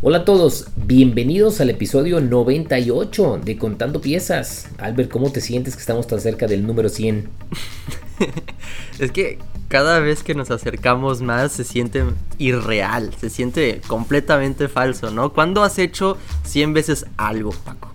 Hola 0.00 0.18
a 0.18 0.24
todos, 0.24 0.68
bienvenidos 0.76 1.60
al 1.60 1.70
episodio 1.70 2.20
98 2.20 3.40
de 3.44 3.58
Contando 3.58 4.00
Piezas. 4.00 4.68
Albert, 4.78 5.10
¿cómo 5.10 5.32
te 5.32 5.40
sientes 5.40 5.74
que 5.74 5.80
estamos 5.80 6.06
tan 6.06 6.20
cerca 6.20 6.46
del 6.46 6.64
número 6.64 6.88
100? 6.88 7.28
es 9.00 9.10
que 9.10 9.40
cada 9.66 9.98
vez 9.98 10.22
que 10.22 10.36
nos 10.36 10.52
acercamos 10.52 11.20
más 11.20 11.50
se 11.50 11.64
siente 11.64 12.04
irreal, 12.38 13.12
se 13.20 13.28
siente 13.28 13.80
completamente 13.88 14.68
falso, 14.68 15.10
¿no? 15.10 15.32
¿Cuándo 15.32 15.64
has 15.64 15.80
hecho 15.80 16.16
100 16.44 16.74
veces 16.74 17.06
algo, 17.16 17.50
Paco? 17.50 17.92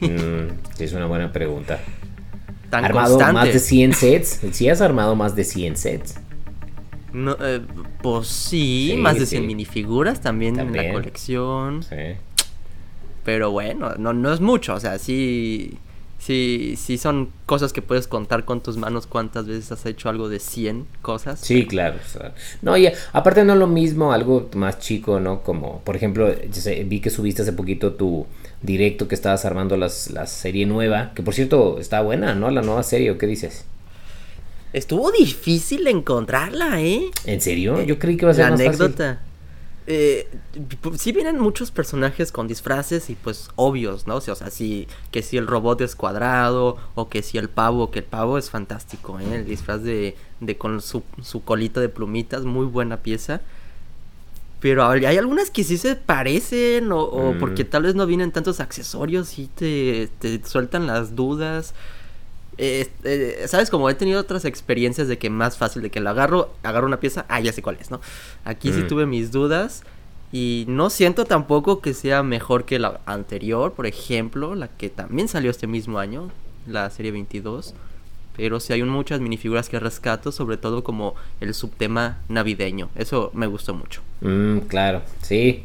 mm, 0.00 0.80
es 0.80 0.92
una 0.92 1.06
buena 1.06 1.32
pregunta. 1.32 1.80
¿Tan 2.70 2.84
¿Armado 2.84 3.18
más 3.18 3.52
de 3.52 3.58
100 3.58 3.94
sets? 3.94 4.40
¿Sí 4.52 4.68
has 4.68 4.80
armado 4.80 5.16
más 5.16 5.34
de 5.34 5.42
100 5.42 5.76
sets? 5.76 6.14
No, 7.12 7.36
eh, 7.40 7.60
pues 8.02 8.28
sí, 8.28 8.94
más 8.98 9.18
de 9.18 9.26
100 9.26 9.46
minifiguras 9.46 10.20
también, 10.20 10.58
en 10.58 10.74
la 10.74 10.92
colección. 10.92 11.82
Sí. 11.82 12.16
Pero 13.24 13.50
bueno, 13.50 13.94
no, 13.98 14.12
no 14.12 14.32
es 14.32 14.40
mucho, 14.40 14.74
o 14.74 14.80
sea, 14.80 14.98
sí, 14.98 15.78
sí, 16.18 16.74
sí 16.76 16.98
son 16.98 17.30
cosas 17.46 17.72
que 17.72 17.82
puedes 17.82 18.08
contar 18.08 18.44
con 18.44 18.60
tus 18.60 18.76
manos 18.76 19.06
cuántas 19.06 19.46
veces 19.46 19.70
has 19.72 19.86
hecho 19.86 20.08
algo 20.08 20.28
de 20.28 20.40
100 20.40 20.86
cosas. 21.02 21.38
Sí, 21.38 21.66
claro. 21.66 21.98
no, 22.62 22.76
y 22.76 22.88
aparte 23.12 23.44
no 23.44 23.52
es 23.52 23.58
lo 23.58 23.66
mismo, 23.66 24.12
algo 24.12 24.48
más 24.54 24.78
chico, 24.80 25.20
¿no? 25.20 25.42
Como, 25.42 25.80
por 25.80 25.94
ejemplo, 25.96 26.34
vi 26.86 27.00
que 27.00 27.10
subiste 27.10 27.42
hace 27.42 27.52
poquito 27.52 27.92
tu 27.92 28.26
directo 28.62 29.06
que 29.06 29.14
estabas 29.14 29.44
armando 29.44 29.76
las, 29.76 30.10
la 30.10 30.26
serie 30.26 30.66
nueva, 30.66 31.12
que 31.14 31.22
por 31.22 31.34
cierto 31.34 31.78
está 31.78 32.00
buena, 32.00 32.34
¿no? 32.34 32.50
La 32.50 32.62
nueva 32.62 32.82
serie, 32.82 33.10
¿o 33.10 33.18
qué 33.18 33.26
dices? 33.26 33.64
Estuvo 34.72 35.10
difícil 35.12 35.86
encontrarla, 35.86 36.80
¿eh? 36.80 37.10
¿En 37.24 37.40
serio? 37.40 37.82
Yo 37.82 37.98
creí 37.98 38.16
que 38.16 38.24
iba 38.24 38.32
a 38.32 38.34
ser 38.34 38.48
La 38.48 38.54
anécdota. 38.54 39.20
Eh, 39.86 40.28
sí 40.96 41.10
vienen 41.10 41.40
muchos 41.40 41.72
personajes 41.72 42.30
con 42.30 42.46
disfraces 42.46 43.10
y 43.10 43.16
pues 43.16 43.50
obvios, 43.56 44.06
¿no? 44.06 44.16
O 44.16 44.20
sea, 44.20 44.50
sí, 44.50 44.86
que 45.10 45.22
si 45.22 45.36
el 45.36 45.46
robot 45.46 45.80
es 45.80 45.96
cuadrado 45.96 46.76
o 46.94 47.08
que 47.08 47.22
si 47.22 47.36
el 47.36 47.48
pavo, 47.48 47.90
que 47.90 47.98
el 47.98 48.04
pavo 48.04 48.38
es 48.38 48.48
fantástico, 48.48 49.18
¿eh? 49.18 49.34
El 49.34 49.46
disfraz 49.46 49.82
de, 49.82 50.16
de 50.40 50.56
con 50.56 50.80
su, 50.80 51.02
su 51.20 51.42
colita 51.42 51.80
de 51.80 51.88
plumitas, 51.88 52.44
muy 52.44 52.66
buena 52.66 52.98
pieza. 52.98 53.40
Pero 54.60 54.86
hay 54.86 55.04
algunas 55.04 55.50
que 55.50 55.64
sí 55.64 55.76
se 55.76 55.96
parecen 55.96 56.92
o, 56.92 57.32
mm. 57.34 57.38
porque 57.40 57.64
tal 57.64 57.82
vez 57.82 57.96
no 57.96 58.06
vienen 58.06 58.30
tantos 58.30 58.60
accesorios 58.60 59.36
y 59.40 59.48
te, 59.48 60.08
te 60.20 60.40
sueltan 60.46 60.86
las 60.86 61.16
dudas. 61.16 61.74
Eh, 62.58 63.44
¿Sabes? 63.46 63.70
Como 63.70 63.88
he 63.88 63.94
tenido 63.94 64.20
otras 64.20 64.44
experiencias 64.44 65.08
de 65.08 65.18
que 65.18 65.30
más 65.30 65.56
fácil 65.56 65.82
de 65.82 65.90
que 65.90 66.00
lo 66.00 66.10
agarro, 66.10 66.52
agarro 66.62 66.86
una 66.86 67.00
pieza, 67.00 67.24
ah, 67.28 67.40
ya 67.40 67.52
sé 67.52 67.62
cuál 67.62 67.78
es, 67.80 67.90
¿no? 67.90 68.00
Aquí 68.44 68.72
sí 68.72 68.80
mm. 68.80 68.88
tuve 68.88 69.06
mis 69.06 69.32
dudas 69.32 69.84
y 70.32 70.64
no 70.66 70.88
siento 70.88 71.26
tampoco 71.26 71.80
que 71.80 71.92
sea 71.92 72.22
mejor 72.22 72.64
que 72.64 72.78
la 72.78 73.00
anterior, 73.04 73.72
por 73.72 73.86
ejemplo, 73.86 74.54
la 74.54 74.68
que 74.68 74.88
también 74.88 75.28
salió 75.28 75.50
este 75.50 75.66
mismo 75.66 75.98
año, 75.98 76.30
la 76.66 76.88
serie 76.90 77.12
22. 77.12 77.74
Pero 78.34 78.60
sí 78.60 78.72
hay 78.72 78.82
muchas 78.82 79.20
minifiguras 79.20 79.68
que 79.68 79.78
rescato, 79.78 80.32
sobre 80.32 80.56
todo 80.56 80.82
como 80.82 81.14
el 81.42 81.52
subtema 81.52 82.18
navideño. 82.30 82.88
Eso 82.94 83.30
me 83.34 83.46
gustó 83.46 83.74
mucho. 83.74 84.00
Mm, 84.22 84.60
claro, 84.68 85.02
sí. 85.20 85.64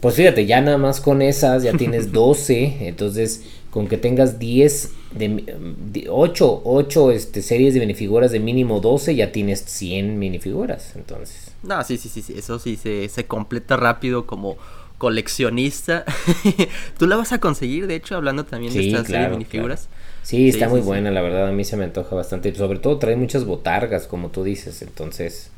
Pues 0.00 0.16
fíjate, 0.16 0.44
ya 0.44 0.60
nada 0.60 0.78
más 0.78 1.00
con 1.00 1.22
esas 1.22 1.62
ya 1.62 1.72
tienes 1.74 2.10
12, 2.12 2.88
entonces 2.88 3.44
con 3.70 3.86
que 3.86 3.98
tengas 3.98 4.38
10 4.38 4.90
de, 5.12 6.06
8, 6.08 6.62
8 6.64 7.10
este, 7.12 7.42
series 7.42 7.74
de 7.74 7.80
minifiguras 7.80 8.32
de 8.32 8.40
mínimo 8.40 8.80
12 8.80 9.14
ya 9.14 9.32
tienes 9.32 9.60
100 9.64 10.18
minifiguras, 10.18 10.96
entonces. 10.96 11.52
No, 11.62 11.82
sí, 11.84 11.96
sí, 11.96 12.08
sí, 12.08 12.22
sí. 12.22 12.34
eso 12.36 12.58
sí 12.58 12.76
se, 12.76 13.08
se 13.08 13.26
completa 13.26 13.76
rápido 13.76 14.26
como 14.26 14.56
coleccionista. 14.98 16.04
Tú 16.98 17.06
la 17.06 17.16
vas 17.16 17.32
a 17.32 17.38
conseguir, 17.38 17.86
de 17.86 17.96
hecho, 17.96 18.16
hablando 18.16 18.44
también 18.44 18.72
de 18.72 18.88
esta 18.88 19.04
serie 19.04 19.22
de 19.22 19.28
minifiguras. 19.30 19.88
Sí, 20.22 20.48
está 20.48 20.68
muy 20.68 20.80
buena, 20.80 21.10
la 21.10 21.22
verdad, 21.22 21.48
a 21.48 21.52
mí 21.52 21.64
se 21.64 21.76
me 21.76 21.84
antoja 21.84 22.14
bastante. 22.14 22.54
Sobre 22.54 22.78
todo 22.80 22.98
trae 22.98 23.16
muchas 23.16 23.44
botargas, 23.44 24.06
como 24.06 24.28
tú 24.30 24.44
dices, 24.44 24.82
entonces 24.82 25.50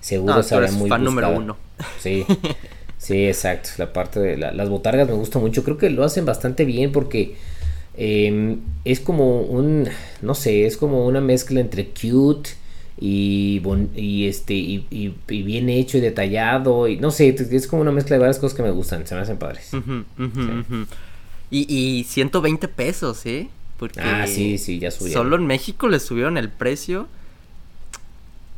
seguro 0.00 0.34
no, 0.34 0.42
será 0.42 0.70
muy 0.72 0.88
fan 0.88 1.04
número 1.04 1.30
uno. 1.30 1.56
Sí. 1.98 2.24
Sí, 2.98 3.28
exacto. 3.28 3.70
La 3.78 3.92
parte 3.92 4.18
de 4.18 4.36
las 4.36 4.68
botargas 4.68 5.06
me 5.06 5.14
gusta 5.14 5.38
mucho. 5.38 5.62
Creo 5.62 5.78
que 5.78 5.88
lo 5.88 6.02
hacen 6.02 6.24
bastante 6.24 6.64
bien 6.64 6.90
porque 6.90 7.36
Em, 8.00 8.60
es 8.84 9.00
como 9.00 9.40
un, 9.40 9.88
no 10.22 10.34
sé, 10.36 10.66
es 10.66 10.76
como 10.76 11.04
una 11.04 11.20
mezcla 11.20 11.58
entre 11.58 11.88
cute 11.88 12.50
y, 12.96 13.60
y 13.96 14.28
este 14.28 14.54
y, 14.54 15.14
bien 15.26 15.68
hecho 15.68 15.98
y 15.98 16.00
detallado 16.00 16.86
y 16.86 16.96
no 16.96 17.10
sé, 17.10 17.34
es 17.50 17.66
como 17.66 17.82
una 17.82 17.90
mezcla 17.90 18.14
de 18.14 18.20
varias 18.20 18.38
cosas 18.38 18.56
que 18.56 18.62
me 18.62 18.70
gustan, 18.70 19.04
se 19.04 19.16
me 19.16 19.22
hacen 19.22 19.36
padres. 19.36 19.72
Y, 21.50 21.66
y 21.74 22.04
120 22.04 22.68
pesos, 22.68 23.26
¿eh? 23.26 23.48
Porque 23.80 24.00
ah, 24.00 24.28
sí, 24.28 24.58
sí, 24.58 24.78
ya 24.78 24.92
subieron. 24.92 25.24
Solo 25.24 25.36
en 25.36 25.46
México 25.46 25.88
le 25.88 25.98
subieron 25.98 26.36
el 26.36 26.50
precio. 26.50 27.08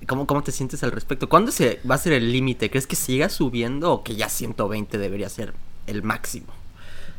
¿Cómo, 0.07 0.27
¿Cómo 0.27 0.43
te 0.43 0.53
sientes 0.53 0.83
al 0.83 0.93
respecto? 0.93 1.31
¿Cuándo 1.31 1.51
se 1.51 1.79
va 1.91 1.95
a 1.95 1.99
ser 1.99 2.13
el 2.13 2.31
límite? 2.31 2.69
¿Crees 2.69 2.87
que 2.87 2.97
siga 2.97 3.31
subiendo 3.31 3.91
o 3.91 4.03
que 4.03 4.17
ya 4.17 4.29
120 4.29 4.99
debería 4.99 5.31
ser 5.31 5.55
el 5.87 6.03
máximo? 6.03 6.60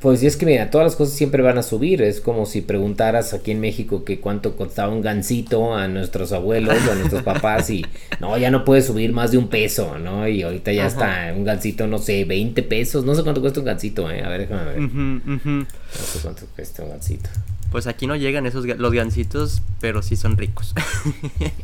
Pues 0.01 0.23
es 0.23 0.35
que 0.35 0.47
mira, 0.47 0.71
todas 0.71 0.85
las 0.85 0.95
cosas 0.95 1.13
siempre 1.13 1.43
van 1.43 1.59
a 1.59 1.63
subir. 1.63 2.01
Es 2.01 2.21
como 2.21 2.47
si 2.47 2.61
preguntaras 2.61 3.35
aquí 3.35 3.51
en 3.51 3.59
México 3.59 4.03
que 4.03 4.19
cuánto 4.19 4.55
costaba 4.55 4.91
un 4.91 5.01
gancito 5.01 5.75
a 5.75 5.87
nuestros 5.87 6.31
abuelos 6.31 6.75
o 6.87 6.91
a 6.91 6.95
nuestros 6.95 7.21
papás 7.21 7.69
y 7.69 7.85
no, 8.19 8.35
ya 8.35 8.49
no 8.49 8.65
puede 8.65 8.81
subir 8.81 9.13
más 9.13 9.29
de 9.29 9.37
un 9.37 9.47
peso, 9.47 9.99
¿no? 9.99 10.27
Y 10.27 10.41
ahorita 10.41 10.73
ya 10.73 10.87
está 10.87 11.31
un 11.37 11.43
gancito, 11.43 11.85
no 11.85 11.99
sé, 11.99 12.25
20 12.25 12.63
pesos. 12.63 13.05
No 13.05 13.13
sé 13.13 13.21
cuánto 13.21 13.41
cuesta 13.41 13.59
un 13.59 13.67
gancito, 13.67 14.09
¿eh? 14.09 14.23
A 14.23 14.29
ver, 14.29 14.41
déjame 14.41 14.65
ver. 14.65 14.79
No 14.79 15.67
sé 15.91 16.19
cuánto 16.23 16.47
cuesta 16.55 16.83
un 16.83 16.89
gancito. 16.89 17.29
Pues 17.71 17.85
aquí 17.85 18.07
no 18.07 18.15
llegan 18.15 18.47
esos 18.47 18.65
los 18.65 18.91
gancitos, 18.93 19.61
pero 19.79 20.01
sí 20.01 20.15
son 20.15 20.35
ricos. 20.35 20.73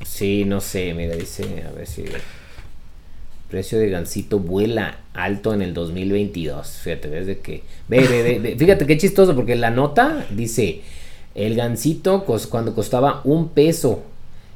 sí, 0.06 0.46
no 0.46 0.62
sé, 0.62 0.94
mira, 0.94 1.16
dice, 1.16 1.66
a 1.68 1.72
ver 1.72 1.88
si... 1.88 2.06
Precio 3.50 3.80
de 3.80 3.90
gansito 3.90 4.40
vuela 4.40 5.00
alto 5.14 5.54
en 5.54 5.62
el 5.62 5.74
2022. 5.74 6.68
Fíjate, 6.84 7.10
desde 7.10 7.40
que. 7.40 7.64
Ve, 7.88 8.08
ve, 8.08 8.40
ve, 8.40 8.56
Fíjate 8.58 8.86
qué 8.86 8.98
chistoso, 8.98 9.36
porque 9.36 9.56
la 9.56 9.72
nota 9.72 10.26
dice: 10.32 10.82
el 11.34 11.56
gansito 11.56 12.26
cuando 12.50 12.76
costaba 12.76 13.22
un 13.24 13.50
peso. 13.50 14.04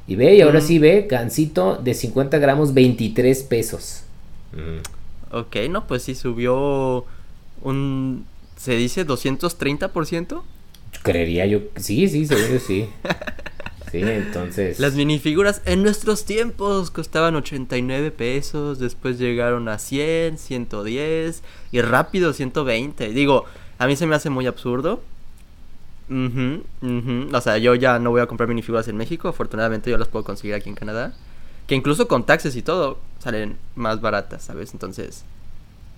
Y 0.06 0.16
ve, 0.16 0.34
y 0.34 0.40
ahora 0.40 0.58
mm. 0.58 0.62
sí 0.62 0.78
ve, 0.78 1.06
gansito 1.08 1.76
de 1.76 1.94
50 1.94 2.38
gramos, 2.38 2.74
23 2.74 3.42
pesos. 3.44 4.02
Mm. 4.52 5.36
Ok, 5.36 5.56
no, 5.70 5.86
pues 5.86 6.02
sí 6.02 6.14
subió 6.14 7.06
un. 7.62 8.26
¿Se 8.56 8.76
dice 8.76 9.06
230%? 9.06 10.42
Creería 11.02 11.46
yo. 11.46 11.60
Sí, 11.76 12.08
sí, 12.08 12.26
seguro 12.26 12.58
sí. 12.58 12.88
Sí, 13.92 14.00
entonces. 14.00 14.80
Las 14.80 14.94
minifiguras 14.94 15.60
en 15.66 15.82
nuestros 15.82 16.24
tiempos 16.24 16.90
costaban 16.90 17.36
89 17.36 18.10
pesos, 18.10 18.78
después 18.78 19.18
llegaron 19.18 19.68
a 19.68 19.78
100, 19.78 20.38
110 20.38 21.42
y 21.72 21.80
rápido 21.82 22.32
120. 22.32 23.10
Digo, 23.10 23.44
a 23.76 23.86
mí 23.86 23.94
se 23.94 24.06
me 24.06 24.14
hace 24.14 24.30
muy 24.30 24.46
absurdo. 24.46 25.02
O 26.10 27.40
sea, 27.42 27.58
yo 27.58 27.74
ya 27.74 27.98
no 27.98 28.10
voy 28.10 28.22
a 28.22 28.26
comprar 28.26 28.48
minifiguras 28.48 28.88
en 28.88 28.96
México, 28.96 29.28
afortunadamente 29.28 29.90
yo 29.90 29.98
las 29.98 30.08
puedo 30.08 30.24
conseguir 30.24 30.54
aquí 30.54 30.70
en 30.70 30.74
Canadá. 30.74 31.14
Que 31.66 31.74
incluso 31.74 32.08
con 32.08 32.24
taxes 32.24 32.56
y 32.56 32.62
todo 32.62 32.98
salen 33.18 33.58
más 33.76 34.00
baratas, 34.00 34.42
¿sabes? 34.42 34.72
Entonces, 34.72 35.24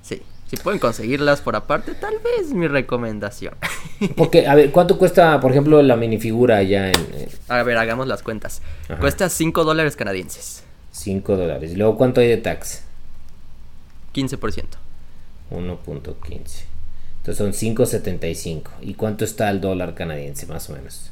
sí. 0.03 0.21
Si 0.55 0.63
pueden 0.63 0.79
conseguirlas 0.79 1.41
por 1.41 1.57
aparte, 1.57 1.95
tal 1.95 2.15
vez 2.19 2.53
mi 2.53 2.69
recomendación. 2.69 3.55
Porque, 4.17 4.47
a 4.47 4.55
ver, 4.55 4.71
¿cuánto 4.71 4.99
cuesta, 4.99 5.41
por 5.41 5.51
ejemplo, 5.51 5.83
la 5.83 5.97
minifigura 5.97 6.59
allá 6.59 6.89
en...? 6.89 7.29
A 7.49 7.63
ver, 7.65 7.77
hagamos 7.77 8.07
las 8.07 8.23
cuentas. 8.23 8.63
Cuesta 9.01 9.29
5 9.29 9.65
dólares 9.65 9.97
canadienses. 9.97 10.63
5 10.93 11.37
dólares. 11.37 11.73
¿Y 11.73 11.77
luego 11.77 11.97
cuánto 11.97 12.21
hay 12.21 12.29
de 12.29 12.37
tax? 12.37 12.85
15%. 14.15 14.65
1.15. 15.51 16.65
Entonces 17.17 17.37
son 17.37 17.53
5.75. 17.53 18.63
¿Y 18.83 18.95
cuánto 18.95 19.25
está 19.25 19.51
el 19.51 19.61
dólar 19.61 19.95
canadiense, 19.95 20.47
más 20.47 20.71
o 20.71 20.75
menos? 20.75 21.11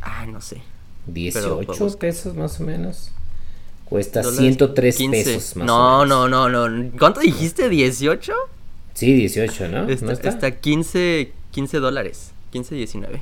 Ay, 0.00 0.28
no 0.32 0.40
sé. 0.40 0.62
18 1.08 1.98
pesos, 1.98 2.34
más 2.34 2.58
o 2.58 2.64
menos. 2.64 3.10
Cuesta 3.84 4.22
103 4.22 4.98
pesos 5.10 5.56
más 5.56 5.66
no, 5.66 6.00
o 6.00 6.04
menos. 6.04 6.30
No, 6.30 6.48
no, 6.48 6.68
no, 6.68 6.90
¿Cuánto 6.98 7.20
dijiste? 7.20 7.70
¿18? 7.70 8.32
Sí, 8.98 9.12
18, 9.12 9.68
¿no? 9.68 9.88
Está, 9.88 10.06
¿No 10.06 10.10
está? 10.10 10.50
15, 10.50 11.30
15 11.52 11.78
dólares. 11.78 12.32
15, 12.50 12.74
19. 12.74 13.20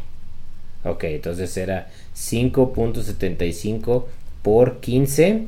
Ok, 0.84 1.04
entonces 1.04 1.54
era 1.58 1.90
5.75 2.16 4.06
por 4.40 4.80
15. 4.80 5.46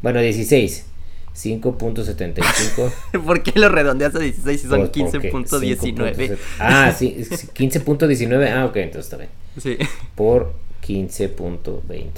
Bueno, 0.00 0.20
16. 0.20 0.86
5.75. 1.34 2.92
¿Por 3.24 3.42
qué 3.42 3.58
lo 3.58 3.68
redondeas 3.68 4.14
a 4.14 4.20
16 4.20 4.60
si 4.60 4.68
son 4.68 4.92
15.19? 4.92 6.38
Ah, 6.60 6.94
sí, 6.96 7.16
15.19. 7.18 8.52
Ah, 8.52 8.64
ok, 8.64 8.76
entonces 8.76 9.12
está 9.12 9.16
bien. 9.16 9.30
Sí. 9.60 9.76
Por 10.14 10.54
15.20. 10.86 12.10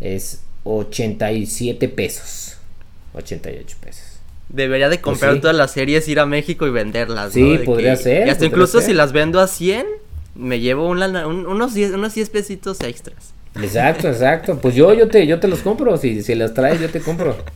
Es 0.00 0.40
87 0.62 1.86
pesos. 1.90 2.56
88 3.12 3.76
pesos. 3.78 4.03
Debería 4.48 4.88
de 4.88 5.00
comprar 5.00 5.32
pues 5.32 5.40
todas 5.40 5.56
las 5.56 5.72
series, 5.72 6.06
ir 6.08 6.20
a 6.20 6.26
México 6.26 6.66
y 6.66 6.70
venderlas. 6.70 7.32
Sí, 7.32 7.58
podría 7.64 7.96
ser. 7.96 8.26
Y 8.26 8.30
hasta 8.30 8.44
incluso 8.44 8.80
si 8.80 8.92
las 8.92 9.12
vendo 9.12 9.40
a 9.40 9.48
100, 9.48 9.86
me 10.34 10.60
llevo 10.60 10.88
unos 10.88 11.74
10 11.74 11.92
unos 11.92 12.14
10 12.14 12.30
pesitos 12.30 12.80
extras. 12.80 13.34
Exacto, 13.60 14.08
exacto. 14.08 14.58
Pues 14.60 14.74
yo, 14.74 14.92
yo 14.94 15.08
te, 15.08 15.26
yo 15.26 15.40
te 15.40 15.48
los 15.48 15.60
compro. 15.60 15.96
Si, 15.96 16.22
si 16.22 16.34
las 16.34 16.54
traes, 16.54 16.80
yo 16.80 16.90
te 16.90 17.00
compro. 17.00 17.36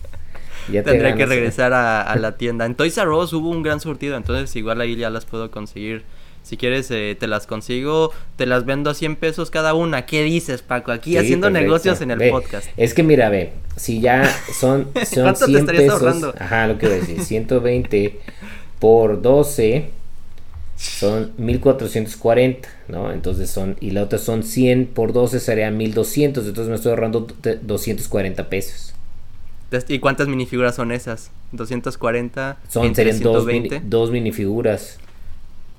Ya 0.70 0.82
Tendré 0.82 1.14
que 1.14 1.24
regresar 1.24 1.72
a, 1.72 2.14
la 2.16 2.36
tienda. 2.36 2.66
En 2.66 2.74
Toys 2.74 2.98
R 2.98 3.08
Us 3.08 3.32
hubo 3.32 3.48
un 3.48 3.62
gran 3.62 3.80
surtido, 3.80 4.18
entonces 4.18 4.54
igual 4.54 4.82
ahí 4.82 4.96
ya 4.96 5.08
las 5.08 5.24
puedo 5.24 5.50
conseguir. 5.50 6.04
Si 6.42 6.56
quieres, 6.56 6.90
eh, 6.90 7.16
te 7.18 7.26
las 7.26 7.46
consigo, 7.46 8.12
te 8.36 8.46
las 8.46 8.64
vendo 8.64 8.90
a 8.90 8.94
100 8.94 9.16
pesos 9.16 9.50
cada 9.50 9.74
una. 9.74 10.06
¿Qué 10.06 10.22
dices, 10.22 10.62
Paco? 10.62 10.92
Aquí 10.92 11.16
haciendo 11.16 11.50
negocios 11.50 12.00
en 12.00 12.10
el 12.10 12.30
podcast. 12.30 12.68
Es 12.76 12.94
que 12.94 13.02
mira, 13.02 13.28
ve, 13.28 13.52
si 13.76 14.00
ya 14.00 14.24
son, 14.58 14.88
son 15.06 15.22
¿Cuánto 15.24 15.46
100 15.46 15.66
te 15.66 15.72
pesos, 15.72 16.00
ahorrando? 16.00 16.34
Ajá, 16.38 16.66
lo 16.66 16.78
que 16.78 16.86
voy 16.86 16.96
a 16.96 17.00
decir, 17.00 17.22
120 17.22 18.20
por 18.78 19.20
12 19.20 19.90
son 20.76 21.32
1440, 21.38 22.68
¿no? 22.88 23.12
Entonces 23.12 23.50
son, 23.50 23.76
y 23.80 23.90
la 23.90 24.04
otra 24.04 24.18
son 24.18 24.42
100 24.44 24.86
por 24.86 25.12
12 25.12 25.40
sería 25.40 25.70
1200, 25.70 26.46
entonces 26.46 26.70
me 26.70 26.76
estoy 26.76 26.90
ahorrando 26.90 27.26
240 27.62 28.48
pesos. 28.48 28.94
¿Y 29.88 29.98
cuántas 29.98 30.28
minifiguras 30.28 30.76
son 30.76 30.92
esas? 30.92 31.30
240. 31.52 32.58
Son, 32.68 32.94
serían 32.94 33.20
dos, 33.20 33.46
dos 33.82 34.10
minifiguras. 34.10 34.98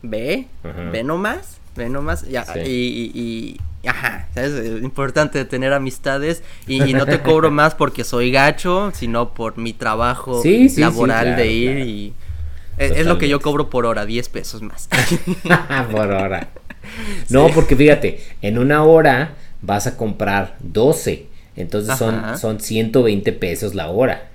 ¿Ve? 0.01 0.47
¿Ve 0.91 1.03
nomás? 1.03 1.57
¿Ve 1.75 1.89
nomás? 1.89 2.27
Ya, 2.27 2.45
y, 2.65 3.11
y, 3.13 3.59
Ajá, 3.87 4.27
Es 4.35 4.83
importante 4.83 5.45
tener 5.45 5.71
amistades 5.71 6.43
y, 6.67 6.93
no 6.93 7.05
te 7.05 7.21
cobro 7.21 7.49
más 7.49 7.75
porque 7.75 8.03
soy 8.03 8.31
gacho, 8.31 8.91
sino 8.93 9.33
por 9.33 9.57
mi 9.57 9.73
trabajo 9.73 10.41
laboral 10.77 11.35
de 11.35 11.51
ir 11.51 11.79
y... 11.79 12.13
Es, 12.77 13.05
lo 13.05 13.17
que 13.17 13.27
yo 13.27 13.41
cobro 13.41 13.69
por 13.69 13.85
hora, 13.85 14.05
10 14.05 14.29
pesos 14.29 14.61
más. 14.61 14.87
por 15.91 16.11
hora. 16.11 16.47
No, 17.27 17.49
porque 17.49 17.75
fíjate, 17.75 18.23
en 18.41 18.57
una 18.57 18.83
hora 18.83 19.35
vas 19.61 19.85
a 19.85 19.97
comprar 19.97 20.55
12. 20.59 21.27
Entonces 21.57 21.97
son, 21.97 22.37
son 22.37 22.61
120 22.61 23.33
pesos 23.33 23.75
la 23.75 23.89
hora. 23.89 24.28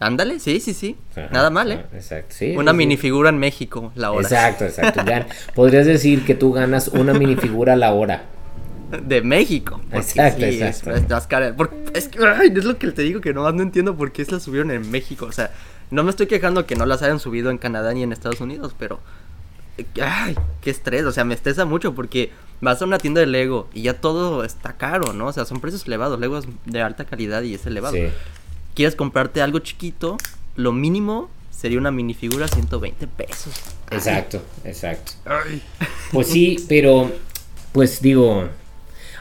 Ándale, 0.00 0.40
sí, 0.40 0.60
sí, 0.60 0.72
sí. 0.72 0.96
Nada 1.30 1.50
mal, 1.50 1.70
¿eh? 1.72 1.84
Exacto, 1.92 2.34
sí. 2.34 2.56
Una 2.56 2.72
minifigura 2.72 3.28
en 3.28 3.38
México, 3.38 3.92
la 3.94 4.10
hora. 4.10 4.22
Exacto, 4.22 4.64
exacto. 4.64 5.02
Podrías 5.54 5.86
decir 5.86 6.24
que 6.24 6.34
tú 6.34 6.52
ganas 6.52 6.88
una 6.88 7.12
minifigura 7.12 7.74
a 7.74 7.76
la 7.76 7.92
hora. 7.92 8.24
De 9.06 9.20
México. 9.20 9.80
Exacto, 9.92 10.44
exacto. 10.46 10.90
Es, 11.94 12.08
que, 12.08 12.18
es 12.18 12.64
lo 12.64 12.78
que 12.78 12.90
te 12.90 13.02
digo 13.02 13.20
que 13.20 13.34
no, 13.34 13.52
no 13.52 13.62
entiendo 13.62 13.94
por 13.94 14.10
qué 14.10 14.24
se 14.24 14.32
la 14.32 14.40
subieron 14.40 14.70
en 14.70 14.90
México. 14.90 15.26
O 15.26 15.32
sea, 15.32 15.50
no 15.90 16.02
me 16.02 16.10
estoy 16.10 16.26
quejando 16.26 16.66
que 16.66 16.76
no 16.76 16.86
las 16.86 17.02
hayan 17.02 17.20
subido 17.20 17.50
en 17.50 17.58
Canadá 17.58 17.92
ni 17.92 18.02
en 18.02 18.12
Estados 18.12 18.40
Unidos, 18.40 18.74
pero 18.78 19.00
ay, 20.02 20.36
qué 20.60 20.70
estrés, 20.70 21.04
o 21.04 21.12
sea, 21.12 21.24
me 21.24 21.34
estresa 21.34 21.64
mucho 21.64 21.94
porque 21.94 22.30
vas 22.60 22.80
a 22.82 22.84
una 22.84 22.98
tienda 22.98 23.20
de 23.20 23.26
Lego 23.26 23.68
y 23.72 23.82
ya 23.82 23.94
todo 24.00 24.44
está 24.44 24.76
caro, 24.76 25.12
¿no? 25.12 25.26
O 25.26 25.32
sea, 25.32 25.44
son 25.44 25.60
precios 25.60 25.86
elevados, 25.86 26.18
Lego 26.18 26.38
es 26.38 26.46
de 26.66 26.82
alta 26.82 27.04
calidad 27.04 27.42
y 27.42 27.54
es 27.54 27.66
elevado. 27.66 27.96
Quieres 28.74 28.94
comprarte 28.94 29.42
algo 29.42 29.58
chiquito, 29.58 30.16
lo 30.56 30.72
mínimo 30.72 31.28
sería 31.50 31.78
una 31.78 31.90
minifigura 31.90 32.48
120 32.48 33.06
pesos. 33.06 33.52
Exacto, 33.90 34.42
exacto. 34.64 35.12
Pues 36.12 36.28
sí, 36.28 36.64
pero 36.68 37.12
pues 37.72 38.00
digo, 38.00 38.48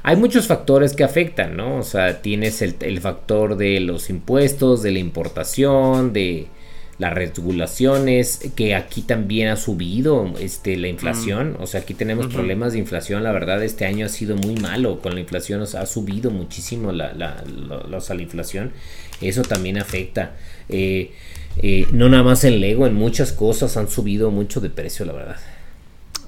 hay 0.03 0.15
muchos 0.15 0.47
factores 0.47 0.95
que 0.95 1.03
afectan, 1.03 1.57
¿no? 1.57 1.77
O 1.77 1.83
sea, 1.83 2.21
tienes 2.21 2.61
el 2.61 3.01
factor 3.01 3.57
de 3.57 3.79
los 3.81 4.09
impuestos, 4.09 4.81
de 4.81 4.91
la 4.91 4.99
importación, 4.99 6.13
de 6.13 6.47
las 6.99 7.13
regulaciones, 7.13 8.51
que 8.55 8.75
aquí 8.75 9.01
también 9.01 9.47
ha 9.47 9.55
subido 9.55 10.33
este, 10.39 10.75
la 10.75 10.89
inflación, 10.89 11.53
mm. 11.53 11.63
o 11.63 11.67
sea, 11.67 11.81
aquí 11.81 11.93
tenemos 11.93 12.27
problemas 12.27 12.73
de 12.73 12.79
inflación, 12.79 13.23
la 13.23 13.31
verdad 13.31 13.63
este 13.63 13.85
año 13.85 14.05
ha 14.05 14.09
sido 14.09 14.35
muy 14.35 14.55
malo, 14.55 14.99
con 14.99 15.15
la 15.15 15.21
inflación 15.21 15.61
ha 15.61 15.85
subido 15.85 16.29
muchísimo 16.29 16.91
la, 16.91 17.13
la, 17.13 17.43
la, 17.45 18.21
inflación, 18.21 18.73
eso 19.21 19.43
también 19.43 19.77
afecta. 19.77 20.35
Eh, 20.67 21.13
eh, 21.61 21.87
no 21.93 22.09
nada 22.09 22.23
más 22.23 22.43
en 22.43 22.59
Lego, 22.59 22.85
en 22.85 22.95
muchas 22.95 23.31
cosas 23.31 23.77
han 23.77 23.89
subido 23.89 24.29
mucho 24.29 24.59
de 24.59 24.69
precio, 24.69 25.05
la 25.05 25.13
verdad. 25.13 25.37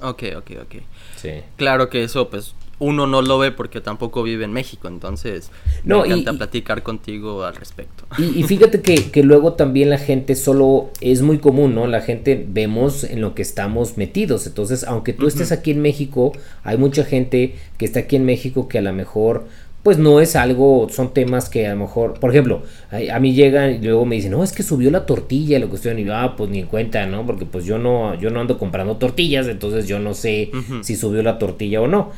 Ok, 0.00 0.24
ok, 0.36 0.50
ok. 0.62 0.74
Sí. 1.16 1.30
Claro 1.56 1.90
que 1.90 2.02
eso, 2.02 2.30
pues, 2.30 2.54
uno 2.82 3.06
no 3.06 3.22
lo 3.22 3.38
ve 3.38 3.52
porque 3.52 3.80
tampoco 3.80 4.22
vive 4.22 4.44
en 4.44 4.52
México, 4.52 4.88
entonces 4.88 5.50
no, 5.84 6.02
me 6.02 6.08
encanta 6.08 6.32
platicar 6.32 6.82
contigo 6.82 7.44
al 7.44 7.54
respecto. 7.54 8.04
Y, 8.18 8.42
fíjate 8.42 8.82
que, 8.82 9.22
luego 9.22 9.52
también 9.54 9.88
la 9.88 9.98
gente 9.98 10.34
solo 10.34 10.90
es 11.00 11.22
muy 11.22 11.38
común, 11.38 11.74
¿no? 11.74 11.86
La 11.86 12.00
gente 12.00 12.44
vemos 12.48 13.04
en 13.04 13.20
lo 13.20 13.34
que 13.34 13.42
estamos 13.42 13.96
metidos, 13.96 14.46
entonces 14.46 14.84
aunque 14.84 15.12
tú 15.12 15.28
estés 15.28 15.52
aquí 15.52 15.70
en 15.70 15.80
México, 15.80 16.32
hay 16.64 16.76
mucha 16.76 17.04
gente 17.04 17.56
que 17.78 17.84
está 17.84 18.00
aquí 18.00 18.16
en 18.16 18.24
México 18.24 18.68
que 18.68 18.78
a 18.78 18.82
lo 18.82 18.92
mejor 18.92 19.46
pues 19.82 19.98
no 19.98 20.20
es 20.20 20.36
algo, 20.36 20.86
son 20.90 21.12
temas 21.12 21.48
que 21.48 21.66
a 21.66 21.74
lo 21.74 21.80
mejor, 21.80 22.14
por 22.20 22.30
ejemplo, 22.30 22.62
a, 23.10 23.18
mí 23.18 23.34
llegan 23.34 23.74
y 23.74 23.78
luego 23.78 24.04
me 24.04 24.14
dicen, 24.14 24.30
no, 24.30 24.44
es 24.44 24.52
que 24.52 24.62
subió 24.62 24.92
la 24.92 25.06
tortilla, 25.06 25.58
la 25.58 25.66
cuestión, 25.66 25.98
y 25.98 26.04
yo, 26.04 26.14
ah, 26.14 26.36
pues 26.36 26.50
ni 26.50 26.60
en 26.60 26.66
cuenta, 26.66 27.04
¿no? 27.06 27.26
Porque 27.26 27.46
pues 27.46 27.64
yo 27.64 27.78
no, 27.78 28.14
yo 28.14 28.30
no 28.30 28.40
ando 28.40 28.58
comprando 28.58 28.96
tortillas, 28.96 29.48
entonces 29.48 29.88
yo 29.88 29.98
no 29.98 30.14
sé 30.14 30.52
si 30.82 30.94
subió 30.94 31.22
la 31.22 31.38
tortilla 31.38 31.80
o 31.80 31.88
no. 31.88 32.12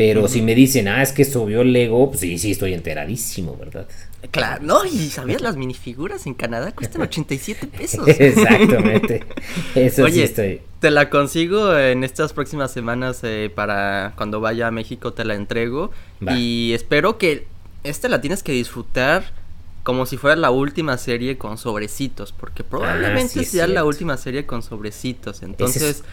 Pero 0.00 0.28
si 0.28 0.40
me 0.40 0.54
dicen, 0.54 0.88
ah, 0.88 1.02
es 1.02 1.12
que 1.12 1.26
subió 1.26 1.60
el 1.60 1.74
Lego, 1.74 2.08
pues 2.08 2.20
sí, 2.20 2.38
sí, 2.38 2.52
estoy 2.52 2.72
enteradísimo, 2.72 3.54
¿verdad? 3.58 3.86
Claro, 4.30 4.62
no, 4.62 4.86
y 4.86 5.10
sabías, 5.10 5.42
las 5.42 5.58
minifiguras 5.58 6.26
en 6.26 6.32
Canadá 6.32 6.72
cuestan 6.72 7.02
87 7.02 7.66
pesos. 7.78 8.08
Exactamente. 8.08 9.26
Eso 9.74 10.08
sí 10.08 10.22
estoy. 10.22 10.62
Te 10.78 10.90
la 10.90 11.10
consigo 11.10 11.76
en 11.76 12.02
estas 12.02 12.32
próximas 12.32 12.72
semanas 12.72 13.20
eh, 13.24 13.52
para 13.54 14.14
cuando 14.16 14.40
vaya 14.40 14.68
a 14.68 14.70
México, 14.70 15.12
te 15.12 15.26
la 15.26 15.34
entrego. 15.34 15.90
Y 16.34 16.72
espero 16.72 17.18
que 17.18 17.46
esta 17.84 18.08
la 18.08 18.22
tienes 18.22 18.42
que 18.42 18.52
disfrutar 18.52 19.34
como 19.82 20.06
si 20.06 20.16
fuera 20.16 20.34
la 20.34 20.50
última 20.50 20.96
serie 20.96 21.36
con 21.36 21.58
sobrecitos, 21.58 22.32
porque 22.32 22.64
probablemente 22.64 23.40
ah, 23.40 23.44
sea 23.44 23.66
la 23.66 23.84
última 23.84 24.16
serie 24.16 24.46
con 24.46 24.62
sobrecitos. 24.62 25.42
Entonces, 25.42 26.04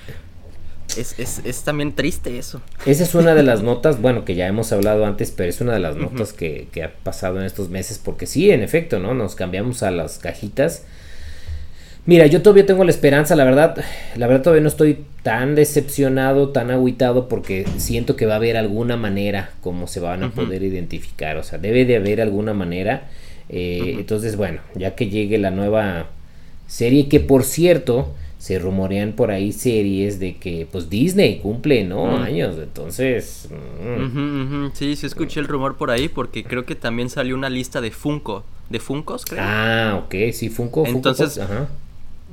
es, 0.95 1.63
también 1.63 1.93
triste 1.93 2.37
eso. 2.37 2.61
Esa 2.85 3.03
es 3.03 3.15
una 3.15 3.35
de 3.35 3.43
las 3.43 3.61
notas, 3.63 4.01
bueno, 4.01 4.25
que 4.25 4.35
ya 4.35 4.47
hemos 4.47 4.71
hablado 4.71 5.05
antes, 5.05 5.31
pero 5.31 5.49
es 5.49 5.61
una 5.61 5.73
de 5.73 5.79
las 5.79 5.95
notas 5.95 6.33
que, 6.33 6.67
ha 6.83 7.03
pasado 7.03 7.39
en 7.39 7.45
estos 7.45 7.69
meses, 7.69 7.99
porque 8.03 8.25
sí, 8.25 8.51
en 8.51 8.61
efecto, 8.61 8.99
¿no? 8.99 9.13
Nos 9.13 9.35
cambiamos 9.35 9.83
a 9.83 9.91
las 9.91 10.17
cajitas. 10.17 10.85
Mira, 12.05 12.25
yo 12.25 12.41
todavía 12.41 12.65
tengo 12.65 12.85
la 12.85 12.91
esperanza, 12.91 13.35
la 13.35 13.43
verdad, 13.43 13.83
la 14.15 14.27
verdad 14.27 14.43
todavía 14.43 14.61
no 14.61 14.69
estoy 14.69 14.99
tan 15.23 15.55
decepcionado, 15.55 16.49
tan 16.49 16.71
aguitado, 16.71 17.27
porque 17.27 17.65
siento 17.77 18.15
que 18.15 18.25
va 18.25 18.33
a 18.33 18.37
haber 18.37 18.55
alguna 18.55 18.95
manera 18.95 19.49
como 19.61 19.87
se 19.87 19.99
van 19.99 20.23
a 20.23 20.31
poder 20.31 20.63
identificar, 20.63 21.35
o 21.35 21.43
sea, 21.43 21.59
debe 21.59 21.83
de 21.83 21.97
haber 21.97 22.21
alguna 22.21 22.53
manera. 22.53 23.09
Eh, 23.49 23.95
entonces, 23.97 24.37
bueno, 24.37 24.61
ya 24.75 24.95
que 24.95 25.09
llegue 25.09 25.37
la 25.37 25.51
nueva 25.51 26.07
serie, 26.67 27.09
que 27.09 27.19
por 27.19 27.43
cierto, 27.43 28.13
se 28.37 28.59
rumorean 28.59 29.13
por 29.13 29.31
ahí 29.31 29.51
series 29.51 30.19
de 30.19 30.37
que 30.37 30.67
pues 30.71 30.89
Disney 30.89 31.39
cumple, 31.39 31.83
¿no? 31.83 32.17
Años, 32.17 32.55
entonces... 32.61 33.49
Mm. 33.49 34.67
Sí, 34.73 34.95
sí 34.95 35.05
escuché 35.05 35.39
el 35.39 35.47
rumor 35.47 35.75
por 35.75 35.89
ahí 35.91 36.07
porque 36.07 36.43
creo 36.43 36.65
que 36.65 36.75
también 36.75 37.09
salió 37.09 37.35
una 37.35 37.49
lista 37.49 37.81
de 37.81 37.91
Funko, 37.91 38.43
de 38.69 38.79
Funcos, 38.79 39.25
creo. 39.25 39.41
Ah, 39.43 40.03
ok, 40.05 40.33
sí, 40.33 40.49
Funko. 40.49 40.85
Entonces, 40.85 41.39
ajá. 41.39 41.67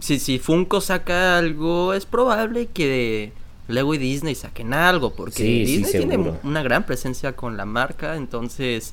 Si, 0.01 0.19
si 0.19 0.39
Funko 0.39 0.81
saca 0.81 1.39
algo, 1.39 1.95
es 1.95 2.05
probable 2.05 2.67
que 2.67 3.33
Lego 3.69 3.95
y 3.95 3.99
Disney 3.99 4.35
saquen 4.35 4.75
algo, 4.75 5.15
porque 5.15 5.43
Disney 5.43 5.91
tiene 5.91 6.33
una 6.43 6.63
gran 6.63 6.85
presencia 6.85 7.33
con 7.33 7.57
la 7.57 7.65
marca, 7.65 8.17
entonces 8.17 8.93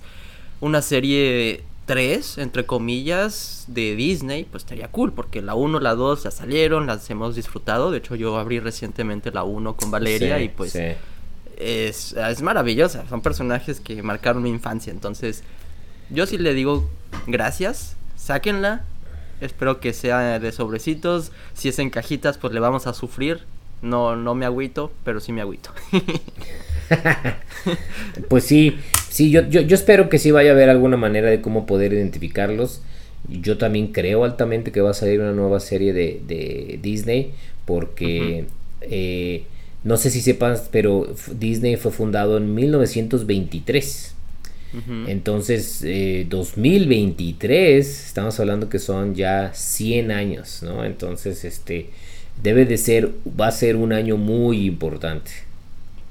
una 0.61 0.81
serie 0.81 1.63
3, 1.91 2.37
entre 2.37 2.65
comillas, 2.65 3.65
de 3.67 3.97
Disney, 3.97 4.45
pues 4.45 4.63
estaría 4.63 4.87
cool, 4.87 5.11
porque 5.11 5.41
la 5.41 5.55
1, 5.55 5.81
la 5.81 5.93
2 5.93 6.23
ya 6.23 6.31
salieron, 6.31 6.87
las 6.87 7.09
hemos 7.09 7.35
disfrutado. 7.35 7.91
De 7.91 7.97
hecho, 7.97 8.15
yo 8.15 8.37
abrí 8.37 8.61
recientemente 8.61 9.29
la 9.29 9.43
1 9.43 9.75
con 9.75 9.91
Valeria 9.91 10.39
y 10.39 10.47
pues 10.47 10.73
es, 10.73 12.13
es 12.13 12.41
maravillosa. 12.41 13.03
Son 13.09 13.19
personajes 13.19 13.81
que 13.81 14.01
marcaron 14.03 14.41
mi 14.41 14.49
infancia. 14.49 14.89
Entonces, 14.89 15.43
yo 16.09 16.25
sí 16.27 16.37
le 16.37 16.53
digo 16.53 16.89
gracias, 17.27 17.97
sáquenla. 18.15 18.85
Espero 19.41 19.81
que 19.81 19.91
sea 19.91 20.39
de 20.39 20.51
sobrecitos. 20.53 21.33
Si 21.55 21.67
es 21.67 21.77
en 21.77 21.89
cajitas, 21.89 22.37
pues 22.37 22.53
le 22.53 22.61
vamos 22.61 22.87
a 22.87 22.93
sufrir. 22.93 23.41
No, 23.81 24.15
no 24.15 24.33
me 24.33 24.45
agüito, 24.45 24.93
pero 25.03 25.19
sí 25.19 25.33
me 25.33 25.41
agüito. 25.41 25.71
pues 28.29 28.45
sí, 28.45 28.79
sí, 29.11 29.29
yo, 29.29 29.41
yo, 29.47 29.75
espero 29.75 30.09
que 30.09 30.17
sí 30.17 30.31
vaya 30.31 30.51
a 30.51 30.53
haber 30.53 30.69
alguna 30.69 30.97
manera 30.97 31.29
de 31.29 31.41
cómo 31.41 31.65
poder 31.65 31.93
identificarlos. 31.93 32.81
Yo 33.27 33.57
también 33.57 33.87
creo 33.87 34.23
altamente 34.23 34.71
que 34.71 34.81
va 34.81 34.91
a 34.91 34.93
salir 34.95 35.19
una 35.19 35.33
nueva 35.33 35.59
serie 35.59 35.93
de, 35.93 36.79
Disney 36.81 37.33
porque 37.65 38.45
eh, 38.81 39.43
no 39.83 39.97
sé 39.97 40.09
si 40.09 40.21
sepas, 40.21 40.69
pero 40.71 41.13
Disney 41.37 41.75
fue 41.75 41.91
fundado 41.91 42.37
en 42.37 42.55
1923. 42.55 44.15
Entonces, 45.07 45.81
2023, 46.29 47.51
eh, 47.51 47.77
estamos 47.79 48.39
hablando 48.39 48.69
que 48.69 48.79
son 48.79 49.15
ya 49.15 49.51
100 49.53 50.11
años, 50.11 50.63
¿no? 50.63 50.85
Entonces, 50.85 51.43
este, 51.43 51.89
debe 52.41 52.63
de 52.63 52.77
ser, 52.77 53.11
va 53.39 53.47
a 53.47 53.51
ser 53.51 53.75
un 53.75 53.91
año 53.91 54.15
muy 54.15 54.65
importante. 54.65 55.31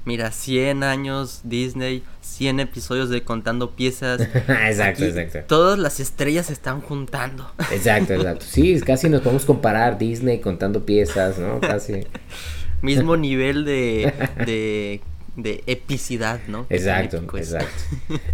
Mira, 0.03 0.31
100 0.31 0.83
años 0.83 1.41
Disney, 1.43 2.03
100 2.21 2.59
episodios 2.61 3.09
de 3.09 3.23
Contando 3.23 3.71
Piezas. 3.71 4.21
exacto, 4.47 5.05
exacto. 5.05 5.39
Todas 5.47 5.77
las 5.77 5.99
estrellas 5.99 6.47
se 6.47 6.53
están 6.53 6.81
juntando. 6.81 7.51
exacto, 7.71 8.13
exacto. 8.13 8.45
Sí, 8.47 8.79
casi 8.81 9.09
nos 9.09 9.21
podemos 9.21 9.45
comparar 9.45 9.99
Disney 9.99 10.39
contando 10.39 10.85
piezas, 10.85 11.37
¿no? 11.37 11.59
Casi. 11.59 12.07
Mismo 12.81 13.15
nivel 13.15 13.63
de, 13.63 14.11
de, 14.43 15.01
de 15.35 15.63
epicidad, 15.67 16.39
¿no? 16.47 16.65
Exacto, 16.71 17.21
exacto. 17.37 17.69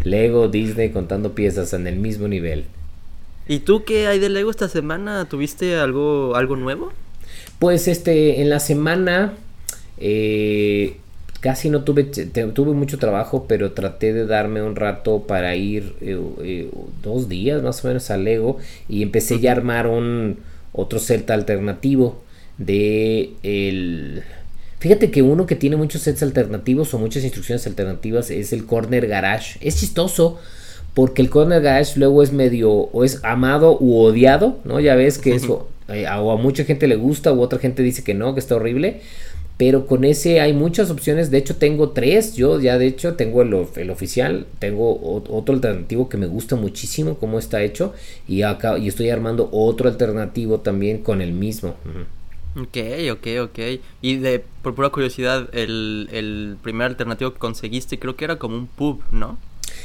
Lego, 0.04 0.48
Disney 0.48 0.92
contando 0.92 1.36
piezas 1.36 1.74
en 1.74 1.86
el 1.86 1.98
mismo 1.98 2.30
nivel. 2.30 2.64
¿Y 3.50 3.60
tú 3.60 3.84
qué 3.84 4.08
hay 4.08 4.20
de 4.20 4.30
Lego 4.30 4.50
esta 4.50 4.70
semana? 4.70 5.26
¿Tuviste 5.26 5.76
algo, 5.76 6.36
algo 6.38 6.56
nuevo? 6.56 6.94
Pues 7.60 7.90
este, 7.90 8.42
en 8.42 8.50
la 8.50 8.62
semana 8.62 9.34
eh, 9.98 10.98
casi 11.48 11.70
no 11.70 11.86
tuve, 11.86 12.04
tuve 12.04 12.74
mucho 12.74 13.00
trabajo, 13.00 13.46
pero 13.48 13.72
traté 13.72 14.12
de 14.12 14.26
darme 14.26 14.62
un 14.62 14.76
rato 14.76 15.28
para 15.28 15.56
ir 15.56 15.94
eh, 16.02 16.20
eh, 16.44 16.70
dos 17.02 17.30
días 17.30 17.64
más 17.64 17.86
o 17.86 17.88
menos 17.88 18.12
a 18.12 18.18
Lego 18.18 18.58
y 18.90 19.02
empecé 19.02 19.40
ya 19.40 19.52
a 19.52 19.56
armar 19.56 19.88
un 19.88 20.40
otro 20.74 21.00
set 21.00 21.32
alternativo 21.32 22.22
de 22.58 23.30
el... 23.44 24.24
Fíjate 24.80 25.10
que 25.10 25.22
uno 25.22 25.46
que 25.46 25.56
tiene 25.56 25.78
muchos 25.78 26.02
sets 26.02 26.22
alternativos 26.22 26.94
o 26.94 27.00
muchas 27.00 27.24
instrucciones 27.24 27.66
alternativas 27.66 28.30
es 28.30 28.52
el 28.52 28.66
Corner 28.66 29.08
Garage. 29.08 29.58
Es 29.62 29.80
chistoso 29.80 30.40
porque 30.94 31.22
el 31.22 31.30
Corner 31.30 31.62
Garage 31.62 31.98
luego 31.98 32.24
es 32.24 32.34
medio 32.34 32.72
o 32.72 33.06
es 33.06 33.24
amado 33.24 33.78
u 33.80 34.00
odiado, 34.00 34.60
¿no? 34.66 34.82
Ya 34.82 34.96
ves 34.96 35.18
que 35.18 35.34
eso 35.34 35.70
eh, 35.88 36.06
o 36.10 36.32
a 36.34 36.36
mucha 36.36 36.66
gente 36.66 36.88
le 36.88 36.98
gusta 36.98 37.32
u 37.32 37.40
otra 37.40 37.60
gente 37.60 37.84
dice 37.84 38.04
que 38.04 38.14
no, 38.14 38.34
que 38.34 38.42
está 38.42 38.58
horrible. 38.58 39.00
Pero 39.58 39.88
con 39.88 40.04
ese 40.04 40.40
hay 40.40 40.54
muchas 40.54 40.92
opciones. 40.92 41.32
De 41.32 41.40
hecho, 41.40 41.56
tengo 41.56 41.90
tres. 41.90 42.36
Yo 42.36 42.60
ya, 42.60 42.78
de 42.78 42.88
hecho, 42.88 43.16
tengo 43.16 43.42
el, 43.42 43.68
el 43.76 43.90
oficial. 43.90 44.46
Tengo 44.60 45.00
otro 45.30 45.56
alternativo 45.56 46.10
que 46.10 46.18
me 46.18 46.28
gusta 46.28 46.56
muchísimo 46.56 47.18
cómo 47.18 47.40
está 47.40 47.64
hecho. 47.64 47.94
Y, 48.28 48.44
acá, 48.44 48.78
y 48.78 48.88
estoy 48.88 49.10
armando 49.10 49.50
otro 49.52 49.90
alternativo 49.90 50.60
también 50.60 51.00
con 51.00 51.22
el 51.22 51.34
mismo. 51.34 51.76
Ok, 52.56 52.78
ok, 53.12 53.28
ok. 53.42 53.60
Y 54.02 54.18
de, 54.18 54.44
por 54.62 54.76
pura 54.76 54.90
curiosidad, 54.90 55.50
el, 55.54 56.08
el 56.12 56.58
primer 56.62 56.88
alternativo 56.88 57.34
que 57.34 57.40
conseguiste 57.40 57.98
creo 57.98 58.16
que 58.16 58.26
era 58.26 58.38
como 58.38 58.56
un 58.56 58.68
pub, 58.68 59.02
¿no? 59.12 59.38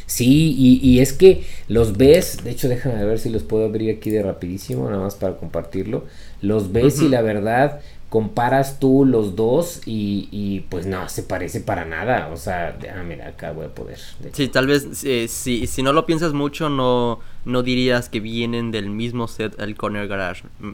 Sí, 0.07 0.55
y, 0.59 1.01
es 1.01 1.13
que 1.13 1.45
los 1.69 1.97
ves, 1.97 2.45
de 2.45 2.51
hecho 2.51 2.69
déjame 2.69 3.05
ver 3.05 3.19
si 3.19 3.31
los 3.31 3.43
puedo 3.43 3.65
abrir 3.65 3.97
aquí 3.97 4.11
de 4.11 4.23
rapidísimo, 4.23 4.89
nada 4.91 5.03
más 5.03 5.15
para 5.15 5.37
compartirlo. 5.37 6.05
Los 6.41 6.73
ves 6.73 7.01
y 7.01 7.09
la 7.09 7.23
verdad 7.23 7.81
comparas 8.13 8.79
tú 8.79 9.07
los 9.07 9.37
dos 9.37 9.81
y, 9.87 10.29
y, 10.31 10.61
pues 10.69 10.85
no 10.85 11.09
se 11.09 11.23
parece 11.23 11.61
para 11.61 11.87
nada. 11.87 12.29
O 12.31 12.37
sea, 12.37 12.79
ah, 12.95 13.03
mira, 13.03 13.29
acá 13.29 13.53
voy 13.53 13.65
a 13.65 13.75
poder. 13.75 13.97
Sí, 14.35 14.49
tal 14.49 14.67
vez 14.67 15.03
eh, 15.05 15.29
si, 15.29 15.67
si 15.67 15.83
no 15.83 15.95
lo 15.95 16.05
piensas 16.05 16.35
mucho, 16.35 16.69
no, 16.69 17.21
no 17.47 17.63
dirías 17.63 18.11
que 18.11 18.21
vienen 18.21 18.71
del 18.71 18.91
mismo 18.91 19.29
set 19.29 19.59
el 19.59 19.77
Corner 19.77 20.09
Garage. 20.09 20.45
Mm, 20.61 20.73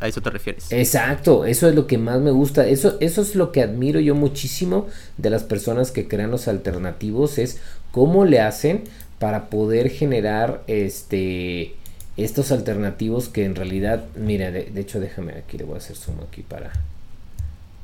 ¿A 0.00 0.08
eso 0.08 0.20
te 0.20 0.30
refieres? 0.30 0.72
Exacto, 0.72 1.44
eso 1.44 1.68
es 1.68 1.76
lo 1.76 1.86
que 1.86 1.98
más 1.98 2.20
me 2.20 2.32
gusta. 2.32 2.66
Eso, 2.66 2.96
eso 2.98 3.22
es 3.22 3.36
lo 3.36 3.52
que 3.52 3.62
admiro 3.62 4.00
yo 4.00 4.16
muchísimo 4.16 4.88
de 5.18 5.30
las 5.30 5.44
personas 5.44 5.92
que 5.92 6.08
crean 6.08 6.32
los 6.32 6.48
alternativos, 6.48 7.38
es 7.38 7.60
cómo 7.92 8.24
le 8.24 8.40
hacen 8.40 8.82
para 9.20 9.50
poder 9.50 9.88
generar 9.88 10.64
este 10.66 11.76
estos 12.16 12.50
alternativos 12.52 13.28
que 13.28 13.44
en 13.44 13.54
realidad, 13.54 14.04
mira, 14.16 14.50
de, 14.50 14.72
hecho 14.76 15.00
déjame 15.00 15.32
aquí, 15.32 15.58
le 15.58 15.64
voy 15.64 15.74
a 15.74 15.78
hacer 15.78 15.96
zoom 15.96 16.16
aquí 16.26 16.42
para, 16.42 16.72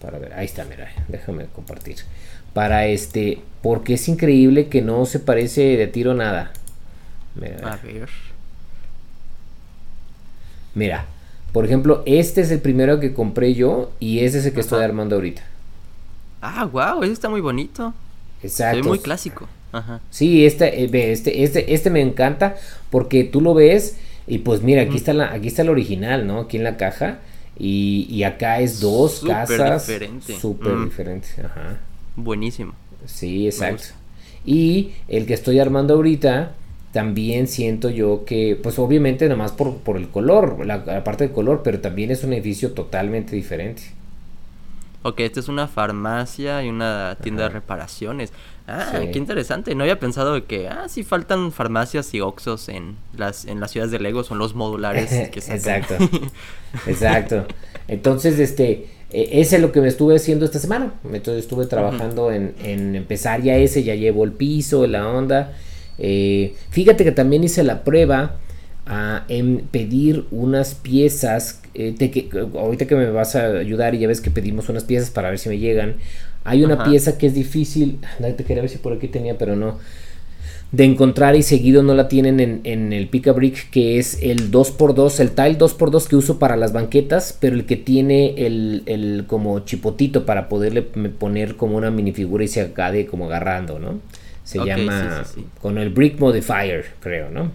para 0.00 0.18
ver, 0.18 0.32
ahí 0.34 0.46
está, 0.46 0.64
mira, 0.64 0.90
déjame 1.08 1.46
compartir. 1.46 1.96
Para 2.54 2.86
este, 2.86 3.40
porque 3.62 3.94
es 3.94 4.08
increíble 4.08 4.68
que 4.68 4.82
no 4.82 5.06
se 5.06 5.18
parece 5.18 5.76
de 5.76 5.86
tiro 5.86 6.14
nada. 6.14 6.52
Mira, 7.34 7.72
a 7.72 7.76
ver. 7.76 8.08
Mira, 10.74 11.06
por 11.52 11.66
ejemplo, 11.66 12.02
este 12.06 12.40
es 12.40 12.50
el 12.50 12.60
primero 12.60 13.00
que 13.00 13.12
compré 13.12 13.54
yo 13.54 13.92
y 14.00 14.20
este 14.20 14.38
es 14.38 14.46
el 14.46 14.54
que 14.54 14.60
estoy 14.60 14.82
armando 14.82 15.16
ahorita. 15.16 15.42
Ah, 16.40 16.64
wow, 16.64 17.02
ese 17.02 17.12
está 17.12 17.28
muy 17.28 17.40
bonito. 17.40 17.92
Exacto. 18.42 18.80
Es 18.80 18.86
muy 18.86 18.98
clásico. 18.98 19.48
Ajá. 19.72 20.00
Sí, 20.10 20.44
este, 20.44 20.84
eh, 20.84 21.12
este, 21.12 21.44
este, 21.44 21.72
este 21.72 21.90
me 21.90 22.00
encanta 22.00 22.56
porque 22.90 23.24
tú 23.24 23.40
lo 23.40 23.54
ves 23.54 23.96
y 24.32 24.38
pues 24.38 24.62
mira, 24.62 24.80
aquí 24.80 24.96
está 24.96 25.12
la, 25.12 25.30
aquí 25.30 25.48
está 25.48 25.60
el 25.60 25.68
original, 25.68 26.26
¿no? 26.26 26.40
Aquí 26.40 26.56
en 26.56 26.64
la 26.64 26.78
caja. 26.78 27.18
Y, 27.58 28.06
y 28.08 28.22
acá 28.22 28.60
es 28.60 28.80
dos 28.80 29.18
Súper 29.18 29.34
casas. 29.34 29.86
Diferente. 29.86 30.38
Súper 30.38 30.84
diferente. 30.84 31.28
Ajá. 31.44 31.80
Buenísimo. 32.16 32.72
Sí, 33.04 33.44
exacto. 33.46 33.88
Y 34.46 34.92
el 35.06 35.26
que 35.26 35.34
estoy 35.34 35.58
armando 35.58 35.92
ahorita, 35.92 36.52
también 36.92 37.46
siento 37.46 37.90
yo 37.90 38.24
que, 38.24 38.58
pues 38.62 38.78
obviamente 38.78 39.26
nada 39.26 39.36
más 39.36 39.52
por, 39.52 39.76
por 39.76 39.98
el 39.98 40.08
color, 40.08 40.64
la, 40.64 40.78
la, 40.78 41.04
parte 41.04 41.24
del 41.24 41.34
color, 41.34 41.60
pero 41.62 41.80
también 41.80 42.10
es 42.10 42.24
un 42.24 42.32
edificio 42.32 42.72
totalmente 42.72 43.36
diferente. 43.36 43.82
Ok, 45.02 45.20
esta 45.20 45.40
es 45.40 45.48
una 45.48 45.68
farmacia 45.68 46.64
y 46.64 46.70
una 46.70 47.18
tienda 47.22 47.42
de 47.42 47.48
reparaciones. 47.50 48.32
Ah, 48.66 49.00
qué 49.12 49.18
interesante. 49.18 49.74
No 49.74 49.82
había 49.82 49.98
pensado 49.98 50.46
que, 50.46 50.68
ah, 50.68 50.86
sí 50.88 51.02
faltan 51.02 51.52
farmacias 51.52 52.14
y 52.14 52.20
oxos 52.20 52.68
en 52.68 52.96
las, 53.16 53.44
en 53.44 53.60
las 53.60 53.72
ciudades 53.72 53.90
de 53.90 53.98
Lego, 53.98 54.24
son 54.24 54.38
los 54.38 54.54
modulares. 54.54 55.10
Que 55.30 55.40
exacto, 55.40 55.96
exacto. 56.86 57.46
Entonces, 57.88 58.38
este, 58.38 58.86
e, 59.10 59.40
ese 59.40 59.56
es 59.56 59.62
lo 59.62 59.72
que 59.72 59.80
me 59.80 59.88
estuve 59.88 60.16
haciendo 60.16 60.44
esta 60.44 60.58
semana. 60.58 60.94
Entonces 61.04 61.44
estuve 61.44 61.66
trabajando 61.66 62.30
en, 62.30 62.54
en, 62.62 62.94
empezar 62.96 63.42
ya 63.42 63.56
ese, 63.56 63.82
ya 63.82 63.94
llevo 63.94 64.24
el 64.24 64.32
piso, 64.32 64.86
la 64.86 65.08
onda. 65.08 65.52
Eh, 65.98 66.54
fíjate 66.70 67.04
que 67.04 67.12
también 67.12 67.44
hice 67.44 67.62
la 67.62 67.84
prueba 67.84 68.36
en 69.28 69.58
pedir 69.70 70.26
unas 70.30 70.74
piezas. 70.74 71.60
Eh, 71.74 71.94
que, 71.96 72.28
ahorita 72.54 72.86
que 72.86 72.94
me 72.94 73.10
vas 73.10 73.34
a 73.34 73.46
ayudar 73.46 73.94
y 73.94 73.98
ya 73.98 74.08
ves 74.08 74.20
que 74.20 74.30
pedimos 74.30 74.68
unas 74.68 74.84
piezas 74.84 75.10
para 75.10 75.30
ver 75.30 75.38
si 75.38 75.48
me 75.48 75.58
llegan. 75.58 75.96
Hay 76.44 76.64
una 76.64 76.84
pieza 76.84 77.18
que 77.18 77.26
es 77.26 77.34
difícil. 77.34 77.98
Te 78.20 78.44
quería 78.44 78.62
ver 78.62 78.70
si 78.70 78.78
por 78.78 78.92
aquí 78.92 79.08
tenía, 79.08 79.38
pero 79.38 79.56
no. 79.56 79.78
De 80.72 80.84
encontrar 80.84 81.36
y 81.36 81.42
seguido 81.42 81.82
no 81.82 81.94
la 81.94 82.08
tienen 82.08 82.40
en, 82.40 82.60
en 82.64 82.94
el 82.94 83.08
Pick 83.08 83.34
Brick, 83.34 83.68
que 83.68 83.98
es 83.98 84.22
el 84.22 84.50
2x2, 84.50 85.20
el 85.20 85.32
tile 85.32 85.58
2x2 85.58 86.06
que 86.06 86.16
uso 86.16 86.38
para 86.38 86.56
las 86.56 86.72
banquetas, 86.72 87.36
pero 87.38 87.56
el 87.56 87.66
que 87.66 87.76
tiene 87.76 88.46
el, 88.46 88.82
el 88.86 89.24
como 89.26 89.60
chipotito 89.60 90.24
para 90.24 90.48
poderle 90.48 90.80
poner 90.80 91.56
como 91.56 91.76
una 91.76 91.90
minifigura 91.90 92.42
y 92.44 92.48
se 92.48 92.62
acabe 92.62 93.04
como 93.04 93.26
agarrando, 93.26 93.78
¿no? 93.78 94.00
Se 94.44 94.64
llama 94.64 95.24
con 95.60 95.76
el 95.76 95.90
Brick 95.90 96.18
Modifier, 96.18 96.86
creo, 97.00 97.30
¿no? 97.30 97.52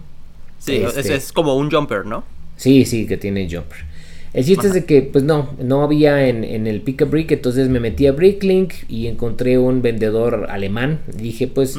Sí, 0.58 0.76
este 0.76 1.14
es, 1.14 1.32
como 1.32 1.56
un 1.56 1.70
jumper, 1.70 2.06
¿no? 2.06 2.24
Sí, 2.56 2.84
sí, 2.84 3.06
que 3.06 3.16
tiene 3.16 3.48
jumper. 3.50 3.78
El 4.38 4.44
chiste 4.44 4.68
es 4.68 4.72
de 4.72 4.84
que, 4.84 5.02
pues 5.02 5.24
no, 5.24 5.50
no 5.60 5.82
había 5.82 6.28
en, 6.28 6.44
en 6.44 6.68
el 6.68 6.80
Pick 6.80 7.02
a 7.02 7.06
Brick, 7.06 7.32
entonces 7.32 7.68
me 7.68 7.80
metí 7.80 8.06
a 8.06 8.12
Bricklink 8.12 8.72
y 8.88 9.08
encontré 9.08 9.58
un 9.58 9.82
vendedor 9.82 10.46
alemán. 10.48 11.00
Dije, 11.12 11.48
pues, 11.48 11.76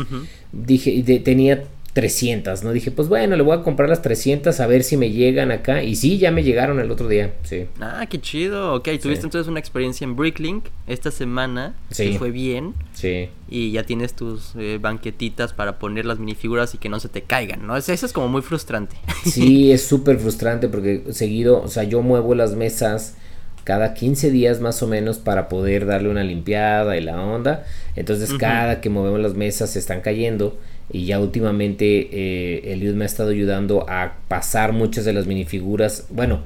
dije, 0.51 1.21
tenía 1.23 1.63
300, 1.99 2.63
¿no? 2.63 2.71
Dije, 2.71 2.91
pues 2.91 3.09
bueno, 3.09 3.35
le 3.35 3.43
voy 3.43 3.57
a 3.57 3.61
comprar 3.61 3.89
las 3.89 4.01
300 4.01 4.57
a 4.61 4.67
ver 4.67 4.85
si 4.85 4.95
me 4.95 5.11
llegan 5.11 5.51
acá. 5.51 5.83
Y 5.83 5.97
sí, 5.97 6.17
ya 6.17 6.31
me 6.31 6.43
llegaron 6.43 6.79
el 6.79 6.89
otro 6.91 7.09
día, 7.09 7.33
sí. 7.43 7.65
Ah, 7.81 8.05
qué 8.09 8.21
chido. 8.21 8.73
Ok, 8.75 8.85
tuviste 9.01 9.25
entonces 9.25 9.49
una 9.49 9.59
experiencia 9.59 10.05
en 10.05 10.15
Bricklink 10.15 10.67
esta 10.87 11.11
semana. 11.11 11.75
Sí. 11.91 12.11
Que 12.11 12.17
fue 12.17 12.31
bien. 12.31 12.73
Sí. 12.93 13.27
Y 13.49 13.71
ya 13.71 13.83
tienes 13.83 14.13
tus 14.13 14.53
eh, 14.57 14.77
banquetitas 14.81 15.51
para 15.51 15.77
poner 15.77 16.05
las 16.05 16.19
minifiguras 16.19 16.73
y 16.73 16.77
que 16.77 16.87
no 16.87 17.01
se 17.01 17.09
te 17.09 17.23
caigan, 17.23 17.67
¿no? 17.67 17.75
Eso, 17.75 17.91
es 17.91 18.13
como 18.13 18.29
muy 18.29 18.41
frustrante. 18.41 18.95
Sí, 19.25 19.73
es 19.73 19.85
súper 19.85 20.19
frustrante 20.19 20.69
porque 20.69 21.03
seguido, 21.11 21.61
o 21.61 21.67
sea, 21.67 21.83
yo 21.83 22.01
muevo 22.01 22.33
las 22.33 22.55
mesas 22.55 23.17
cada 23.65 23.93
15 23.93 24.31
días 24.31 24.61
más 24.61 24.81
o 24.81 24.87
menos 24.87 25.17
para 25.17 25.49
poder 25.49 25.85
darle 25.85 26.09
una 26.09 26.23
limpiada 26.23 26.95
y 26.95 27.01
la 27.01 27.21
onda. 27.21 27.65
Entonces, 27.97 28.33
cada 28.39 28.79
que 28.79 28.89
movemos 28.89 29.19
las 29.19 29.33
mesas 29.33 29.71
se 29.71 29.79
están 29.79 29.99
cayendo 29.99 30.57
y 30.91 31.05
ya 31.05 31.19
últimamente 31.19 32.09
eh, 32.11 32.73
Eliud 32.73 32.95
me 32.95 33.05
ha 33.05 33.07
estado 33.07 33.29
ayudando 33.29 33.85
a 33.89 34.13
pasar 34.27 34.73
muchas 34.73 35.05
de 35.05 35.13
las 35.13 35.27
minifiguras. 35.27 36.07
Bueno, 36.09 36.41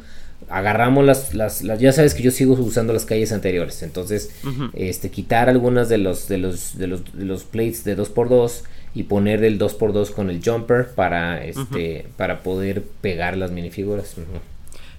agarramos 0.50 1.06
las, 1.06 1.34
las, 1.34 1.62
ya 1.62 1.92
sabes 1.92 2.14
que 2.14 2.24
yo 2.24 2.32
sigo 2.32 2.54
usando 2.54 2.94
las 2.94 3.06
calles 3.06 3.32
anteriores. 3.32 3.84
Entonces, 3.84 4.32
este, 4.74 5.10
quitar 5.10 5.50
algunas 5.50 5.90
de 5.90 5.98
los, 5.98 6.28
de 6.28 6.38
los, 6.38 6.78
de 6.78 6.88
los, 6.88 7.18
de 7.18 7.26
los 7.26 7.44
plates 7.44 7.84
de 7.84 7.98
2x2 7.98 8.64
y 8.96 9.04
poner 9.04 9.44
el 9.44 9.58
2x2 9.58 10.12
con 10.12 10.30
el 10.30 10.42
jumper 10.44 10.90
para, 10.90 11.44
este, 11.44 12.06
para 12.18 12.44
poder 12.44 12.84
pegar 13.02 13.38
las 13.38 13.52
minifiguras. 13.52 14.16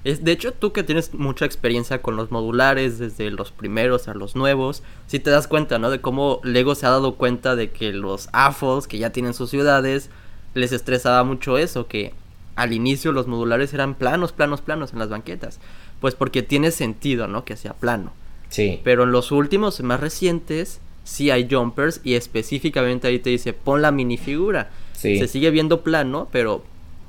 Es, 0.04 0.22
de 0.22 0.32
hecho, 0.32 0.52
tú 0.52 0.72
que 0.72 0.82
tienes 0.82 1.14
mucha 1.14 1.46
experiencia 1.46 2.02
con 2.02 2.16
los 2.16 2.30
modulares, 2.30 2.98
desde 2.98 3.30
los 3.30 3.50
primeros 3.50 4.06
a 4.06 4.14
los 4.14 4.36
nuevos, 4.36 4.82
si 5.06 5.18
te 5.18 5.30
das 5.30 5.48
cuenta, 5.48 5.78
¿no? 5.78 5.90
De 5.90 6.02
cómo 6.02 6.40
Lego 6.44 6.74
se 6.74 6.84
ha 6.86 6.90
dado 6.90 7.14
cuenta 7.14 7.56
de 7.56 7.70
que 7.70 7.92
los 7.92 8.28
AFOS, 8.32 8.86
que 8.86 8.98
ya 8.98 9.10
tienen 9.10 9.32
sus 9.32 9.48
ciudades, 9.48 10.10
les 10.52 10.72
estresaba 10.72 11.24
mucho 11.24 11.56
eso, 11.56 11.86
que 11.86 12.12
al 12.54 12.74
inicio 12.74 13.12
los 13.12 13.26
modulares 13.26 13.72
eran 13.72 13.94
planos, 13.94 14.32
planos, 14.32 14.60
planos 14.60 14.92
en 14.92 14.98
las 14.98 15.08
banquetas. 15.08 15.58
Pues 16.00 16.14
porque 16.14 16.42
tiene 16.42 16.70
sentido, 16.70 17.26
¿no? 17.26 17.46
Que 17.46 17.56
sea 17.56 17.72
plano. 17.72 18.12
Sí. 18.50 18.80
Pero 18.84 19.04
en 19.04 19.12
los 19.12 19.32
últimos, 19.32 19.80
más 19.80 20.00
recientes, 20.00 20.80
sí 21.02 21.30
hay 21.30 21.48
jumpers 21.50 22.02
y 22.04 22.14
específicamente 22.14 23.08
ahí 23.08 23.18
te 23.18 23.30
dice 23.30 23.54
pon 23.54 23.80
la 23.80 23.90
minifigura. 23.90 24.70
Sí. 24.92 25.18
Se 25.18 25.28
sigue 25.28 25.50
viendo 25.50 25.82
plano, 25.82 26.28
pero 26.30 26.62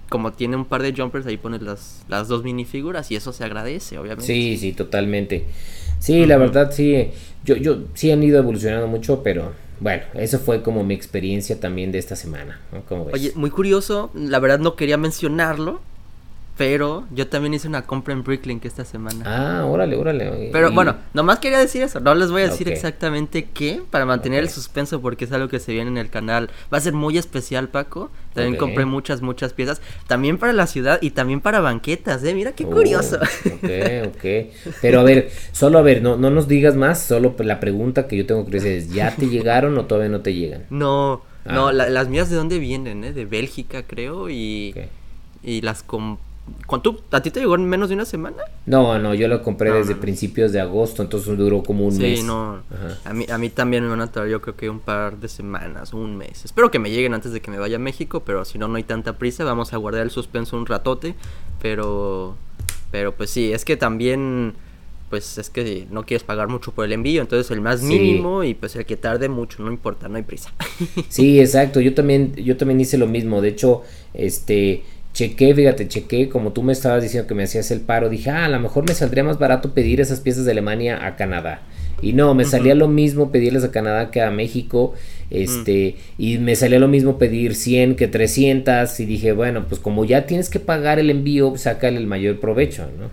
como 0.10 0.34
tiene 0.34 0.56
un 0.56 0.66
par 0.66 0.82
de 0.82 0.94
jumpers, 0.94 1.26
ahí 1.26 1.38
pones 1.38 1.62
las, 1.62 2.04
las 2.08 2.28
dos 2.28 2.44
minifiguras 2.44 3.12
y 3.12 3.16
eso 3.16 3.34
se 3.34 3.44
agradece, 3.44 3.98
obviamente. 3.98 4.26
Sí, 4.26 4.58
sí, 4.58 4.74
totalmente. 4.74 5.46
Sí, 6.00 6.26
la 6.26 6.38
verdad 6.38 6.72
sí, 6.72 7.10
yo, 7.44 7.56
yo 7.56 7.80
sí 7.94 8.12
han 8.12 8.22
ido 8.22 8.38
evolucionando 8.38 8.88
mucho, 8.88 9.24
pero 9.24 9.54
bueno, 9.80 10.04
eso 10.14 10.40
fue 10.40 10.62
como 10.62 10.84
mi 10.84 10.94
experiencia 10.94 11.60
también 11.60 11.92
de 11.92 11.98
esta 11.98 12.16
semana. 12.16 12.62
Oye, 13.12 13.32
muy 13.36 13.50
curioso, 13.50 14.12
la 14.14 14.40
verdad 14.40 14.60
no 14.60 14.76
quería 14.76 14.98
mencionarlo, 14.98 15.82
pero 16.58 17.06
yo 17.12 17.28
también 17.28 17.54
hice 17.54 17.68
una 17.68 17.82
compra 17.82 18.14
en 18.14 18.24
Bricklink 18.24 18.64
esta 18.64 18.86
semana. 18.86 19.24
Ah, 19.26 19.66
órale, 19.66 19.98
órale. 19.98 20.50
Pero 20.54 20.72
bueno, 20.72 20.96
nomás 21.14 21.40
quería 21.40 21.60
decir 21.60 21.82
eso. 21.82 22.00
No 22.00 22.16
les 22.16 22.32
voy 22.32 22.44
a 22.44 22.50
decir 22.50 22.70
exactamente 22.70 23.50
qué 23.54 23.82
para 23.90 24.06
mantener 24.06 24.40
el 24.40 24.50
suspenso 24.50 25.02
porque 25.02 25.26
es 25.26 25.34
algo 25.34 25.50
que 25.50 25.60
se 25.60 25.74
viene 25.74 25.90
en 25.90 25.98
el 25.98 26.10
canal. 26.10 26.50
Va 26.74 26.78
a 26.78 26.82
ser 26.82 26.94
muy 26.94 27.18
especial, 27.18 27.68
Paco. 27.68 28.10
También 28.34 28.56
compré 28.56 28.86
muchas, 28.86 29.22
muchas 29.22 29.52
piezas. 29.52 29.82
También 30.08 30.38
para 30.38 30.54
la 30.54 30.66
ciudad 30.68 31.00
y 31.02 31.12
también 31.12 31.42
para 31.42 31.60
banquetas, 31.60 32.24
¿eh? 32.24 32.34
Mira 32.34 32.54
qué 32.54 32.64
oh, 32.66 32.70
curioso. 32.70 33.18
Ok, 33.18 33.70
ok. 34.16 34.74
Pero 34.82 35.02
a 35.02 35.04
ver, 35.04 35.30
solo 35.52 35.78
a 35.78 35.82
ver, 35.82 36.02
no, 36.02 36.16
no 36.16 36.30
nos 36.30 36.48
digas 36.48 36.76
más. 36.76 37.02
Solo 37.02 37.36
la 37.40 37.60
pregunta 37.60 38.08
que 38.08 38.16
yo 38.16 38.26
tengo 38.26 38.46
que 38.46 38.58
hacer 38.58 38.72
es: 38.72 38.94
¿ya 38.94 39.14
te 39.14 39.28
llegaron 39.28 39.78
o 39.78 39.86
todavía 39.86 40.10
no 40.10 40.22
te 40.22 40.34
llegan? 40.34 40.64
No, 40.76 41.22
no, 41.46 41.68
ah. 41.68 41.74
las 41.74 42.10
mías 42.10 42.30
de 42.30 42.36
dónde 42.36 42.60
vienen, 42.60 43.04
¿eh? 43.04 43.14
De 43.14 43.26
Bélgica, 43.26 43.84
creo. 43.84 44.30
Y, 44.30 44.74
y 45.44 45.62
las 45.62 45.84
compré 45.84 46.25
¿Cuánto? 46.68 47.00
¿A 47.12 47.22
ti 47.22 47.32
te 47.32 47.40
llegó 47.40 47.56
en 47.56 47.66
menos 47.66 47.90
de 47.90 47.96
una 47.96 48.06
semana? 48.06 48.38
No, 48.66 48.98
no, 49.00 49.14
yo 49.14 49.28
lo 49.28 49.42
compré 49.44 49.72
desde 49.72 49.96
principios 49.96 50.52
de 50.52 50.60
agosto, 50.60 51.02
entonces 51.04 51.38
duró 51.38 51.64
como 51.64 51.86
un 51.86 51.98
mes. 51.98 52.20
Sí, 52.20 52.26
no. 52.26 52.62
A 53.04 53.14
mí, 53.14 53.26
a 53.30 53.38
mí 53.38 53.50
también 53.50 53.84
me 53.84 53.90
van 53.90 54.02
a 54.02 54.12
tardar 54.12 54.30
yo 54.30 54.42
creo 54.42 54.56
que 54.56 54.70
un 54.70 54.80
par 54.80 55.18
de 55.18 55.28
semanas, 55.28 55.94
un 55.94 56.18
mes. 56.18 56.46
Espero 56.46 56.72
que 56.72 56.80
me 56.80 56.90
lleguen 56.90 57.14
antes 57.14 57.32
de 57.32 57.42
que 57.42 57.52
me 57.52 57.58
vaya 57.58 57.76
a 57.76 57.80
México, 57.80 58.24
pero 58.26 58.46
si 58.46 58.58
no, 58.58 58.68
no 58.68 58.76
hay 58.78 58.84
tanta 58.84 59.18
prisa. 59.18 59.44
Vamos 59.44 59.74
a 59.74 59.78
guardar 59.78 60.04
el 60.04 60.12
suspenso 60.12 60.58
un 60.58 60.66
ratote. 60.66 61.16
Pero, 61.62 62.36
pero 62.92 63.16
pues 63.16 63.30
sí, 63.30 63.52
es 63.52 63.66
que 63.66 63.78
también, 63.78 64.54
pues 65.10 65.38
es 65.38 65.50
que 65.50 65.88
no 65.90 66.06
quieres 66.06 66.24
pagar 66.24 66.48
mucho 66.48 66.72
por 66.74 66.86
el 66.86 66.94
envío, 66.94 67.22
entonces 67.22 67.50
el 67.52 67.62
más 67.62 67.82
mínimo 67.82 68.44
y 68.44 68.54
pues 68.54 68.76
el 68.76 68.86
que 68.86 68.98
tarde 68.98 69.30
mucho, 69.30 69.64
no 69.64 69.72
importa, 69.72 70.08
no 70.08 70.18
hay 70.18 70.24
prisa. 70.24 70.54
Sí, 71.10 71.40
exacto, 71.40 71.80
yo 71.80 71.94
también, 71.94 72.36
yo 72.36 72.58
también 72.58 72.80
hice 72.80 72.98
lo 72.98 73.08
mismo. 73.08 73.42
De 73.42 73.50
hecho, 73.50 73.82
este 74.14 74.84
chequé, 75.16 75.56
fíjate, 75.56 75.88
chequé, 75.88 76.28
como 76.28 76.52
tú 76.52 76.62
me 76.62 76.74
estabas 76.74 77.02
diciendo 77.02 77.26
que 77.26 77.34
me 77.34 77.44
hacías 77.44 77.72
el 77.72 77.80
paro, 77.80 78.10
dije, 78.10 78.30
ah, 78.30 78.46
a 78.46 78.50
lo 78.50 78.60
mejor 78.60 78.86
me 78.86 78.94
saldría 78.94 79.24
más 79.24 79.40
barato 79.40 79.74
pedir 79.74 80.02
esas 80.02 80.20
piezas 80.20 80.44
de 80.44 80.52
Alemania 80.52 81.08
a 81.08 81.16
Canadá. 81.16 81.62
Y 82.02 82.12
no, 82.12 82.36
me 82.36 82.44
salía 82.44 82.76
lo 82.76 82.90
mismo 82.90 83.32
pedirles 83.32 83.64
a 83.64 83.72
Canadá 83.72 84.12
que 84.12 84.22
a 84.22 84.30
México, 84.30 84.94
este, 85.30 85.96
y 86.18 86.38
me 86.38 86.58
salía 86.58 86.80
lo 86.80 86.90
mismo 86.90 87.18
pedir 87.18 87.56
100 87.56 87.96
que 87.96 88.10
300, 88.10 89.00
y 89.00 89.06
dije, 89.06 89.32
bueno, 89.32 89.66
pues 89.70 89.80
como 89.80 90.04
ya 90.04 90.26
tienes 90.26 90.50
que 90.50 90.60
pagar 90.60 91.00
el 91.00 91.10
envío, 91.10 91.54
sácale 91.56 91.98
el 91.98 92.08
mayor 92.08 92.42
provecho, 92.42 92.86
¿no? 93.00 93.10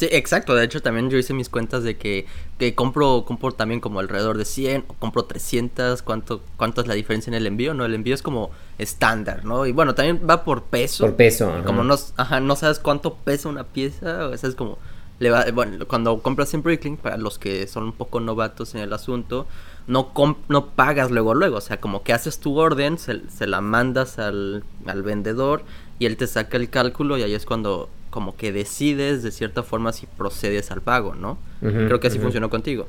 Sí, 0.00 0.08
exacto. 0.12 0.54
De 0.54 0.64
hecho, 0.64 0.80
también 0.80 1.10
yo 1.10 1.18
hice 1.18 1.34
mis 1.34 1.50
cuentas 1.50 1.82
de 1.82 1.98
que, 1.98 2.24
que 2.56 2.74
compro, 2.74 3.26
compro 3.26 3.52
también 3.52 3.80
como 3.80 4.00
alrededor 4.00 4.38
de 4.38 4.46
100 4.46 4.86
o 4.88 4.94
compro 4.94 5.26
300. 5.26 6.00
¿Cuánto, 6.00 6.40
¿Cuánto 6.56 6.80
es 6.80 6.86
la 6.86 6.94
diferencia 6.94 7.30
en 7.30 7.34
el 7.34 7.46
envío? 7.46 7.74
No, 7.74 7.84
el 7.84 7.94
envío 7.94 8.14
es 8.14 8.22
como 8.22 8.50
estándar, 8.78 9.44
¿no? 9.44 9.66
Y 9.66 9.72
bueno, 9.72 9.94
también 9.94 10.22
va 10.26 10.42
por 10.42 10.62
peso. 10.62 11.04
Por 11.04 11.16
peso. 11.16 11.52
Como 11.66 11.84
no, 11.84 11.96
ajá, 12.16 12.40
no 12.40 12.56
sabes 12.56 12.78
cuánto 12.78 13.12
pesa 13.12 13.50
una 13.50 13.64
pieza. 13.64 14.28
O 14.28 14.36
sea, 14.38 14.48
es 14.48 14.54
como... 14.54 14.78
Le 15.18 15.28
va, 15.28 15.44
bueno, 15.52 15.86
cuando 15.86 16.22
compras 16.22 16.54
en 16.54 16.62
Bricklink, 16.62 16.98
para 16.98 17.18
los 17.18 17.38
que 17.38 17.66
son 17.66 17.84
un 17.84 17.92
poco 17.92 18.20
novatos 18.20 18.74
en 18.74 18.80
el 18.80 18.94
asunto, 18.94 19.46
no, 19.86 20.14
no 20.48 20.66
pagas 20.70 21.10
luego, 21.10 21.34
luego. 21.34 21.58
O 21.58 21.60
sea, 21.60 21.78
como 21.78 22.02
que 22.02 22.14
haces 22.14 22.38
tu 22.38 22.58
orden, 22.58 22.96
se, 22.96 23.28
se 23.28 23.46
la 23.46 23.60
mandas 23.60 24.18
al, 24.18 24.64
al 24.86 25.02
vendedor 25.02 25.62
y 25.98 26.06
él 26.06 26.16
te 26.16 26.26
saca 26.26 26.56
el 26.56 26.70
cálculo 26.70 27.18
y 27.18 27.22
ahí 27.22 27.34
es 27.34 27.44
cuando 27.44 27.90
como 28.10 28.36
que 28.36 28.52
decides 28.52 29.22
de 29.22 29.30
cierta 29.30 29.62
forma 29.62 29.92
si 29.92 30.06
procedes 30.06 30.70
al 30.70 30.82
pago, 30.82 31.14
¿no? 31.14 31.38
Creo 31.60 32.00
que 32.00 32.08
así 32.08 32.18
funcionó 32.18 32.50
contigo. 32.50 32.88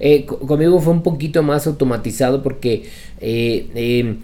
Eh, 0.00 0.26
conmigo 0.26 0.80
fue 0.80 0.92
un 0.92 1.02
poquito 1.02 1.42
más 1.42 1.66
automatizado 1.66 2.42
porque 2.42 2.90
eh, 3.20 3.68
em, 3.74 4.18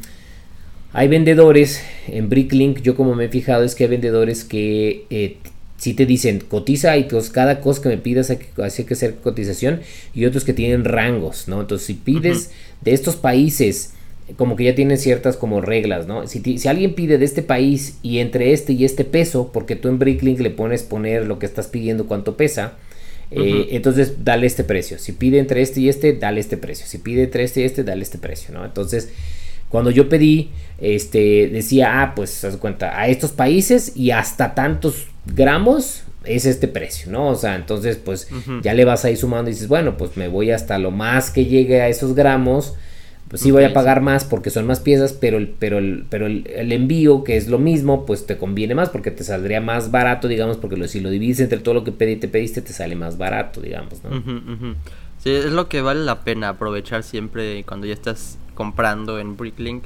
hay 0.93 1.09
vendedores 1.09 1.83
en 2.09 2.29
Bricklink, 2.29 2.83
yo 2.83 2.95
como 2.95 3.15
me 3.15 3.27
he 3.27 3.29
fijado 3.29 3.65
es 3.65 3.75
que 3.75 3.85
hay 3.85 3.91
vendedores 3.91 4.45
que 4.45 5.07
eh, 5.09 5.39
si 5.79 5.95
te 5.95 6.05
dicen 6.05 6.41
cotiza 6.41 6.97
y 6.97 7.05
pues 7.05 7.31
cada 7.31 7.61
cosa 7.61 7.83
que 7.83 7.89
me 7.89 7.99
pidas 7.99 8.31
hay 8.31 8.39
que, 8.39 8.63
hay 8.63 8.85
que 8.85 8.95
hacer 8.95 9.17
cotización 9.17 9.81
y 10.15 10.27
otros 10.27 10.45
que 10.45 10.53
tienen 10.53 10.85
rangos, 10.85 11.49
¿no? 11.49 11.61
Entonces 11.61 11.87
si 11.87 11.95
pides 11.95 12.51
de 12.83 12.93
estos 12.93 13.17
países 13.17 13.95
como 14.37 14.57
que 14.57 14.65
ya 14.65 14.75
tienen 14.75 14.99
ciertas 14.99 15.37
como 15.37 15.61
reglas, 15.61 16.07
¿no? 16.07 16.27
Si, 16.27 16.59
si, 16.59 16.69
alguien 16.69 16.95
pide 16.95 17.19
de 17.19 17.25
este 17.25 17.43
país 17.43 17.99
y 18.03 18.19
entre 18.19 18.53
este 18.53 18.73
y 18.73 18.85
este 18.85 19.05
peso, 19.05 19.51
porque 19.53 19.77
tú 19.77 19.89
en 19.89 19.99
Bricklink 19.99 20.41
le 20.41 20.51
pones 20.51 20.83
poner 20.83 21.27
lo 21.27 21.39
que 21.39 21.47
estás 21.47 21.69
pidiendo 21.69 22.07
cuánto 22.07 22.37
pesa, 22.37 22.75
eh, 23.31 23.69
entonces 23.71 24.25
dale 24.25 24.47
este 24.47 24.65
precio. 24.65 24.99
Si 24.99 25.13
pide 25.13 25.39
entre 25.39 25.63
este 25.63 25.81
y 25.81 25.89
este, 25.89 26.13
dale 26.13 26.41
este 26.41 26.57
precio. 26.57 26.87
Si 26.87 26.99
pide 26.99 27.25
entre 27.25 27.45
este 27.45 27.63
y 27.63 27.65
este, 27.65 27.83
dale 27.83 28.03
este 28.03 28.19
precio, 28.19 28.55
¿no? 28.55 28.65
Entonces, 28.65 29.11
cuando 29.69 29.91
yo 29.91 30.09
pedí, 30.09 30.51
este, 30.79 31.49
decía, 31.49 32.03
ah, 32.03 32.15
pues, 32.15 32.45
haz 32.45 32.57
cuenta, 32.59 32.99
a 32.99 33.09
estos 33.09 33.33
países 33.33 33.97
y 33.97 34.11
hasta 34.11 34.55
tantos 34.55 35.07
gramos 35.27 36.05
es 36.25 36.47
este 36.47 36.69
precio, 36.69 37.11
¿no? 37.11 37.29
O 37.29 37.35
sea, 37.35 37.57
entonces, 37.57 37.97
pues, 37.97 38.29
ya 38.63 38.75
le 38.75 38.85
vas 38.85 39.05
ahí 39.05 39.17
sumando 39.17 39.51
y 39.51 39.55
dices, 39.55 39.69
bueno, 39.69 39.97
pues 39.97 40.17
me 40.17 40.29
voy 40.29 40.51
hasta 40.51 40.79
lo 40.79 40.91
más 40.91 41.31
que 41.31 41.47
llegue 41.47 41.81
a 41.81 41.89
esos 41.89 42.15
gramos 42.15 42.75
pues 43.33 43.41
sí 43.41 43.51
voy 43.51 43.65
a 43.65 43.73
pagar 43.73 44.03
más 44.03 44.27
porque 44.27 44.51
son 44.51 44.67
más 44.67 44.81
piezas, 44.81 45.15
pero 45.15 45.39
el, 45.39 45.49
pero 45.49 45.79
el, 45.79 46.05
pero 46.11 46.27
el, 46.27 46.71
envío, 46.71 47.25
que 47.25 47.39
es 47.39 47.49
lo 47.49 47.59
mismo, 47.59 48.05
pues 48.05 48.27
te 48.27 48.37
conviene 48.37 48.75
más 48.75 48.91
porque 48.91 49.11
te 49.11 49.25
saldría 49.25 49.63
más 49.63 49.91
barato, 49.91 50.29
digamos, 50.29 50.59
porque 50.59 50.87
si 50.87 51.01
lo 51.01 51.09
divides 51.09 51.41
entre 51.41 51.59
todo 51.59 51.73
lo 51.73 51.83
que 51.83 51.93
pedí, 51.93 52.17
te 52.17 52.29
pediste, 52.29 52.61
te 52.61 52.75
sale 52.75 52.95
más 52.95 53.17
barato, 53.17 53.63
digamos, 53.63 54.05
¿no? 54.05 54.77
Sí, 55.17 55.31
es 55.31 55.51
lo 55.51 55.71
que 55.71 55.81
vale 55.81 56.05
la 56.05 56.25
pena 56.25 56.51
aprovechar 56.51 57.05
siempre 57.05 57.65
cuando 57.65 57.87
ya 57.87 57.95
estás 57.95 58.37
comprando 58.55 59.19
en 59.19 59.35
Bricklink. 59.39 59.85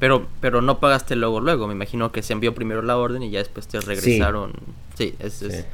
Pero, 0.00 0.26
pero 0.40 0.62
no 0.62 0.80
pagaste 0.80 1.16
luego, 1.16 1.40
luego. 1.40 1.66
Me 1.66 1.74
imagino 1.74 2.12
que 2.12 2.22
se 2.22 2.32
envió 2.32 2.54
primero 2.54 2.80
la 2.80 2.96
orden 2.96 3.22
y 3.22 3.30
ya 3.30 3.40
después 3.40 3.68
te 3.68 3.78
regresaron. 3.78 4.52
Sí, 4.96 5.14
es, 5.18 5.42
es 5.42 5.66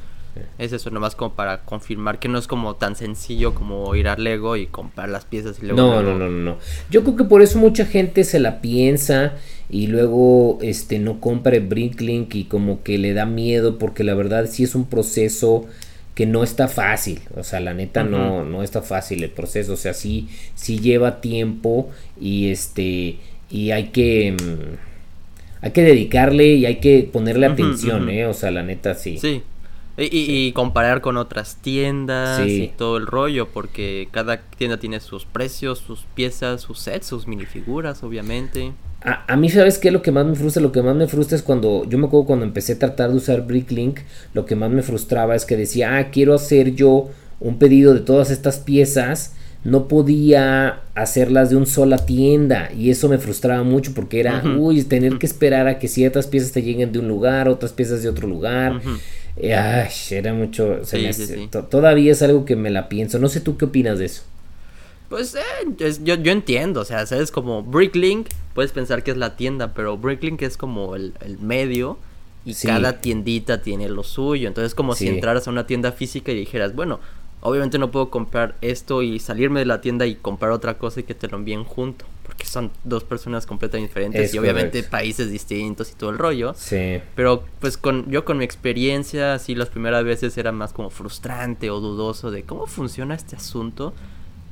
eso, 0.58 0.90
nomás 0.90 1.14
como 1.14 1.34
para 1.34 1.58
confirmar 1.58 2.18
que 2.18 2.28
no 2.28 2.38
es 2.38 2.46
como 2.46 2.76
tan 2.76 2.96
sencillo 2.96 3.54
como 3.54 3.94
ir 3.94 4.08
al 4.08 4.22
Lego 4.22 4.56
y 4.56 4.66
comprar 4.66 5.08
las 5.08 5.24
piezas 5.24 5.58
y 5.60 5.66
luego. 5.66 5.80
No, 5.80 6.02
no, 6.02 6.16
no, 6.16 6.30
no. 6.30 6.56
Yo 6.90 7.02
creo 7.02 7.16
que 7.16 7.24
por 7.24 7.42
eso 7.42 7.58
mucha 7.58 7.84
gente 7.84 8.24
se 8.24 8.40
la 8.40 8.60
piensa 8.60 9.34
y 9.68 9.88
luego 9.88 10.58
este 10.62 10.98
no 10.98 11.20
compra 11.20 11.58
Bricklink 11.58 12.34
y 12.34 12.44
como 12.44 12.82
que 12.82 12.98
le 12.98 13.14
da 13.14 13.26
miedo 13.26 13.78
porque 13.78 14.04
la 14.04 14.14
verdad 14.14 14.46
sí 14.50 14.64
es 14.64 14.74
un 14.74 14.86
proceso 14.86 15.66
que 16.14 16.26
no 16.26 16.42
está 16.42 16.68
fácil, 16.68 17.20
o 17.36 17.42
sea, 17.42 17.60
la 17.60 17.72
neta 17.72 18.04
no, 18.04 18.44
no 18.44 18.62
está 18.62 18.82
fácil 18.82 19.22
el 19.24 19.30
proceso, 19.30 19.72
o 19.72 19.76
sea, 19.76 19.94
sí, 19.94 20.28
sí 20.54 20.78
lleva 20.78 21.22
tiempo 21.22 21.90
y 22.20 22.50
este, 22.50 23.16
y 23.50 23.70
hay 23.70 23.84
que, 23.88 24.32
mm, 24.32 25.64
hay 25.64 25.70
que 25.70 25.82
dedicarle 25.82 26.48
y 26.48 26.66
hay 26.66 26.76
que 26.76 27.08
ponerle 27.10 27.46
atención, 27.46 28.10
eh, 28.10 28.26
o 28.26 28.34
sea, 28.34 28.50
la 28.50 28.62
neta 28.62 28.94
sí. 28.94 29.16
Sí, 29.16 29.42
y, 29.96 30.52
comparar 30.52 31.00
con 31.00 31.16
otras 31.16 31.56
tiendas 31.56 32.46
y 32.46 32.72
todo 32.76 32.96
el 32.96 33.06
rollo, 33.06 33.48
porque 33.48 34.08
cada 34.10 34.38
tienda 34.38 34.78
tiene 34.78 35.00
sus 35.00 35.24
precios, 35.24 35.78
sus 35.78 36.04
piezas, 36.14 36.62
sus 36.62 36.78
sets, 36.78 37.06
sus 37.06 37.26
minifiguras, 37.26 38.02
obviamente. 38.02 38.72
A, 39.04 39.24
a, 39.32 39.36
mí, 39.36 39.50
¿sabes 39.50 39.78
qué? 39.78 39.90
Lo 39.90 40.00
que 40.00 40.12
más 40.12 40.24
me 40.24 40.34
frustra, 40.34 40.62
lo 40.62 40.72
que 40.72 40.82
más 40.82 40.94
me 40.94 41.08
frustra 41.08 41.36
es 41.36 41.42
cuando, 41.42 41.84
yo 41.88 41.98
me 41.98 42.06
acuerdo 42.06 42.26
cuando 42.26 42.44
empecé 42.44 42.74
a 42.74 42.78
tratar 42.78 43.10
de 43.10 43.16
usar 43.16 43.46
Bricklink, 43.46 44.00
lo 44.32 44.46
que 44.46 44.56
más 44.56 44.70
me 44.70 44.82
frustraba 44.82 45.34
es 45.34 45.44
que 45.44 45.56
decía, 45.56 45.98
ah, 45.98 46.10
quiero 46.10 46.34
hacer 46.34 46.74
yo 46.74 47.10
un 47.40 47.58
pedido 47.58 47.92
de 47.92 48.00
todas 48.00 48.30
estas 48.30 48.58
piezas, 48.58 49.34
no 49.64 49.86
podía 49.86 50.80
hacerlas 50.94 51.50
de 51.50 51.56
un 51.56 51.66
sola 51.66 51.98
tienda 51.98 52.70
y 52.76 52.90
eso 52.90 53.08
me 53.08 53.18
frustraba 53.18 53.62
mucho 53.62 53.92
porque 53.94 54.18
era, 54.18 54.42
uy, 54.58 54.82
tener 54.82 55.18
que 55.18 55.26
esperar 55.26 55.68
a 55.68 55.78
que 55.78 55.86
ciertas 55.86 56.26
piezas 56.26 56.52
te 56.52 56.62
lleguen 56.62 56.92
de 56.92 56.98
un 56.98 57.06
lugar, 57.06 57.48
otras 57.48 57.72
piezas 57.72 58.02
de 58.02 58.08
otro 58.08 58.26
lugar. 58.26 58.80
Eh, 59.36 59.54
ay, 59.54 59.90
era 60.10 60.34
mucho. 60.34 60.80
Todavía 61.70 62.12
es 62.12 62.22
algo 62.22 62.44
que 62.44 62.56
me 62.56 62.70
la 62.70 62.88
pienso. 62.88 63.18
No 63.18 63.28
sé 63.28 63.40
tú 63.40 63.56
qué 63.56 63.66
opinas 63.66 63.98
de 63.98 64.06
eso. 64.06 64.22
Pues 65.08 65.34
eh, 65.34 65.40
yo, 66.02 66.14
yo 66.14 66.32
entiendo, 66.32 66.80
o 66.80 66.84
sea, 66.86 67.04
sabes 67.04 67.30
como 67.30 67.62
Bricklink, 67.62 68.28
puedes 68.54 68.72
pensar 68.72 69.02
que 69.02 69.10
es 69.10 69.18
la 69.18 69.36
tienda, 69.36 69.74
pero 69.74 69.98
Bricklink 69.98 70.40
es 70.40 70.56
como 70.56 70.96
el, 70.96 71.12
medio 71.38 71.98
y 72.46 72.54
cada 72.54 73.00
tiendita 73.02 73.60
tiene 73.60 73.90
lo 73.90 74.04
suyo. 74.04 74.48
Entonces, 74.48 74.74
como 74.74 74.94
si 74.94 75.08
entraras 75.08 75.46
a 75.46 75.50
una 75.50 75.66
tienda 75.66 75.92
física 75.92 76.32
y 76.32 76.36
dijeras, 76.36 76.74
bueno, 76.74 76.98
obviamente 77.42 77.78
no 77.78 77.90
puedo 77.90 78.08
comprar 78.08 78.54
esto 78.62 79.02
y 79.02 79.18
salirme 79.18 79.60
de 79.60 79.66
la 79.66 79.82
tienda 79.82 80.06
y 80.06 80.14
comprar 80.14 80.50
otra 80.50 80.78
cosa 80.78 81.00
y 81.00 81.02
que 81.02 81.14
te 81.14 81.28
lo 81.28 81.36
envíen 81.36 81.64
junto. 81.64 82.06
Porque 82.24 82.44
son 82.44 82.70
dos 82.84 83.04
personas 83.04 83.46
completamente 83.46 83.88
diferentes 83.88 84.34
y 84.34 84.38
obviamente 84.38 84.82
países 84.82 85.30
distintos 85.30 85.90
y 85.90 85.94
todo 85.94 86.10
el 86.10 86.18
rollo. 86.18 86.54
Sí. 86.56 87.00
Pero 87.14 87.44
pues 87.60 87.76
con 87.76 88.10
yo 88.10 88.24
con 88.24 88.38
mi 88.38 88.44
experiencia, 88.44 89.38
sí, 89.38 89.54
las 89.54 89.68
primeras 89.68 90.04
veces 90.04 90.36
era 90.38 90.52
más 90.52 90.72
como 90.72 90.90
frustrante 90.90 91.70
o 91.70 91.80
dudoso 91.80 92.30
de 92.30 92.44
cómo 92.44 92.66
funciona 92.66 93.14
este 93.14 93.36
asunto, 93.36 93.92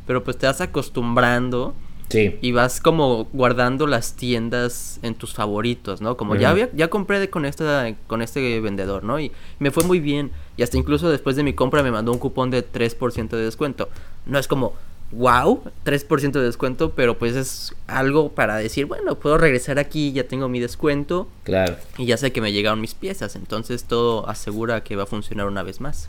pero 0.06 0.24
pues 0.24 0.36
te 0.38 0.46
vas 0.46 0.60
acostumbrando. 0.60 1.74
Sí. 2.08 2.36
Y 2.40 2.50
vas 2.50 2.80
como 2.80 3.28
guardando 3.32 3.86
las 3.86 4.14
tiendas 4.14 4.98
en 5.02 5.14
tus 5.14 5.32
favoritos, 5.32 6.00
¿no? 6.00 6.16
Como 6.16 6.34
ya, 6.34 6.68
ya 6.72 6.90
compré 6.90 7.30
con, 7.30 7.44
esta, 7.44 7.94
con 8.08 8.20
este 8.20 8.58
vendedor, 8.58 9.04
¿no? 9.04 9.20
Y 9.20 9.30
me 9.60 9.70
fue 9.70 9.84
muy 9.84 10.00
bien. 10.00 10.32
Y 10.56 10.64
hasta 10.64 10.76
incluso 10.76 11.08
después 11.08 11.36
de 11.36 11.44
mi 11.44 11.52
compra 11.52 11.84
me 11.84 11.92
mandó 11.92 12.10
un 12.10 12.18
cupón 12.18 12.50
de 12.50 12.68
3% 12.68 13.28
de 13.28 13.44
descuento. 13.44 13.90
No 14.26 14.40
es 14.40 14.48
como, 14.48 14.74
wow, 15.12 15.62
3% 15.84 16.32
de 16.32 16.42
descuento, 16.42 16.92
pero 16.92 17.18
pues 17.18 17.34
es 17.34 17.74
algo 17.86 18.30
para 18.32 18.56
decir, 18.56 18.86
bueno, 18.86 19.18
puedo 19.18 19.38
regresar 19.38 19.78
aquí, 19.78 20.12
ya 20.12 20.24
tengo 20.24 20.48
mi 20.48 20.60
descuento. 20.60 21.28
Claro. 21.44 21.76
Y 21.98 22.06
ya 22.06 22.16
sé 22.16 22.32
que 22.32 22.40
me 22.40 22.52
llegaron 22.52 22.80
mis 22.80 22.94
piezas, 22.94 23.36
entonces 23.36 23.84
todo 23.84 24.28
asegura 24.28 24.84
que 24.84 24.96
va 24.96 25.04
a 25.04 25.06
funcionar 25.06 25.46
una 25.46 25.62
vez 25.62 25.80
más. 25.80 26.08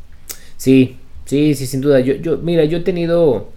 Sí, 0.58 0.98
sí, 1.26 1.56
sí, 1.56 1.66
sin 1.66 1.82
duda. 1.82 2.00
Yo, 2.00 2.14
yo, 2.16 2.38
mira, 2.38 2.64
yo 2.66 2.78
he 2.78 2.82
tenido 2.82 3.50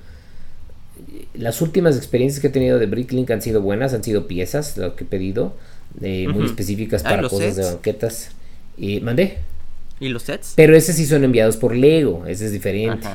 las 1.35 1.61
últimas 1.61 1.97
experiencias 1.97 2.41
que 2.41 2.47
he 2.47 2.51
tenido 2.51 2.79
de 2.79 2.87
Bricklink 2.87 3.31
han 3.31 3.43
sido 3.43 3.61
buenas, 3.61 3.93
han 3.93 4.03
sido 4.03 4.27
piezas, 4.27 4.79
lo 4.79 4.97
que 4.97 5.05
he 5.05 5.07
pedido, 5.07 5.55
eh, 6.01 6.27
muy 6.29 6.47
específicas 6.47 7.03
para 7.03 7.29
cosas 7.29 7.57
de 7.57 7.65
banquetas. 7.65 8.31
Y 8.79 9.01
mandé. 9.01 9.39
¿Y 10.01 10.09
los 10.09 10.23
sets? 10.23 10.55
Pero 10.57 10.75
esos 10.75 10.97
sí 10.97 11.07
son 11.07 11.23
enviados 11.23 11.57
por 11.57 11.77
Lego, 11.77 12.25
ese 12.27 12.47
es 12.47 12.53
diferente 12.53 13.07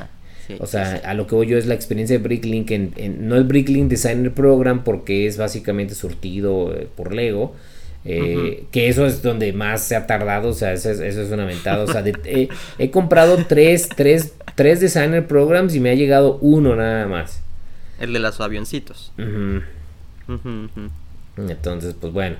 o 0.58 0.66
sea, 0.66 1.00
a 1.04 1.14
lo 1.14 1.26
que 1.26 1.34
voy 1.34 1.46
yo 1.46 1.58
es 1.58 1.66
la 1.66 1.74
experiencia 1.74 2.16
de 2.18 2.22
Bricklink, 2.22 2.70
en, 2.70 3.28
no 3.28 3.36
el 3.36 3.44
Bricklink 3.44 3.88
Designer 3.88 4.32
Program 4.32 4.84
porque 4.84 5.26
es 5.26 5.36
básicamente 5.36 5.94
surtido 5.94 6.74
eh, 6.74 6.88
por 6.94 7.14
Lego. 7.14 7.54
Eh, 8.02 8.64
que 8.72 8.88
eso 8.88 9.04
es 9.04 9.22
donde 9.22 9.52
más 9.52 9.82
se 9.82 9.94
ha 9.94 10.06
tardado, 10.06 10.48
o 10.48 10.52
sea, 10.54 10.72
eso 10.72 10.90
es, 10.90 11.00
eso 11.00 11.20
es 11.20 11.30
una 11.30 11.44
mentada. 11.44 11.84
O 11.84 11.86
sea, 11.86 12.02
he 12.78 12.90
comprado 12.90 13.44
tres, 13.46 13.90
tres, 13.94 14.32
tres 14.54 14.80
Designer 14.80 15.26
Programs 15.26 15.74
y 15.74 15.80
me 15.80 15.90
ha 15.90 15.94
llegado 15.94 16.38
uno 16.40 16.74
nada 16.76 17.06
más. 17.06 17.42
El 17.98 18.14
de 18.14 18.18
los 18.20 18.40
avioncitos. 18.40 19.12
Entonces, 21.36 21.94
pues 22.00 22.12
bueno. 22.12 22.36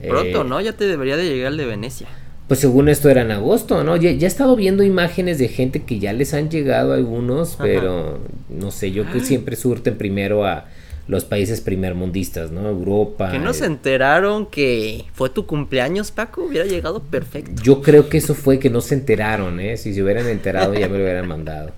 Pronto, 0.00 0.40
eh, 0.42 0.44
¿no? 0.44 0.60
Ya 0.62 0.72
te 0.72 0.86
debería 0.86 1.16
de 1.18 1.24
llegar 1.24 1.52
el 1.52 1.58
de 1.58 1.66
Venecia 1.66 2.08
pues 2.48 2.60
según 2.60 2.88
esto 2.88 3.10
era 3.10 3.22
en 3.22 3.32
agosto, 3.32 3.82
¿no? 3.82 3.96
Ya, 3.96 4.10
he 4.10 4.26
estado 4.26 4.54
viendo 4.54 4.84
imágenes 4.84 5.38
de 5.38 5.48
gente 5.48 5.82
que 5.82 5.98
ya 5.98 6.12
les 6.12 6.32
han 6.32 6.48
llegado 6.48 6.92
algunos, 6.92 7.56
pero 7.58 8.20
no 8.48 8.70
sé, 8.70 8.92
yo 8.92 9.10
que 9.10 9.20
siempre 9.20 9.56
surten 9.56 9.98
primero 9.98 10.44
a 10.44 10.66
los 11.08 11.24
países 11.24 11.60
primermundistas, 11.60 12.50
¿no? 12.50 12.68
Europa. 12.68 13.30
Que 13.30 13.38
no 13.38 13.52
se 13.52 13.66
enteraron 13.66 14.46
que 14.46 15.04
fue 15.12 15.30
tu 15.30 15.46
cumpleaños, 15.46 16.10
Paco, 16.10 16.44
hubiera 16.44 16.66
llegado 16.66 17.00
perfecto. 17.00 17.62
Yo 17.62 17.80
creo 17.80 18.08
que 18.08 18.18
eso 18.18 18.34
fue 18.34 18.58
que 18.58 18.70
no 18.70 18.80
se 18.80 18.94
enteraron, 18.94 19.60
¿eh? 19.60 19.76
Si 19.76 19.94
se 19.94 20.02
hubieran 20.02 20.28
enterado 20.28 20.74
ya 20.74 20.88
me 20.88 20.98
lo 20.98 21.04
hubieran 21.04 21.28
mandado. 21.28 21.72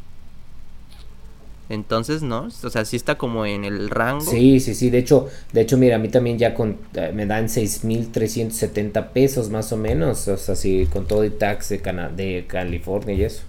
Entonces, 1.68 2.22
¿no? 2.22 2.48
O 2.64 2.70
sea, 2.70 2.86
sí 2.86 2.96
está 2.96 3.18
como 3.18 3.46
en 3.46 3.66
el 3.66 3.90
rango. 3.90 4.22
Sí, 4.22 4.60
sí, 4.60 4.76
sí. 4.76 4.92
De 4.92 5.00
hecho, 5.00 5.28
de 5.52 5.62
hecho, 5.62 5.78
mira, 5.78 5.96
a 5.96 6.00
mí 6.00 6.10
también 6.10 6.38
ya 6.38 6.54
con, 6.54 6.78
eh, 6.94 7.12
me 7.14 7.26
dan 7.26 7.48
6.370 7.48 9.10
pesos 9.10 9.50
más 9.50 9.72
o 9.72 9.78
menos. 9.78 10.28
O 10.28 10.38
sea, 10.38 10.56
sí, 10.56 10.88
con 10.92 11.08
todo 11.08 11.24
el 11.24 11.38
tax 11.38 11.70
de, 11.70 11.78
de 12.16 12.46
California 12.48 13.16
y 13.16 13.24
eso. 13.24 13.42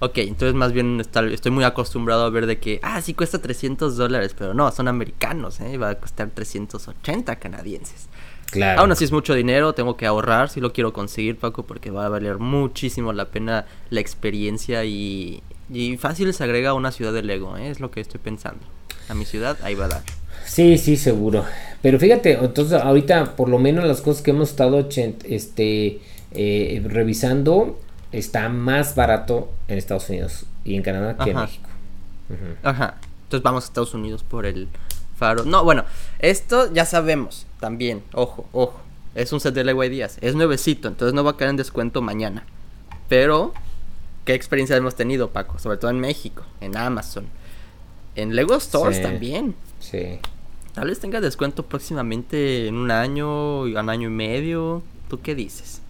Ok, 0.00 0.18
entonces 0.18 0.54
más 0.54 0.72
bien 0.72 1.00
estoy 1.00 1.50
muy 1.50 1.64
acostumbrado 1.64 2.24
a 2.24 2.30
ver 2.30 2.46
de 2.46 2.58
que, 2.58 2.78
ah, 2.82 3.00
sí 3.00 3.14
cuesta 3.14 3.40
300 3.40 3.96
dólares, 3.96 4.32
pero 4.38 4.54
no, 4.54 4.70
son 4.70 4.86
americanos, 4.86 5.60
¿eh? 5.60 5.76
Va 5.76 5.90
a 5.90 5.94
costar 5.96 6.30
380 6.30 7.36
canadienses. 7.36 8.08
Claro. 8.50 8.80
Aún 8.80 8.92
así 8.92 9.04
es 9.04 9.12
mucho 9.12 9.34
dinero, 9.34 9.74
tengo 9.74 9.96
que 9.96 10.06
ahorrar 10.06 10.48
si 10.48 10.60
lo 10.60 10.72
quiero 10.72 10.92
conseguir, 10.92 11.36
Paco, 11.36 11.64
porque 11.64 11.90
va 11.90 12.06
a 12.06 12.08
valer 12.08 12.38
muchísimo 12.38 13.12
la 13.12 13.26
pena 13.26 13.66
la 13.90 14.00
experiencia 14.00 14.84
y, 14.84 15.42
y 15.70 15.96
fácil 15.98 16.32
se 16.32 16.44
agrega 16.44 16.72
una 16.72 16.90
ciudad 16.90 17.12
de 17.12 17.22
Lego, 17.22 17.56
¿eh? 17.56 17.68
es 17.68 17.80
lo 17.80 17.90
que 17.90 18.00
estoy 18.00 18.20
pensando. 18.20 18.60
A 19.08 19.14
mi 19.14 19.24
ciudad 19.24 19.58
ahí 19.62 19.74
va 19.74 19.86
a 19.86 19.88
dar. 19.88 20.02
Sí, 20.46 20.78
sí, 20.78 20.96
seguro. 20.96 21.44
Pero 21.82 21.98
fíjate, 21.98 22.32
entonces 22.32 22.80
ahorita 22.80 23.36
por 23.36 23.48
lo 23.48 23.58
menos 23.58 23.84
las 23.84 24.00
cosas 24.00 24.22
que 24.22 24.30
hemos 24.30 24.50
estado 24.50 24.88
este, 25.24 26.00
eh, 26.32 26.82
revisando 26.86 27.78
está 28.12 28.48
más 28.48 28.94
barato 28.94 29.50
en 29.68 29.78
Estados 29.78 30.08
Unidos 30.08 30.46
y 30.64 30.74
en 30.74 30.82
Canadá 30.82 31.16
que 31.22 31.30
en 31.30 31.36
México. 31.36 31.68
Ajá. 32.62 32.96
Entonces 33.24 33.42
vamos 33.42 33.64
a 33.64 33.66
Estados 33.66 33.94
Unidos 33.94 34.22
por 34.22 34.46
el 34.46 34.68
faro. 35.18 35.44
No, 35.44 35.64
bueno, 35.64 35.84
esto 36.18 36.72
ya 36.72 36.84
sabemos 36.84 37.46
también, 37.60 38.02
ojo, 38.12 38.48
ojo. 38.52 38.80
Es 39.14 39.32
un 39.32 39.40
set 39.40 39.54
de 39.54 39.64
Lego 39.64 39.82
Díaz. 39.82 40.18
Es 40.20 40.34
nuevecito, 40.34 40.86
entonces 40.88 41.12
no 41.12 41.24
va 41.24 41.32
a 41.32 41.36
caer 41.36 41.50
en 41.50 41.56
descuento 41.56 42.00
mañana. 42.02 42.44
Pero, 43.08 43.52
¿qué 44.24 44.34
experiencia 44.34 44.76
hemos 44.76 44.94
tenido, 44.94 45.30
Paco? 45.30 45.58
Sobre 45.58 45.78
todo 45.78 45.90
en 45.90 45.98
México, 45.98 46.44
en 46.60 46.76
Amazon. 46.76 47.26
En 48.14 48.36
Lego 48.36 48.58
Stores 48.60 49.02
también. 49.02 49.54
Sí. 49.80 50.18
Tal 50.74 50.88
vez 50.88 51.00
tenga 51.00 51.20
descuento 51.20 51.66
próximamente 51.66 52.68
en 52.68 52.76
un 52.76 52.90
año, 52.90 53.62
un 53.62 53.90
año 53.90 54.08
y 54.08 54.12
medio. 54.12 54.82
¿Tú 55.08 55.20
qué 55.20 55.34
dices? 55.34 55.80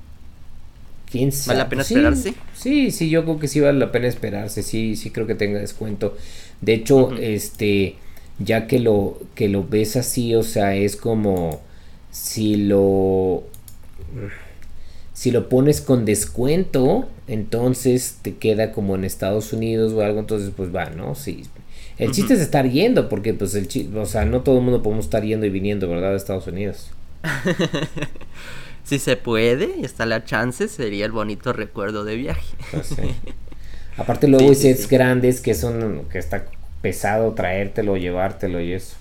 ¿Vale 1.46 1.58
la 1.58 1.68
pena 1.68 1.82
esperarse? 1.82 2.34
Sí, 2.54 2.90
sí, 2.90 3.08
yo 3.08 3.24
creo 3.24 3.38
que 3.38 3.48
sí 3.48 3.60
vale 3.60 3.78
la 3.78 3.90
pena 3.90 4.08
esperarse. 4.08 4.62
Sí, 4.62 4.96
sí 4.96 5.10
creo 5.10 5.26
que 5.26 5.34
tenga 5.34 5.58
descuento. 5.58 6.16
De 6.60 6.74
hecho, 6.74 7.12
este 7.18 7.96
ya 8.38 8.66
que 8.66 8.78
lo, 8.78 9.18
que 9.34 9.48
lo 9.48 9.66
ves 9.66 9.96
así, 9.96 10.34
o 10.34 10.42
sea, 10.42 10.74
es 10.74 10.96
como 10.96 11.60
si 12.10 12.56
lo 12.56 13.44
si 15.12 15.32
lo 15.32 15.48
pones 15.48 15.80
con 15.80 16.04
descuento, 16.04 17.08
entonces 17.26 18.18
te 18.22 18.36
queda 18.36 18.70
como 18.70 18.94
en 18.94 19.04
Estados 19.04 19.52
Unidos 19.52 19.92
o 19.92 20.00
algo, 20.02 20.20
entonces 20.20 20.52
pues 20.56 20.72
va, 20.72 20.90
¿no? 20.90 21.16
Sí. 21.16 21.42
El 21.98 22.12
chiste 22.12 22.34
es 22.34 22.40
estar 22.40 22.70
yendo, 22.70 23.08
porque 23.08 23.34
pues 23.34 23.56
el 23.56 23.66
chiste, 23.66 23.98
o 23.98 24.06
sea, 24.06 24.24
no 24.24 24.42
todo 24.42 24.58
el 24.58 24.62
mundo 24.62 24.80
podemos 24.80 25.06
estar 25.06 25.24
yendo 25.24 25.44
y 25.44 25.50
viniendo, 25.50 25.88
¿verdad? 25.88 26.10
De 26.10 26.16
Estados 26.16 26.46
Unidos. 26.46 26.92
si 28.84 29.00
se 29.00 29.16
puede 29.16 29.84
está 29.84 30.06
la 30.06 30.24
chance, 30.24 30.68
sería 30.68 31.04
el 31.04 31.10
bonito 31.10 31.52
recuerdo 31.52 32.04
de 32.04 32.14
viaje. 32.14 32.56
Pues 32.70 32.94
Aparte 33.96 34.28
luego 34.28 34.48
hay 34.48 34.54
sets 34.54 34.88
grandes 34.88 35.40
que 35.40 35.54
son, 35.54 36.04
que 36.12 36.18
está 36.18 36.44
pesado 36.80 37.32
traértelo, 37.34 37.96
llevártelo 37.96 38.60
y 38.60 38.72
eso. 38.72 38.96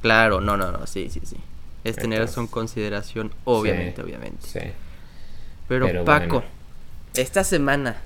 Claro, 0.00 0.40
no, 0.40 0.56
no, 0.56 0.70
no, 0.70 0.86
sí, 0.86 1.10
sí, 1.10 1.20
sí. 1.24 1.36
Es 1.84 1.96
tener 1.96 2.22
eso 2.22 2.40
en 2.40 2.46
consideración, 2.46 3.32
obviamente, 3.44 4.02
obviamente. 4.02 4.46
Sí. 4.46 4.60
Pero, 5.68 6.04
Paco, 6.04 6.42
esta 7.14 7.44
semana, 7.44 7.96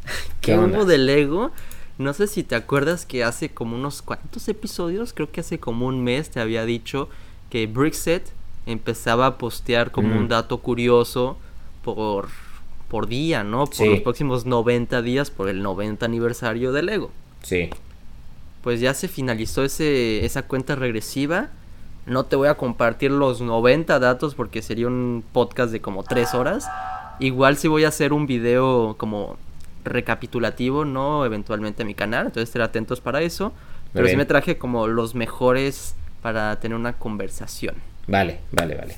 ¿qué, 0.40 0.58
hubo 0.58 0.84
de 0.84 0.98
Lego? 0.98 1.50
No 1.98 2.12
sé 2.12 2.26
si 2.26 2.42
te 2.42 2.54
acuerdas 2.54 3.06
que 3.06 3.24
hace 3.24 3.50
como 3.50 3.76
unos 3.76 4.02
cuantos 4.02 4.48
episodios, 4.48 5.12
creo 5.12 5.30
que 5.30 5.40
hace 5.40 5.58
como 5.58 5.86
un 5.86 6.02
mes 6.02 6.30
te 6.30 6.40
había 6.40 6.64
dicho 6.64 7.08
que 7.50 7.66
Brickset 7.66 8.32
empezaba 8.66 9.26
a 9.26 9.38
postear 9.38 9.90
como 9.90 10.16
un 10.16 10.24
mm. 10.24 10.28
dato 10.28 10.58
curioso 10.58 11.36
por, 11.82 12.28
por 12.88 13.08
día, 13.08 13.44
¿no? 13.44 13.66
Por 13.66 13.86
los 13.86 14.00
próximos 14.00 14.46
90 14.46 15.02
días, 15.02 15.30
por 15.30 15.48
el 15.48 15.62
90 15.62 16.04
aniversario 16.04 16.72
de 16.72 16.82
Lego. 16.82 17.10
Sí. 17.42 17.70
Pues 18.62 18.80
ya 18.80 18.94
se 18.94 19.08
finalizó 19.08 19.64
ese, 19.64 20.24
esa 20.24 20.42
cuenta 20.42 20.74
regresiva. 20.74 21.50
No 22.06 22.24
te 22.24 22.36
voy 22.36 22.48
a 22.48 22.54
compartir 22.54 23.10
los 23.10 23.40
90 23.40 23.98
datos 23.98 24.34
porque 24.34 24.62
sería 24.62 24.86
un 24.86 25.24
podcast 25.32 25.72
de 25.72 25.80
como 25.80 26.02
3 26.02 26.34
horas. 26.34 26.68
Igual 27.18 27.56
si 27.56 27.68
voy 27.68 27.84
a 27.84 27.88
hacer 27.88 28.12
un 28.12 28.26
video 28.26 28.96
como 28.98 29.36
recapitulativo, 29.84 30.84
¿no? 30.84 31.24
Eventualmente 31.24 31.82
a 31.82 31.86
mi 31.86 31.94
canal, 31.94 32.26
entonces 32.26 32.48
estén 32.48 32.62
atentos 32.62 33.00
para 33.00 33.20
eso. 33.22 33.52
Pero 33.92 34.08
sí 34.08 34.16
me 34.16 34.24
traje 34.24 34.56
como 34.56 34.86
los 34.86 35.14
mejores 35.14 35.94
para 36.22 36.58
tener 36.60 36.76
una 36.76 36.94
conversación. 36.94 37.74
Vale, 38.06 38.40
vale, 38.52 38.74
vale. 38.74 38.96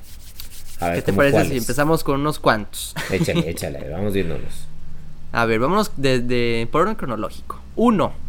¿Qué 0.95 1.03
te 1.03 1.13
parece 1.13 1.45
si 1.47 1.57
empezamos 1.57 2.05
con 2.05 2.21
unos 2.21 2.39
cuantos? 2.39 2.95
Échale, 3.11 3.41
échale, 3.51 3.89
vamos 3.91 4.13
viéndonos. 4.13 4.67
A 5.33 5.47
ver, 5.47 5.59
vámonos 5.59 5.93
desde 5.97 6.69
por 6.71 6.83
orden 6.83 6.95
cronológico. 6.95 7.61
Uno. 7.77 8.24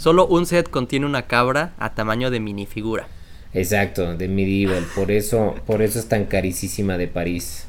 Solo 0.00 0.26
un 0.26 0.46
set 0.46 0.70
contiene 0.70 1.04
una 1.04 1.26
cabra 1.26 1.74
a 1.78 1.92
tamaño 1.94 2.30
de 2.30 2.40
minifigura. 2.40 3.06
Exacto, 3.52 4.16
de 4.16 4.28
medieval. 4.28 4.82
Por 4.94 5.10
eso, 5.10 5.54
por 5.66 5.82
eso 5.82 5.98
es 5.98 6.06
tan 6.08 6.24
carísima 6.24 6.96
de 6.96 7.06
París. 7.06 7.66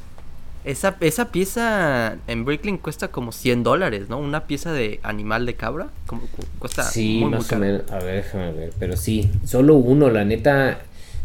Esa, 0.64 0.96
esa 1.00 1.30
pieza 1.30 2.16
en 2.28 2.46
Bricklink 2.46 2.80
cuesta 2.80 3.08
como 3.08 3.32
100 3.32 3.64
dólares, 3.64 4.08
¿no? 4.08 4.18
Una 4.18 4.46
pieza 4.46 4.72
de 4.72 4.98
animal 5.02 5.44
de 5.44 5.56
cabra. 5.56 5.88
Como, 6.06 6.22
cuesta 6.58 6.84
sí, 6.84 7.22
más 7.22 7.52
o 7.52 7.58
menos. 7.58 7.82
A 7.90 7.98
ver, 7.98 8.24
déjame 8.24 8.52
ver. 8.52 8.72
Pero 8.78 8.96
sí, 8.96 9.30
solo 9.44 9.74
uno, 9.74 10.08
la 10.08 10.24
neta. 10.24 10.80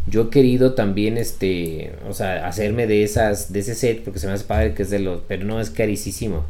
Yo 0.08 0.24
he 0.24 0.28
querido 0.28 0.74
también, 0.74 1.16
este, 1.16 1.94
o 2.06 2.12
sea, 2.12 2.46
hacerme 2.46 2.86
de 2.86 3.02
esas, 3.02 3.50
de 3.50 3.60
ese 3.60 3.74
set, 3.74 4.04
porque 4.04 4.18
se 4.18 4.26
me 4.26 4.34
hace 4.34 4.44
padre 4.44 4.74
que 4.74 4.82
es 4.82 4.90
de 4.90 4.98
los, 4.98 5.22
pero 5.26 5.46
no, 5.46 5.58
es 5.58 5.70
carísimo. 5.70 6.44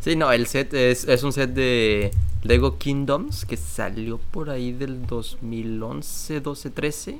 Sí, 0.00 0.16
no, 0.16 0.30
el 0.32 0.46
set 0.46 0.72
es, 0.74 1.06
es 1.08 1.22
un 1.22 1.32
set 1.32 1.50
de 1.50 2.10
Lego 2.42 2.78
Kingdoms 2.78 3.44
que 3.44 3.56
salió 3.56 4.18
por 4.18 4.50
ahí 4.50 4.72
del 4.72 5.06
2011, 5.06 6.40
12, 6.40 6.70
13. 6.70 7.18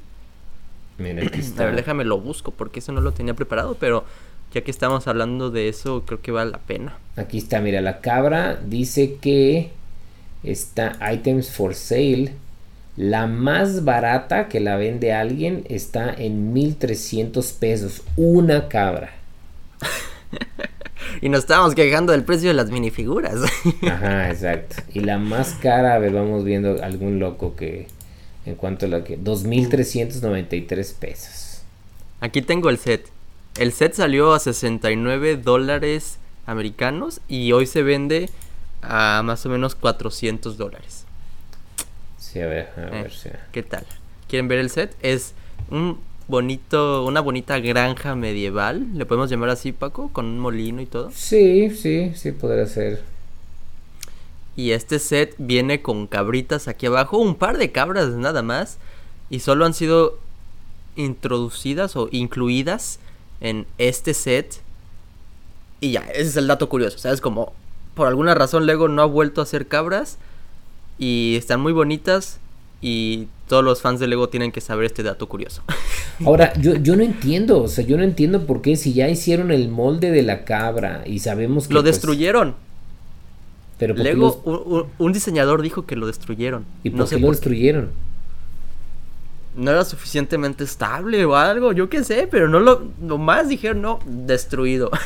Mira, 0.98 1.22
aquí 1.26 1.40
está. 1.40 1.64
A 1.64 1.66
ver, 1.66 1.76
déjame 1.76 2.04
lo 2.04 2.20
busco 2.20 2.52
porque 2.52 2.78
eso 2.78 2.92
no 2.92 3.00
lo 3.00 3.12
tenía 3.12 3.34
preparado, 3.34 3.76
pero 3.78 4.04
ya 4.52 4.62
que 4.62 4.70
estamos 4.70 5.06
hablando 5.08 5.50
de 5.50 5.68
eso, 5.68 6.04
creo 6.06 6.22
que 6.22 6.30
vale 6.30 6.52
la 6.52 6.58
pena. 6.58 6.96
Aquí 7.16 7.38
está, 7.38 7.60
mira, 7.60 7.80
la 7.80 8.00
cabra 8.00 8.56
dice 8.64 9.16
que 9.16 9.72
está 10.42 10.98
items 11.12 11.50
for 11.50 11.74
sale. 11.74 12.34
La 12.96 13.26
más 13.26 13.84
barata 13.84 14.48
que 14.48 14.60
la 14.60 14.76
vende 14.76 15.12
alguien 15.12 15.64
está 15.68 16.14
en 16.14 16.54
1300 16.54 17.52
pesos. 17.52 18.02
Una 18.16 18.68
cabra. 18.68 19.12
y 21.20 21.28
nos 21.28 21.40
estábamos 21.40 21.74
quejando 21.74 22.12
del 22.12 22.24
precio 22.24 22.48
de 22.48 22.54
las 22.54 22.70
minifiguras. 22.70 23.40
Ajá, 23.82 24.30
exacto. 24.30 24.76
Y 24.92 25.00
la 25.00 25.18
más 25.18 25.54
cara, 25.54 25.94
a 25.94 25.98
ver, 25.98 26.12
vamos 26.12 26.44
viendo 26.44 26.82
algún 26.82 27.18
loco 27.18 27.56
que. 27.56 27.88
En 28.44 28.54
cuanto 28.54 28.86
a 28.86 28.88
la 28.88 29.04
que. 29.04 29.16
2393 29.16 30.92
pesos. 30.94 31.62
Aquí 32.20 32.42
tengo 32.42 32.70
el 32.70 32.78
set. 32.78 33.08
El 33.58 33.72
set 33.72 33.94
salió 33.94 34.34
a 34.34 34.38
69 34.38 35.36
dólares 35.36 36.18
americanos 36.46 37.20
y 37.28 37.52
hoy 37.52 37.66
se 37.66 37.82
vende 37.82 38.30
a 38.82 39.22
más 39.24 39.44
o 39.46 39.48
menos 39.48 39.74
400 39.74 40.56
dólares. 40.56 41.04
Sí, 42.18 42.40
a 42.40 42.46
ver, 42.46 42.68
a 42.76 42.82
eh, 42.82 43.02
ver, 43.02 43.12
sí. 43.12 43.30
¿Qué 43.52 43.62
tal? 43.62 43.86
¿Quieren 44.28 44.48
ver 44.48 44.58
el 44.58 44.70
set? 44.70 44.94
Es 45.00 45.34
un 45.70 45.98
bonito, 46.28 47.04
una 47.04 47.20
bonita 47.20 47.58
granja 47.58 48.14
medieval, 48.14 48.86
le 48.94 49.06
podemos 49.06 49.30
llamar 49.30 49.50
así, 49.50 49.72
Paco, 49.72 50.10
con 50.12 50.26
un 50.26 50.38
molino 50.38 50.80
y 50.80 50.86
todo. 50.86 51.10
Sí, 51.14 51.70
sí, 51.70 52.12
sí 52.14 52.32
podría 52.32 52.66
ser. 52.66 53.02
Y 54.56 54.70
este 54.70 54.98
set 54.98 55.34
viene 55.38 55.82
con 55.82 56.06
cabritas 56.06 56.66
aquí 56.68 56.86
abajo, 56.86 57.18
un 57.18 57.34
par 57.34 57.58
de 57.58 57.72
cabras 57.72 58.08
nada 58.10 58.42
más, 58.42 58.78
y 59.28 59.40
solo 59.40 59.66
han 59.66 59.74
sido 59.74 60.18
introducidas 60.96 61.94
o 61.96 62.08
incluidas 62.10 62.98
en 63.40 63.66
este 63.78 64.14
set. 64.14 64.62
Y 65.80 65.92
ya, 65.92 66.00
ese 66.12 66.22
es 66.30 66.36
el 66.36 66.46
dato 66.46 66.68
curioso, 66.68 66.98
¿sabes? 66.98 67.20
Como 67.20 67.52
por 67.94 68.08
alguna 68.08 68.34
razón 68.34 68.66
Lego 68.66 68.88
no 68.88 69.02
ha 69.02 69.06
vuelto 69.06 69.40
a 69.40 69.44
hacer 69.44 69.68
cabras 69.68 70.18
y 70.98 71.34
están 71.36 71.60
muy 71.60 71.72
bonitas 71.72 72.40
y 72.80 73.28
todos 73.48 73.64
los 73.64 73.80
fans 73.80 74.00
de 74.00 74.06
Lego 74.06 74.28
tienen 74.28 74.52
que 74.52 74.60
saber 74.60 74.86
este 74.86 75.02
dato 75.02 75.28
curioso. 75.28 75.62
Ahora, 76.24 76.52
yo, 76.54 76.74
yo 76.76 76.96
no 76.96 77.02
entiendo, 77.02 77.62
o 77.62 77.68
sea, 77.68 77.84
yo 77.84 77.96
no 77.96 78.02
entiendo 78.02 78.46
por 78.46 78.62
qué 78.62 78.76
si 78.76 78.92
ya 78.92 79.08
hicieron 79.08 79.50
el 79.50 79.68
molde 79.68 80.10
de 80.10 80.22
la 80.22 80.44
cabra 80.44 81.02
y 81.06 81.18
sabemos 81.20 81.68
que... 81.68 81.74
Lo 81.74 81.82
pues, 81.82 81.94
destruyeron. 81.94 82.54
Pero 83.78 83.94
Lego, 83.94 84.88
un, 84.98 85.12
diseñador 85.12 85.60
dijo 85.60 85.84
que 85.84 85.96
lo 85.96 86.06
destruyeron. 86.06 86.64
¿Y 86.82 86.90
por 86.90 87.00
no 87.00 87.06
qué 87.06 87.18
lo 87.18 87.30
destruyeron? 87.30 87.90
no 89.56 89.70
era 89.70 89.84
suficientemente 89.84 90.64
estable 90.64 91.24
o 91.24 91.34
algo, 91.34 91.72
yo 91.72 91.88
qué 91.88 92.04
sé, 92.04 92.28
pero 92.30 92.48
no 92.48 92.60
lo, 92.60 93.18
más 93.18 93.48
dijeron, 93.48 93.82
no, 93.82 93.98
destruido. 94.06 94.90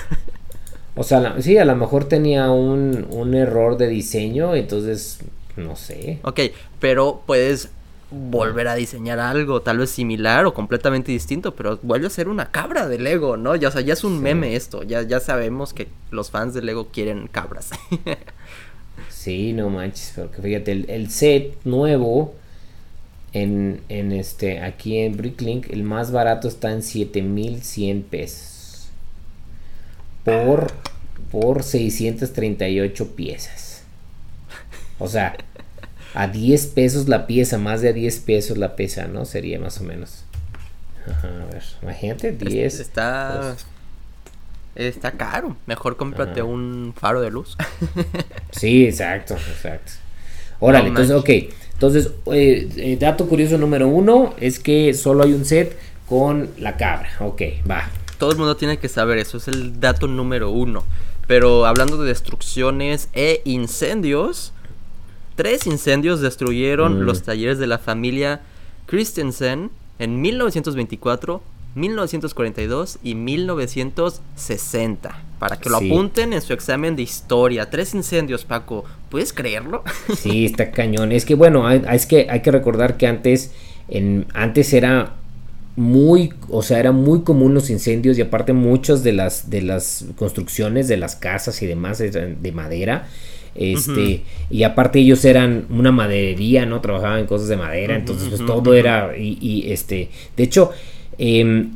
O 0.96 1.04
sea, 1.04 1.40
sí, 1.40 1.56
a 1.56 1.64
lo 1.64 1.76
mejor 1.76 2.06
tenía 2.06 2.50
un, 2.50 3.06
un 3.10 3.34
error 3.34 3.78
de 3.78 3.88
diseño, 3.88 4.56
entonces, 4.56 5.20
no 5.56 5.76
sé. 5.76 6.20
Ok, 6.22 6.40
pero 6.78 7.22
puedes 7.26 7.70
volver 8.10 8.66
a 8.66 8.74
diseñar 8.74 9.20
algo 9.20 9.62
tal 9.62 9.78
vez 9.78 9.90
similar 9.90 10.44
o 10.44 10.54
completamente 10.54 11.12
distinto, 11.12 11.54
pero 11.54 11.78
vuelve 11.82 12.08
a 12.08 12.10
ser 12.10 12.28
una 12.28 12.50
cabra 12.50 12.88
de 12.88 12.98
Lego, 12.98 13.36
¿no? 13.36 13.54
Ya, 13.54 13.68
o 13.68 13.70
sea, 13.70 13.82
ya 13.82 13.92
es 13.92 14.02
un 14.02 14.20
meme 14.20 14.56
esto, 14.56 14.82
ya, 14.82 15.02
ya 15.02 15.20
sabemos 15.20 15.72
que 15.72 15.88
los 16.10 16.30
fans 16.30 16.54
de 16.54 16.62
Lego 16.62 16.88
quieren 16.88 17.28
cabras. 17.28 17.70
sí, 19.08 19.52
no 19.52 19.70
manches, 19.70 20.12
porque 20.16 20.42
fíjate, 20.42 20.72
el, 20.72 20.90
el 20.90 21.10
set 21.10 21.56
nuevo 21.64 22.34
en, 23.32 23.80
en 23.88 24.12
este, 24.12 24.60
aquí 24.60 24.98
en 24.98 25.16
Bricklink, 25.16 25.70
el 25.70 25.84
más 25.84 26.10
barato 26.10 26.48
está 26.48 26.72
en 26.72 26.82
7100 26.82 28.02
pesos. 28.02 28.88
Por, 30.24 30.72
por 31.30 31.62
638 31.62 33.14
piezas. 33.14 33.69
O 35.00 35.08
sea, 35.08 35.36
a 36.14 36.28
10 36.28 36.66
pesos 36.68 37.08
la 37.08 37.26
pieza, 37.26 37.58
más 37.58 37.80
de 37.80 37.88
a 37.88 37.92
10 37.92 38.20
pesos 38.20 38.58
la 38.58 38.76
pieza, 38.76 39.08
¿no? 39.08 39.24
Sería 39.24 39.58
más 39.58 39.80
o 39.80 39.84
menos. 39.84 40.24
a 41.06 41.46
ver, 41.52 41.62
imagínate, 41.82 42.32
10. 42.32 42.80
Está. 42.80 43.56
Está 44.76 45.12
caro. 45.12 45.56
Mejor 45.66 45.96
cómprate 45.96 46.42
un 46.42 46.94
faro 46.96 47.20
de 47.20 47.30
luz. 47.30 47.56
sí, 48.52 48.84
exacto, 48.86 49.34
exacto. 49.34 49.92
Órale, 50.60 50.88
entonces, 50.88 51.14
ok. 51.14 51.30
Entonces, 51.72 52.10
eh, 52.26 52.68
eh, 52.76 52.96
dato 53.00 53.26
curioso 53.26 53.56
número 53.56 53.88
uno 53.88 54.34
es 54.38 54.58
que 54.58 54.92
solo 54.94 55.24
hay 55.24 55.32
un 55.32 55.44
set 55.44 55.76
con 56.06 56.50
la 56.58 56.76
cabra. 56.76 57.10
Ok, 57.20 57.42
va. 57.68 57.88
Todo 58.18 58.32
el 58.32 58.36
mundo 58.36 58.56
tiene 58.56 58.78
que 58.78 58.88
saber 58.88 59.18
eso, 59.18 59.38
es 59.38 59.48
el 59.48 59.80
dato 59.80 60.06
número 60.06 60.50
uno. 60.50 60.84
Pero 61.26 61.64
hablando 61.64 61.96
de 61.96 62.08
destrucciones 62.08 63.08
e 63.14 63.40
incendios, 63.44 64.52
tres 65.40 65.66
incendios 65.66 66.20
destruyeron 66.20 67.00
mm. 67.00 67.06
los 67.06 67.22
talleres 67.22 67.58
de 67.58 67.66
la 67.66 67.78
familia 67.78 68.42
Christensen 68.84 69.70
en 69.98 70.20
1924, 70.20 71.42
1942 71.74 72.98
y 73.02 73.14
1960. 73.14 75.22
Para 75.38 75.58
que 75.58 75.70
lo 75.70 75.78
apunten 75.78 76.34
en 76.34 76.42
su 76.42 76.52
examen 76.52 76.94
de 76.94 77.00
historia. 77.00 77.70
Tres 77.70 77.94
incendios, 77.94 78.44
Paco. 78.44 78.84
¿Puedes 79.08 79.32
creerlo? 79.32 79.82
Sí, 80.14 80.44
está 80.44 80.72
cañón. 80.72 81.10
Es 81.10 81.24
que 81.24 81.34
bueno, 81.34 81.70
es 81.70 82.04
que 82.04 82.26
hay 82.28 82.42
que 82.42 82.50
recordar 82.50 82.98
que 82.98 83.06
antes, 83.06 83.52
en, 83.88 84.26
antes 84.34 84.74
era 84.74 85.14
muy, 85.74 86.34
o 86.50 86.62
sea, 86.62 86.80
era 86.80 86.92
muy 86.92 87.22
común 87.22 87.54
los 87.54 87.70
incendios 87.70 88.18
y 88.18 88.20
aparte 88.20 88.52
muchas 88.52 89.02
de 89.02 89.14
las 89.14 89.48
de 89.48 89.62
las 89.62 90.04
construcciones 90.16 90.86
de 90.86 90.98
las 90.98 91.16
casas 91.16 91.62
y 91.62 91.66
demás 91.66 91.98
eran 92.02 92.42
de 92.42 92.52
madera. 92.52 93.08
Este, 93.54 94.22
y 94.50 94.62
aparte 94.62 95.00
ellos 95.00 95.24
eran 95.24 95.66
una 95.70 95.92
maderería, 95.92 96.66
¿no? 96.66 96.80
Trabajaban 96.80 97.20
en 97.20 97.26
cosas 97.26 97.48
de 97.48 97.56
madera, 97.56 97.96
entonces 97.96 98.28
pues 98.28 98.46
todo 98.46 98.74
era 98.74 99.16
y, 99.16 99.64
este, 99.70 100.08
de 100.36 100.42
hecho, 100.42 100.70
em, 101.18 101.72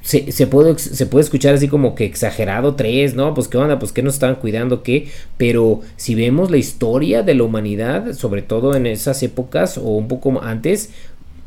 se, 0.00 0.32
se, 0.32 0.46
puede, 0.46 0.78
se 0.78 1.06
puede 1.06 1.24
escuchar 1.24 1.54
así 1.54 1.68
como 1.68 1.94
que 1.94 2.06
exagerado 2.06 2.76
tres, 2.76 3.14
¿no? 3.14 3.34
Pues 3.34 3.48
qué 3.48 3.58
onda, 3.58 3.78
pues 3.78 3.92
que 3.92 4.02
nos 4.02 4.14
estaban 4.14 4.36
cuidando, 4.36 4.82
qué. 4.82 5.08
Pero 5.36 5.80
si 5.96 6.14
vemos 6.14 6.50
la 6.50 6.56
historia 6.56 7.22
de 7.22 7.34
la 7.34 7.42
humanidad, 7.42 8.14
sobre 8.14 8.40
todo 8.40 8.74
en 8.74 8.86
esas 8.86 9.22
épocas 9.22 9.76
o 9.76 9.82
un 9.82 10.08
poco 10.08 10.40
antes, 10.42 10.90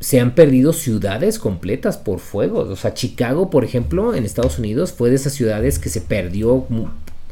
se 0.02 0.20
han 0.20 0.34
perdido 0.34 0.74
ciudades 0.74 1.39
completas 1.39 1.98
por 1.98 2.20
fuego. 2.20 2.60
O 2.60 2.76
sea, 2.76 2.94
Chicago, 2.94 3.50
por 3.50 3.63
ejemplo, 3.63 4.15
en 4.15 4.26
Estados 4.26 4.60
Unidos, 4.60 4.91
fue 4.91 5.10
de 5.10 5.15
esas 5.15 5.34
ciudades 5.34 5.78
que 5.80 5.89
se 5.89 6.02
perdió 6.02 6.65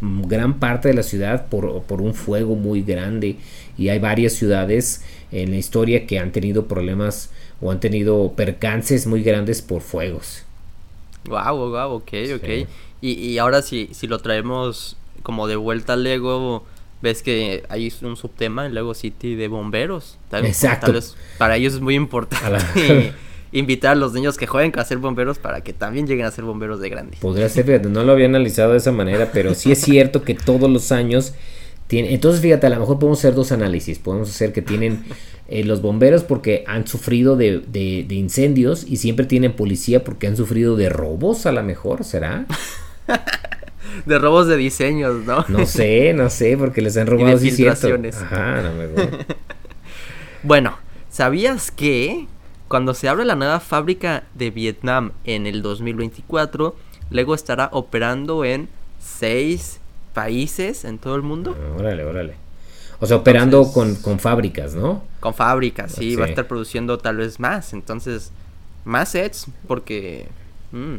gran 0.01 0.59
parte 0.59 0.89
de 0.89 0.93
la 0.93 1.03
ciudad 1.03 1.47
por, 1.47 1.83
por, 1.83 2.01
un 2.01 2.13
fuego 2.13 2.55
muy 2.55 2.81
grande. 2.81 3.37
Y 3.77 3.89
hay 3.89 3.99
varias 3.99 4.33
ciudades 4.33 5.03
en 5.31 5.51
la 5.51 5.57
historia 5.57 6.05
que 6.07 6.19
han 6.19 6.31
tenido 6.31 6.67
problemas 6.67 7.29
o 7.61 7.71
han 7.71 7.79
tenido 7.79 8.33
percances 8.33 9.07
muy 9.07 9.23
grandes 9.23 9.61
por 9.61 9.81
fuegos. 9.81 10.43
Wow, 11.25 11.69
wow, 11.69 11.91
ok, 11.91 12.13
ok. 12.35 12.67
Y, 13.01 13.11
y 13.11 13.37
ahora 13.37 13.61
si, 13.61 13.89
si 13.93 14.07
lo 14.07 14.19
traemos 14.19 14.97
como 15.23 15.47
de 15.47 15.55
vuelta 15.55 15.93
al 15.93 16.03
Lego, 16.03 16.63
ves 17.01 17.23
que 17.23 17.63
hay 17.69 17.93
un 18.01 18.17
subtema 18.17 18.65
en 18.65 18.73
Lego 18.73 18.93
City 18.93 19.35
de 19.35 19.47
bomberos. 19.47 20.17
Exacto. 20.31 20.93
para 21.37 21.57
ellos 21.57 21.75
es 21.75 21.81
muy 21.81 21.95
importante 21.95 23.13
invitar 23.51 23.93
a 23.93 23.95
los 23.95 24.13
niños 24.13 24.37
que 24.37 24.47
jueguen 24.47 24.71
a 24.77 24.85
ser 24.85 24.97
bomberos 24.97 25.39
para 25.39 25.61
que 25.61 25.73
también 25.73 26.07
lleguen 26.07 26.25
a 26.25 26.31
ser 26.31 26.45
bomberos 26.45 26.79
de 26.79 26.89
grande. 26.89 27.17
Podría 27.19 27.49
ser, 27.49 27.85
no 27.87 28.03
lo 28.03 28.11
había 28.11 28.25
analizado 28.25 28.71
de 28.71 28.77
esa 28.77 28.91
manera, 28.91 29.29
pero 29.33 29.55
sí 29.55 29.71
es 29.71 29.79
cierto 29.79 30.23
que 30.23 30.35
todos 30.35 30.69
los 30.69 30.91
años 30.91 31.33
tienen... 31.87 32.11
Entonces, 32.11 32.41
fíjate, 32.41 32.67
a 32.67 32.69
lo 32.69 32.79
mejor 32.79 32.99
podemos 32.99 33.19
hacer 33.19 33.33
dos 33.33 33.51
análisis. 33.51 33.97
Podemos 33.99 34.29
hacer 34.29 34.53
que 34.53 34.61
tienen 34.61 35.03
eh, 35.47 35.63
los 35.63 35.81
bomberos 35.81 36.23
porque 36.23 36.63
han 36.67 36.87
sufrido 36.87 37.35
de, 37.35 37.59
de, 37.59 38.05
de 38.07 38.15
incendios 38.15 38.85
y 38.87 38.97
siempre 38.97 39.25
tienen 39.25 39.53
policía 39.53 40.03
porque 40.03 40.27
han 40.27 40.37
sufrido 40.37 40.75
de 40.75 40.89
robos, 40.89 41.45
a 41.45 41.51
lo 41.51 41.63
mejor, 41.63 42.03
¿será? 42.03 42.45
de 44.05 44.19
robos 44.19 44.47
de 44.47 44.57
diseños, 44.57 45.25
¿no? 45.25 45.45
No 45.47 45.65
sé, 45.65 46.13
no 46.13 46.29
sé, 46.29 46.55
porque 46.57 46.81
les 46.81 46.97
han 46.97 47.07
robado 47.07 47.43
y 47.43 47.67
Ajá, 47.67 48.61
no 48.61 48.73
me 48.73 48.87
bueno, 50.43 50.77
¿sabías 51.09 51.71
que 51.71 52.27
cuando 52.69 52.93
se 52.93 53.09
abre 53.09 53.25
la 53.25 53.35
nueva 53.35 53.59
fábrica 53.59 54.23
de 54.35 54.51
Vietnam 54.51 55.11
en 55.25 55.47
el 55.47 55.61
2024, 55.61 56.75
Lego 57.09 57.33
estará 57.33 57.69
operando 57.73 58.45
en 58.45 58.69
seis 58.99 59.79
países 60.13 60.85
en 60.85 60.99
todo 60.99 61.15
el 61.15 61.23
mundo? 61.23 61.57
Ah, 61.59 61.79
órale, 61.79 62.05
órale. 62.05 62.35
O 62.99 63.07
sea, 63.07 63.17
operando 63.17 63.71
con, 63.71 63.95
con, 63.95 64.19
fábricas, 64.19 64.75
¿no? 64.75 65.03
Con 65.19 65.33
fábricas, 65.33 65.93
sí, 65.93 66.15
va 66.15 66.25
a 66.25 66.29
estar 66.29 66.47
produciendo 66.47 66.99
tal 66.99 67.17
vez 67.17 67.39
más. 67.39 67.73
Entonces, 67.73 68.31
más 68.85 69.09
sets, 69.09 69.47
porque 69.67 70.27
mm, 70.71 70.95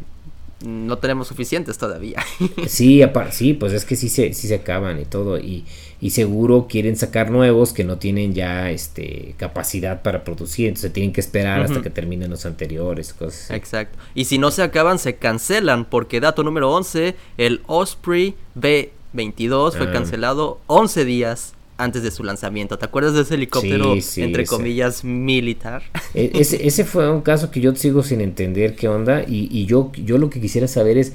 no 0.64 0.98
tenemos 0.98 1.28
suficientes 1.28 1.78
todavía. 1.78 2.22
sí, 2.66 3.02
sí, 3.30 3.54
pues 3.54 3.72
es 3.72 3.84
que 3.84 3.96
sí 3.96 4.08
se, 4.08 4.32
sí 4.34 4.48
se 4.48 4.56
acaban 4.56 5.00
y 5.00 5.04
todo. 5.04 5.38
Y, 5.38 5.64
y, 6.00 6.10
seguro 6.10 6.66
quieren 6.68 6.96
sacar 6.96 7.30
nuevos 7.30 7.72
que 7.72 7.84
no 7.84 7.98
tienen 7.98 8.34
ya 8.34 8.70
este 8.70 9.34
capacidad 9.38 10.02
para 10.02 10.24
producir. 10.24 10.68
Entonces 10.68 10.92
tienen 10.92 11.12
que 11.12 11.20
esperar 11.20 11.62
hasta 11.62 11.82
que 11.82 11.90
terminen 11.90 12.30
los 12.30 12.46
anteriores. 12.46 13.12
Cosas 13.14 13.50
Exacto. 13.50 13.98
Y 14.14 14.26
si 14.26 14.38
no 14.38 14.50
se 14.50 14.62
acaban, 14.62 14.98
se 14.98 15.16
cancelan. 15.16 15.84
Porque 15.84 16.20
dato 16.20 16.42
número 16.42 16.70
11, 16.72 17.16
el 17.38 17.62
Osprey 17.66 18.34
B22 18.58 19.76
fue 19.76 19.86
ah. 19.88 19.92
cancelado 19.92 20.60
11 20.66 21.04
días 21.04 21.54
antes 21.82 22.02
de 22.02 22.10
su 22.10 22.24
lanzamiento. 22.24 22.78
¿Te 22.78 22.84
acuerdas 22.84 23.14
de 23.14 23.22
ese 23.22 23.34
helicóptero, 23.34 23.94
entre 24.16 24.46
comillas, 24.46 25.04
militar? 25.04 25.82
E, 26.12 26.32
ese, 26.34 26.66
ese, 26.66 26.84
fue 26.84 27.08
un 27.08 27.20
caso 27.20 27.52
que 27.52 27.60
yo 27.60 27.74
sigo 27.76 28.02
sin 28.02 28.20
entender 28.20 28.74
qué 28.74 28.88
onda 28.88 29.22
y, 29.22 29.48
y, 29.56 29.66
yo, 29.66 29.92
yo 29.94 30.18
lo 30.18 30.28
que 30.28 30.40
quisiera 30.40 30.66
saber 30.66 30.98
es 30.98 31.12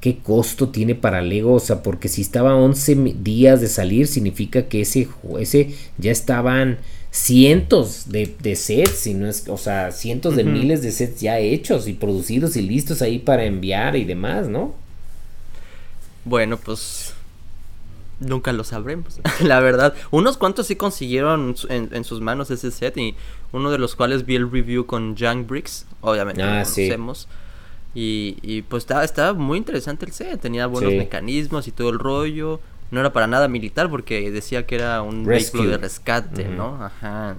qué 0.00 0.16
costo 0.16 0.70
tiene 0.70 0.94
para 0.94 1.20
Lego, 1.20 1.54
o 1.54 1.60
sea, 1.60 1.82
porque 1.82 2.08
si 2.08 2.22
estaba 2.22 2.56
11 2.56 3.16
días 3.22 3.60
de 3.60 3.68
salir, 3.68 4.06
significa 4.06 4.66
que 4.66 4.80
ese, 4.80 5.08
ese 5.38 5.74
ya 5.98 6.10
estaban 6.10 6.78
cientos 7.10 8.08
de, 8.08 8.34
de 8.40 8.56
sets, 8.56 9.06
no 9.08 9.28
es, 9.28 9.44
o 9.48 9.58
sea, 9.58 9.92
cientos 9.92 10.36
de 10.36 10.44
miles 10.44 10.80
de 10.80 10.92
sets 10.92 11.20
ya 11.20 11.38
hechos 11.38 11.86
y 11.86 11.92
producidos 11.92 12.56
y 12.56 12.62
listos 12.62 13.02
ahí 13.02 13.18
para 13.18 13.44
enviar 13.44 13.96
y 13.96 14.04
demás, 14.04 14.48
¿no? 14.48 14.74
Bueno, 16.24 16.56
pues 16.56 17.12
Nunca 18.20 18.52
lo 18.52 18.64
sabremos, 18.64 19.18
la 19.42 19.60
verdad. 19.60 19.94
Unos 20.10 20.36
cuantos 20.36 20.66
sí 20.66 20.76
consiguieron 20.76 21.54
en, 21.70 22.04
sus 22.04 22.20
manos 22.20 22.50
ese 22.50 22.70
set 22.70 22.96
y 22.98 23.16
uno 23.50 23.70
de 23.70 23.78
los 23.78 23.96
cuales 23.96 24.26
vi 24.26 24.36
el 24.36 24.50
review 24.50 24.84
con 24.84 25.16
Young 25.16 25.46
Bricks, 25.46 25.86
obviamente 26.02 26.42
ah, 26.42 26.46
lo 26.46 26.64
conocemos. 26.64 27.28
Y, 27.94 28.36
y, 28.42 28.62
pues 28.62 28.82
estaba, 28.82 29.04
estaba 29.04 29.32
muy 29.32 29.56
interesante 29.58 30.04
el 30.04 30.12
set, 30.12 30.38
tenía 30.38 30.66
buenos 30.66 30.92
mecanismos 30.92 31.66
y 31.66 31.72
todo 31.72 31.88
el 31.88 31.98
rollo. 31.98 32.60
No 32.90 33.00
era 33.00 33.12
para 33.12 33.26
nada 33.26 33.48
militar 33.48 33.88
porque 33.88 34.30
decía 34.30 34.66
que 34.66 34.74
era 34.74 35.00
un 35.00 35.24
vehículo 35.24 35.70
de 35.70 35.78
rescate, 35.78 36.44
¿no? 36.44 36.84
Ajá. 36.84 37.36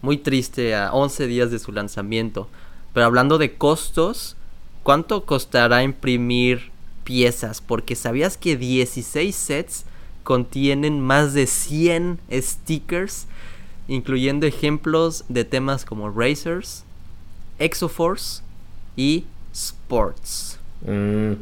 Muy 0.00 0.18
triste 0.18 0.76
a 0.76 0.92
11 0.92 1.26
días 1.26 1.50
de 1.50 1.58
su 1.58 1.72
lanzamiento. 1.72 2.48
Pero 2.92 3.06
hablando 3.06 3.36
de 3.36 3.54
costos, 3.54 4.36
¿cuánto 4.84 5.24
costará 5.24 5.82
imprimir 5.82 6.70
piezas? 7.02 7.60
Porque 7.60 7.96
sabías 7.96 8.36
que 8.36 8.56
16 8.56 9.34
sets 9.34 9.84
contienen 10.28 11.00
más 11.00 11.32
de 11.32 11.46
100 11.46 12.18
stickers, 12.30 13.24
incluyendo 13.88 14.46
ejemplos 14.46 15.24
de 15.30 15.46
temas 15.46 15.86
como 15.86 16.10
Racers, 16.10 16.84
Exoforce 17.58 18.42
y 18.94 19.24
Sports. 19.54 20.58
Mm, 20.82 21.32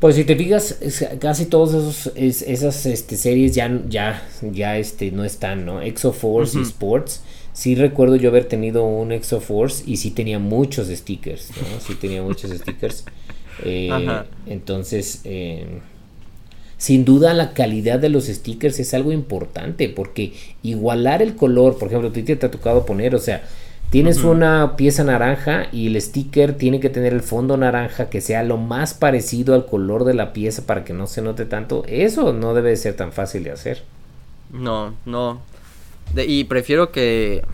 pues 0.00 0.16
si 0.16 0.24
te 0.24 0.34
fijas, 0.36 0.78
casi 1.20 1.44
todas 1.44 1.74
esos, 1.74 2.16
esas 2.16 2.86
este, 2.86 3.14
series 3.18 3.54
ya, 3.54 3.82
ya, 3.86 4.26
ya 4.40 4.78
este, 4.78 5.10
no 5.10 5.22
están, 5.22 5.66
¿no? 5.66 5.82
Exoforce 5.82 6.60
y 6.60 6.62
Sports. 6.62 7.20
Sí 7.52 7.74
recuerdo 7.74 8.16
yo 8.16 8.30
haber 8.30 8.46
tenido 8.46 8.84
un 8.84 9.12
Exoforce 9.12 9.84
y 9.86 9.98
sí 9.98 10.12
tenía 10.12 10.38
muchos 10.38 10.88
stickers, 10.88 11.50
¿no? 11.50 11.78
Sí 11.86 11.94
tenía 11.96 12.22
muchos 12.22 12.52
stickers. 12.52 13.04
Eh, 13.64 13.90
entonces, 14.46 15.20
eh, 15.24 15.82
sin 16.82 17.04
duda 17.04 17.32
la 17.32 17.52
calidad 17.52 18.00
de 18.00 18.08
los 18.08 18.24
stickers 18.26 18.80
es 18.80 18.92
algo 18.92 19.12
importante 19.12 19.88
porque 19.88 20.32
igualar 20.64 21.22
el 21.22 21.36
color, 21.36 21.78
por 21.78 21.86
ejemplo, 21.86 22.08
a 22.08 22.12
ti 22.12 22.24
te 22.24 22.32
ha 22.44 22.50
tocado 22.50 22.84
poner, 22.84 23.14
o 23.14 23.20
sea, 23.20 23.44
tienes 23.90 24.24
una 24.24 24.74
pieza 24.74 25.04
naranja 25.04 25.68
y 25.70 25.86
el 25.86 26.02
sticker 26.02 26.56
tiene 26.56 26.80
que 26.80 26.90
tener 26.90 27.12
el 27.12 27.20
fondo 27.20 27.56
naranja 27.56 28.10
que 28.10 28.20
sea 28.20 28.42
lo 28.42 28.56
más 28.56 28.94
parecido 28.94 29.54
al 29.54 29.64
color 29.64 30.02
de 30.02 30.14
la 30.14 30.32
pieza 30.32 30.66
para 30.66 30.82
que 30.82 30.92
no 30.92 31.06
se 31.06 31.22
note 31.22 31.44
tanto. 31.44 31.84
Eso 31.86 32.32
no 32.32 32.52
debe 32.52 32.74
ser 32.74 32.96
tan 32.96 33.12
fácil 33.12 33.44
de 33.44 33.52
hacer. 33.52 33.84
No, 34.50 34.92
no. 35.06 35.40
y 36.16 36.42
prefiero 36.42 36.90
que... 36.90 37.44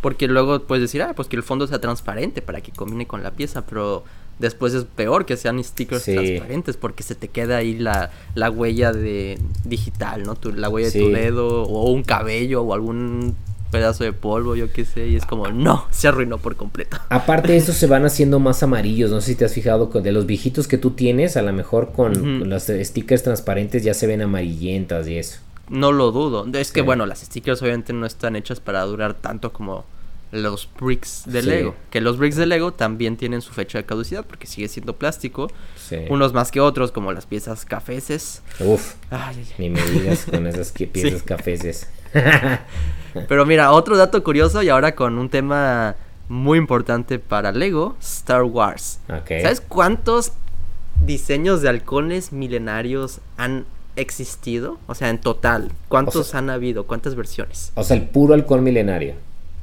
Porque 0.00 0.26
luego 0.26 0.60
puedes 0.60 0.80
decir, 0.80 1.02
ah, 1.02 1.12
pues 1.14 1.28
que 1.28 1.36
el 1.36 1.42
fondo 1.42 1.66
sea 1.66 1.82
transparente 1.82 2.40
para 2.40 2.62
que 2.62 2.72
combine 2.72 3.06
con 3.06 3.22
la 3.22 3.32
pieza, 3.32 3.66
pero 3.66 4.04
Después 4.38 4.72
es 4.74 4.84
peor 4.84 5.26
que 5.26 5.36
sean 5.36 5.62
stickers 5.62 6.04
transparentes 6.04 6.76
porque 6.76 7.02
se 7.02 7.14
te 7.14 7.28
queda 7.28 7.56
ahí 7.56 7.76
la, 7.76 8.10
la 8.34 8.50
huella 8.50 8.92
de 8.92 9.38
digital, 9.64 10.22
¿no? 10.22 10.36
la 10.54 10.68
huella 10.68 10.90
de 10.90 11.00
tu 11.00 11.08
dedo 11.08 11.64
o 11.64 11.90
un 11.90 12.04
cabello 12.04 12.62
o 12.62 12.72
algún 12.72 13.36
pedazo 13.70 14.04
de 14.04 14.12
polvo, 14.12 14.56
yo 14.56 14.72
qué 14.72 14.84
sé, 14.84 15.08
y 15.08 15.16
es 15.16 15.26
como, 15.26 15.48
no, 15.48 15.86
se 15.90 16.08
arruinó 16.08 16.38
por 16.38 16.56
completo. 16.56 16.98
Aparte, 17.08 17.56
estos 17.56 17.76
se 17.76 17.86
van 17.86 18.04
haciendo 18.04 18.38
más 18.38 18.62
amarillos, 18.62 19.10
no 19.10 19.20
sé 19.20 19.32
si 19.32 19.34
te 19.36 19.44
has 19.44 19.52
fijado, 19.52 19.86
de 19.86 20.12
los 20.12 20.26
viejitos 20.26 20.68
que 20.68 20.78
tú 20.78 20.92
tienes, 20.92 21.36
a 21.36 21.42
lo 21.42 21.52
mejor 21.52 21.92
con, 21.92 22.48
los 22.48 22.64
stickers 22.64 23.22
transparentes 23.22 23.84
ya 23.84 23.94
se 23.94 24.06
ven 24.06 24.22
amarillentas 24.22 25.08
y 25.08 25.18
eso. 25.18 25.40
No 25.68 25.92
lo 25.92 26.12
dudo, 26.12 26.46
es 26.54 26.72
que 26.72 26.80
bueno, 26.80 27.04
las 27.04 27.20
stickers 27.20 27.60
obviamente 27.60 27.92
no 27.92 28.06
están 28.06 28.36
hechas 28.36 28.60
para 28.60 28.82
durar 28.84 29.14
tanto 29.14 29.52
como 29.52 29.84
los 30.30 30.68
bricks 30.78 31.22
de 31.26 31.42
Lego. 31.42 31.74
Que 31.90 32.00
los 32.00 32.18
bricks 32.18 32.36
de 32.36 32.46
Lego 32.46 32.72
también 32.72 33.16
tienen 33.16 33.40
su 33.40 33.52
fecha 33.52 33.78
de 33.78 33.84
caducidad 33.84 34.24
porque 34.26 34.46
sigue 34.46 34.68
siendo 34.68 34.96
plástico. 34.96 35.50
Unos 36.10 36.32
más 36.32 36.50
que 36.50 36.60
otros, 36.60 36.92
como 36.92 37.12
las 37.12 37.26
piezas 37.26 37.64
cafeces. 37.64 38.42
Uf. 38.60 38.94
Ni 39.58 39.70
me 39.70 39.82
digas 39.82 40.26
con 40.30 40.46
esas 40.46 40.72
piezas 40.92 41.22
cafeces. 41.22 41.88
Pero 43.28 43.46
mira, 43.46 43.72
otro 43.72 43.96
dato 43.96 44.22
curioso 44.22 44.62
y 44.62 44.68
ahora 44.68 44.94
con 44.94 45.18
un 45.18 45.28
tema 45.28 45.96
muy 46.28 46.58
importante 46.58 47.18
para 47.18 47.52
Lego, 47.52 47.96
Star 48.00 48.42
Wars. 48.42 49.00
¿Sabes 49.06 49.62
cuántos 49.62 50.32
diseños 51.04 51.62
de 51.62 51.70
halcones 51.70 52.32
milenarios 52.32 53.20
han 53.36 53.64
existido? 53.96 54.78
O 54.86 54.94
sea, 54.94 55.08
en 55.08 55.18
total, 55.18 55.72
¿cuántos 55.88 56.34
han 56.34 56.50
habido? 56.50 56.86
¿Cuántas 56.86 57.14
versiones? 57.14 57.72
O 57.74 57.82
sea, 57.82 57.96
el 57.96 58.08
puro 58.08 58.34
halcón 58.34 58.62
milenario. 58.62 59.14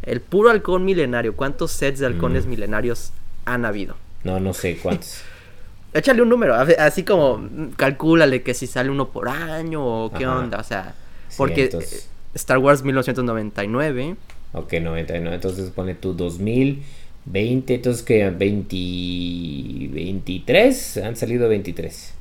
El 0.06 0.22
puro 0.22 0.50
halcón 0.50 0.86
milenario. 0.86 1.36
¿Cuántos 1.36 1.72
sets 1.72 2.00
de 2.00 2.06
halcones 2.06 2.46
mm. 2.46 2.50
milenarios 2.50 3.12
han 3.46 3.66
habido. 3.66 3.96
No, 4.24 4.40
no 4.40 4.54
sé 4.54 4.78
cuántos. 4.78 5.22
Échale 5.94 6.22
un 6.22 6.30
número, 6.30 6.56
así 6.56 7.04
como 7.04 7.48
calcúlale 7.78 8.44
que 8.44 8.54
si 8.54 8.68
sale 8.68 8.90
uno 8.90 9.10
por 9.10 9.30
año 9.30 9.86
o 9.86 10.12
qué 10.12 10.28
onda, 10.28 10.60
o 10.60 10.64
sea, 10.64 10.94
porque 11.38 11.70
Star 12.34 12.58
Wars 12.58 12.84
1999. 12.84 14.18
Ok, 14.52 14.74
99, 14.74 15.36
entonces 15.36 15.70
pone 15.70 15.96
tú 15.96 16.14
2020, 16.14 17.76
entonces 17.76 18.04
que 18.04 18.30
20, 18.30 18.76
23, 19.94 20.98
han 20.98 21.16
salido 21.16 21.48
23. 21.48 22.14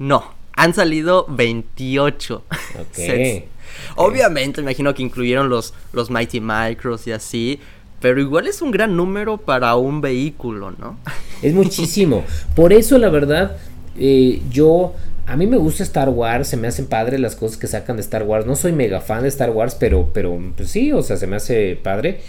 No, 0.00 0.34
han 0.52 0.74
salido 0.74 1.24
28. 1.30 2.44
Ok. 2.78 2.98
Obviamente, 3.96 4.60
imagino 4.60 4.94
que 4.94 5.02
incluyeron 5.02 5.48
los, 5.48 5.74
los 5.92 6.10
Mighty 6.10 6.40
Micros 6.40 7.06
y 7.06 7.12
así, 7.12 7.60
pero 8.00 8.20
igual 8.20 8.46
es 8.46 8.60
un 8.62 8.70
gran 8.70 8.96
número 8.96 9.38
para 9.38 9.76
un 9.76 10.00
vehículo, 10.00 10.72
¿no? 10.72 10.98
Es 11.42 11.54
muchísimo. 11.54 12.24
Por 12.54 12.72
eso, 12.72 12.98
la 12.98 13.08
verdad, 13.08 13.56
eh, 13.98 14.42
yo 14.50 14.94
a 15.26 15.36
mí 15.36 15.46
me 15.46 15.56
gusta 15.56 15.82
Star 15.82 16.10
Wars, 16.10 16.48
se 16.48 16.56
me 16.56 16.68
hacen 16.68 16.86
padre 16.86 17.18
las 17.18 17.34
cosas 17.34 17.56
que 17.56 17.66
sacan 17.66 17.96
de 17.96 18.02
Star 18.02 18.24
Wars. 18.24 18.44
No 18.46 18.56
soy 18.56 18.72
mega 18.72 19.00
fan 19.00 19.22
de 19.22 19.28
Star 19.28 19.50
Wars, 19.50 19.74
pero, 19.74 20.10
pero 20.12 20.38
pues 20.56 20.70
sí, 20.70 20.92
o 20.92 21.02
sea, 21.02 21.16
se 21.16 21.26
me 21.26 21.36
hace 21.36 21.78
padre. 21.82 22.20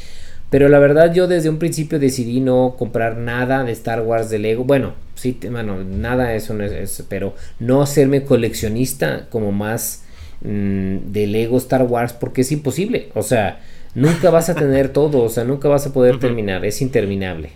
Pero 0.50 0.70
la 0.70 0.80
verdad 0.80 1.14
yo 1.14 1.28
desde 1.28 1.50
un 1.50 1.60
principio 1.60 2.00
decidí 2.00 2.40
no 2.40 2.76
comprar 2.78 3.18
nada 3.18 3.66
de 3.66 3.74
Star 3.74 4.02
Wars 4.02 4.30
de 4.30 4.40
Lego. 4.40 4.64
Bueno, 4.64 4.94
sí, 5.16 5.38
bueno, 5.52 5.84
nada 5.84 6.34
eso 6.36 6.54
no 6.54 6.64
es, 6.64 7.04
pero 7.10 7.36
no 7.60 7.82
hacerme 7.82 8.24
coleccionista 8.24 9.28
como 9.30 9.52
más 9.52 10.05
mm, 10.42 11.12
de 11.12 11.28
Lego 11.28 11.58
Star 11.58 11.84
Wars 11.84 12.14
porque 12.14 12.42
es 12.42 12.52
imposible. 12.52 13.10
O 13.16 13.24
sea, 13.24 13.62
nunca 13.94 14.30
vas 14.30 14.50
a 14.50 14.56
tener 14.56 14.90
todo, 14.94 15.24
o 15.24 15.30
sea, 15.30 15.44
nunca 15.44 15.68
vas 15.68 15.86
a 15.88 15.94
poder 15.94 16.20
terminar, 16.20 16.66
es 16.66 16.82
interminable. 16.82 17.52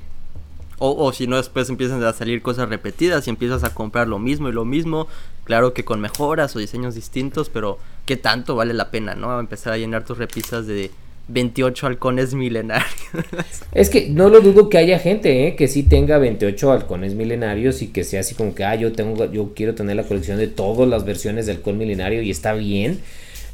O, 0.81 1.11
si 1.11 1.27
no, 1.27 1.35
después 1.35 1.69
empiezan 1.69 2.01
a 2.05 2.13
salir 2.13 2.41
cosas 2.41 2.69
repetidas 2.69 3.27
y 3.27 3.29
empiezas 3.29 3.65
a 3.65 3.73
comprar 3.73 4.07
lo 4.07 4.17
mismo 4.17 4.47
y 4.47 4.53
lo 4.53 4.63
mismo. 4.63 5.07
Claro 5.43 5.73
que 5.73 5.83
con 5.83 5.99
mejoras 5.99 6.55
o 6.55 6.59
diseños 6.59 6.95
distintos, 6.95 7.49
pero 7.49 7.79
¿qué 8.05 8.15
tanto 8.15 8.55
vale 8.55 8.73
la 8.73 8.89
pena, 8.89 9.13
no? 9.13 9.37
Empezar 9.41 9.73
a 9.73 9.77
llenar 9.77 10.05
tus 10.05 10.17
repisas 10.17 10.67
de 10.67 10.89
28 11.29 11.87
halcones 11.87 12.33
milenarios. 12.33 12.89
Es 13.71 13.89
que 13.89 14.09
no 14.09 14.29
lo 14.29 14.41
dudo 14.41 14.67
que 14.67 14.77
haya 14.79 14.97
gente 14.97 15.47
¿eh? 15.47 15.55
que 15.55 15.67
sí 15.67 15.83
tenga 15.83 16.17
28 16.17 16.71
halcones 16.71 17.13
milenarios 17.13 17.81
y 17.81 17.87
que 17.87 18.03
sea 18.03 18.21
así 18.21 18.35
como 18.35 18.55
que, 18.55 18.63
ah, 18.65 18.75
yo, 18.75 18.91
tengo, 18.93 19.31
yo 19.31 19.53
quiero 19.53 19.75
tener 19.75 19.95
la 19.95 20.03
colección 20.03 20.37
de 20.37 20.47
todas 20.47 20.89
las 20.89 21.05
versiones 21.05 21.45
del 21.45 21.57
halcón 21.57 21.77
milenario 21.77 22.21
y 22.21 22.31
está 22.31 22.53
bien. 22.53 22.99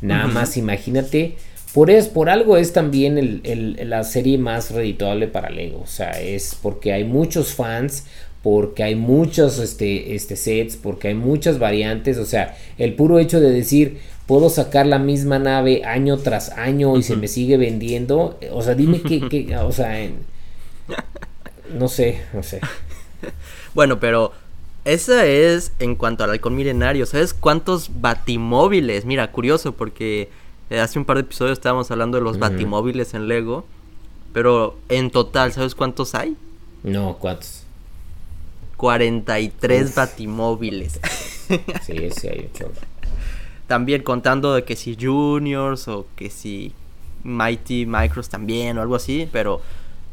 Nada 0.01 0.27
más 0.27 0.57
imagínate 0.57 1.35
por, 1.75 1.89
es, 1.89 2.07
por 2.07 2.29
algo 2.29 2.55
es 2.55 2.71
también 2.71 3.17
el, 3.17 3.77
la 3.89 4.05
serie 4.05 4.37
más 4.37 4.71
redituable 4.71 5.27
para 5.27 5.49
Lego. 5.49 5.81
O 5.81 5.87
sea, 5.87 6.21
es 6.21 6.57
porque 6.61 6.93
hay 6.93 7.03
muchos 7.03 7.53
fans, 7.53 8.05
porque 8.41 8.83
hay 8.83 8.95
muchos 8.95 9.59
este, 9.59 10.15
este 10.15 10.37
sets, 10.37 10.77
porque 10.77 11.09
hay 11.09 11.15
muchas 11.15 11.59
variantes. 11.59 12.17
O 12.17 12.25
sea, 12.25 12.55
el 12.77 12.93
puro 12.93 13.19
hecho 13.19 13.41
de 13.41 13.51
decir, 13.51 13.97
puedo 14.27 14.49
sacar 14.49 14.85
la 14.85 14.99
misma 14.99 15.39
nave 15.39 15.83
año 15.85 16.17
tras 16.17 16.49
año 16.51 16.97
y 16.97 17.03
se 17.03 17.15
me 17.15 17.27
sigue 17.27 17.57
vendiendo. 17.57 18.39
O 18.51 18.61
sea, 18.61 18.75
dime 18.75 19.01
qué, 19.01 19.55
o 19.61 19.71
sea, 19.71 20.09
no 21.73 21.87
sé, 21.87 22.21
no 22.33 22.43
sé. 22.43 22.61
Bueno, 23.73 23.99
pero 23.99 24.31
esa 24.85 25.25
es 25.25 25.73
en 25.79 25.95
cuanto 25.95 26.23
al 26.23 26.31
halcón 26.31 26.55
milenario. 26.55 27.05
¿Sabes 27.05 27.33
cuántos 27.33 28.01
batimóviles? 28.01 29.05
Mira, 29.05 29.31
curioso 29.31 29.73
porque 29.73 30.29
eh, 30.69 30.79
hace 30.79 30.97
un 30.99 31.05
par 31.05 31.17
de 31.17 31.21
episodios 31.21 31.57
estábamos 31.57 31.91
hablando 31.91 32.17
de 32.17 32.23
los 32.23 32.39
batimóviles 32.39 33.13
en 33.13 33.27
Lego. 33.27 33.65
Pero 34.33 34.77
en 34.89 35.11
total, 35.11 35.53
¿sabes 35.53 35.75
cuántos 35.75 36.13
hay? 36.13 36.35
No, 36.83 37.17
¿cuántos? 37.19 37.63
43 38.77 39.95
batimóviles. 39.95 40.99
sí, 41.81 42.09
sí 42.11 42.27
hay 42.27 42.39
un 42.39 42.94
También 43.67 44.03
contando 44.03 44.53
de 44.53 44.63
que 44.63 44.75
si 44.75 44.97
Juniors 44.99 45.87
o 45.87 46.05
que 46.15 46.29
si 46.29 46.73
Mighty 47.23 47.85
Micros 47.85 48.29
también 48.29 48.77
o 48.77 48.81
algo 48.81 48.95
así, 48.95 49.27
pero 49.31 49.61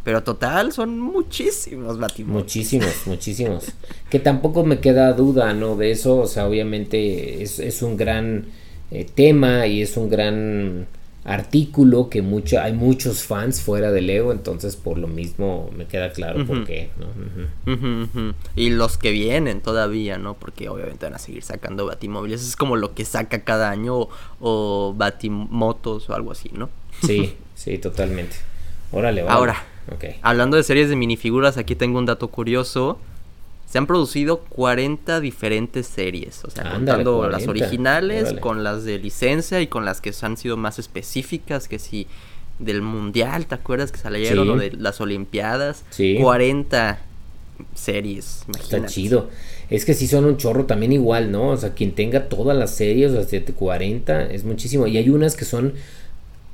pero 0.05 0.23
total 0.25 0.73
son 0.73 0.99
muchísimos 0.99 1.99
batimóviles. 1.99 2.43
Muchísimos, 2.43 3.07
muchísimos. 3.07 3.73
que 4.11 4.19
tampoco 4.19 4.65
me 4.65 4.81
queda 4.81 5.13
duda, 5.13 5.55
¿no? 5.55 5.77
De 5.77 5.93
eso, 5.93 6.17
o 6.17 6.27
sea, 6.27 6.49
obviamente 6.49 7.43
es, 7.43 7.61
es 7.61 7.83
un 7.83 7.97
gran 7.97 8.47
eh, 8.91 9.07
tema 9.15 9.67
y 9.69 9.81
es 9.81 9.97
un 9.97 10.11
gran 10.11 10.87
artículo 11.25 12.11
que 12.11 12.21
mucho, 12.21 12.61
hay 12.61 12.73
muchos 12.73 13.23
fans 13.23 13.61
fuera 13.61 13.93
de 13.93 14.01
Lego, 14.01 14.33
entonces 14.33 14.75
por 14.75 14.99
lo 14.99 15.07
mismo 15.07 15.71
me 15.77 15.87
queda 15.87 16.13
claro 16.13 16.45
por 16.47 16.65
qué. 16.65 16.91
Y 18.57 18.71
los 18.71 18.99
que 18.99 19.13
vienen 19.13 19.61
todavía, 19.61 20.19
¿no? 20.19 20.35
Porque 20.35 20.69
obviamente 20.69 21.07
van 21.07 21.15
a 21.15 21.19
seguir 21.19 21.43
sacando 21.43 21.87
batimóviles, 21.87 22.47
es 22.47 22.57
como 22.57 22.77
lo 22.77 22.95
que 22.95 23.05
saca 23.05 23.45
cada 23.45 23.71
año 23.71 24.09
o, 24.41 24.95
batimotos 24.97 26.11
o 26.11 26.15
algo 26.15 26.33
así, 26.33 26.51
¿no? 26.53 26.71
Sí, 27.05 27.37
sí, 27.55 27.79
totalmente. 27.79 28.37
Órale, 28.91 29.23
Ahora, 29.23 29.65
hablando 30.23 30.57
de 30.57 30.65
series 30.65 30.89
de 30.89 30.97
minifiguras, 30.97 31.57
aquí 31.57 31.77
tengo 31.77 31.99
un 31.99 32.07
dato 32.07 32.29
curioso 32.29 32.99
se 33.73 33.79
han 33.79 33.87
producido 33.87 34.41
40 34.51 35.21
diferentes 35.21 35.87
series, 35.87 36.45
o 36.45 36.51
sea, 36.51 36.75
contando 36.75 37.27
las 37.31 37.49
originales 37.49 38.35
con 38.35 38.63
las 38.63 38.85
de 38.85 38.99
licencia 38.99 39.63
y 39.63 39.67
con 39.67 39.87
las 39.87 40.03
que 40.03 40.13
han 40.21 40.37
sido 40.37 40.59
más 40.59 40.79
específicas, 40.79 41.69
que 41.69 41.79
si 41.79 42.07
del 42.59 42.83
mundial, 42.83 43.47
¿te 43.47 43.55
acuerdas 43.55 43.91
que 43.91 43.97
salieron 43.97 44.51
o 44.51 44.57
de 44.59 44.73
las 44.73 45.01
olimpiadas? 45.01 45.85
Sí. 45.89 46.19
40 46.21 46.99
series, 47.75 48.45
imagínate. 48.47 48.77
Está 48.77 48.87
chido. 48.89 49.31
Es 49.71 49.87
que 49.87 49.95
sí 49.95 50.07
son 50.07 50.27
un 50.27 50.37
chorro 50.37 50.67
también 50.67 50.93
igual, 50.93 51.33
¿no? 51.33 51.49
O 51.49 51.57
sea, 51.57 51.73
quien 51.73 51.93
tenga 51.93 52.29
todas 52.29 52.55
las 52.55 52.73
series, 52.73 53.13
o 53.13 53.25
sea, 53.25 53.43
40 53.43 54.25
es 54.25 54.45
muchísimo. 54.45 54.87
Y 54.87 54.99
hay 54.99 55.09
unas 55.09 55.35
que 55.35 55.47
son 55.47 55.73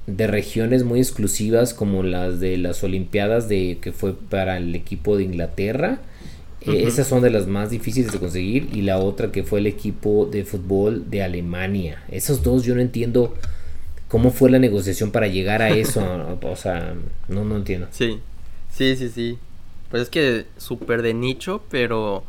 de 0.07 0.29
regiones 0.29 0.85
muy 0.85 1.01
exclusivas 1.01 1.75
como 1.75 2.05
las 2.05 2.39
de 2.39 2.59
las 2.59 2.85
Olimpiadas 2.85 3.49
de 3.49 3.79
que 3.83 3.91
fue 3.91 4.15
para 4.15 4.57
el 4.57 4.73
equipo 4.77 5.17
de 5.17 5.25
Inglaterra 5.25 5.99
esas 6.61 7.07
son 7.07 7.23
de 7.23 7.31
las 7.31 7.47
más 7.47 7.71
difíciles 7.71 8.13
de 8.13 8.19
conseguir. 8.19 8.69
Y 8.73 8.83
la 8.83 8.99
otra 8.99 9.31
que 9.33 9.45
fue 9.45 9.61
el 9.61 9.67
equipo 9.67 10.27
de 10.31 10.45
fútbol 10.45 11.11
de 11.11 11.23
Alemania. 11.23 12.03
Esos 12.11 12.43
dos 12.43 12.65
yo 12.65 12.75
no 12.75 12.81
entiendo 12.81 13.35
cómo 14.09 14.31
fue 14.31 14.51
la 14.51 14.59
negociación 14.59 15.11
para 15.11 15.29
llegar 15.29 15.63
a 15.63 15.71
eso. 15.77 16.39
o 16.43 16.57
sea, 16.57 16.95
no, 17.29 17.45
no 17.45 17.57
entiendo. 17.57 17.89
Sí, 17.91 18.21
sí, 18.73 18.97
sí, 18.97 19.09
sí. 19.09 19.39
Pues 19.91 20.05
es 20.05 20.11
que 20.11 20.47
súper 20.57 21.03
de 21.03 21.15
nicho, 21.15 21.63
pero... 21.71 22.25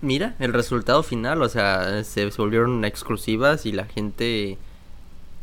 Mira, 0.00 0.34
el 0.40 0.52
resultado 0.52 1.04
final, 1.04 1.42
o 1.42 1.48
sea, 1.48 2.02
se 2.02 2.26
volvieron 2.26 2.84
exclusivas 2.84 3.66
y 3.66 3.70
la 3.70 3.84
gente 3.84 4.58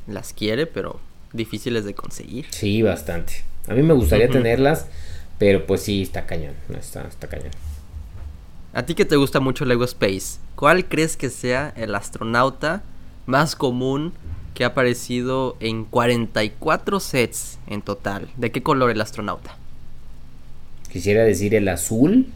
las 0.05 0.33
quiere, 0.33 0.65
pero 0.65 0.99
difíciles 1.31 1.85
de 1.85 1.93
conseguir. 1.93 2.45
Sí, 2.49 2.81
bastante. 2.81 3.45
A 3.69 3.73
mí 3.73 3.83
me 3.83 3.93
gustaría 3.93 4.29
tenerlas 4.29 4.87
pero 5.39 5.65
pues 5.65 5.81
sí, 5.81 6.03
está 6.03 6.27
cañón. 6.27 6.53
Está, 6.77 7.07
está 7.07 7.27
cañón. 7.27 7.51
A 8.73 8.83
ti 8.83 8.93
que 8.93 9.05
te 9.05 9.15
gusta 9.15 9.39
mucho 9.39 9.65
Lego 9.65 9.83
Space, 9.85 10.39
¿cuál 10.55 10.85
crees 10.85 11.17
que 11.17 11.31
sea 11.31 11.73
el 11.75 11.95
astronauta 11.95 12.83
más 13.25 13.55
común 13.55 14.13
que 14.53 14.63
ha 14.63 14.67
aparecido 14.67 15.57
en 15.59 15.85
44 15.85 16.99
sets 16.99 17.57
en 17.65 17.81
total? 17.81 18.29
¿De 18.37 18.51
qué 18.51 18.61
color 18.61 18.91
el 18.91 19.01
astronauta? 19.01 19.57
Quisiera 20.91 21.23
decir 21.23 21.55
el 21.55 21.67
azul, 21.67 22.27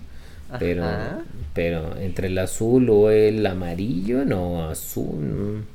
pero 0.57 0.83
pero 1.53 1.97
entre 1.97 2.27
el 2.27 2.37
azul 2.39 2.89
o 2.89 3.11
el 3.11 3.45
amarillo, 3.45 4.25
no, 4.25 4.67
azul, 4.69 5.65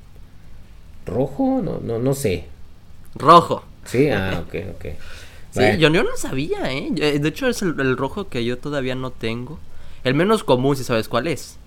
rojo, 1.06 1.60
no, 1.62 1.78
no, 1.78 1.98
no 2.00 2.14
sé. 2.14 2.46
Rojo. 3.14 3.62
Sí, 3.84 4.08
ah, 4.10 4.42
ok, 4.44 4.54
ok. 4.74 4.86
Sí, 5.58 5.78
yo, 5.78 5.90
no 5.90 6.04
sabía, 6.16 6.72
¿eh? 6.72 6.90
¿eh? 6.96 7.18
De 7.18 7.28
hecho, 7.28 7.48
es 7.48 7.62
el, 7.62 7.96
rojo 7.96 8.28
que 8.28 8.44
yo 8.44 8.58
todavía 8.58 8.94
no 8.94 9.10
tengo. 9.10 9.58
El 10.04 10.14
menos 10.14 10.44
común, 10.44 10.76
si 10.76 10.84
sabes 10.84 11.08
cuál 11.08 11.26
es. 11.26 11.58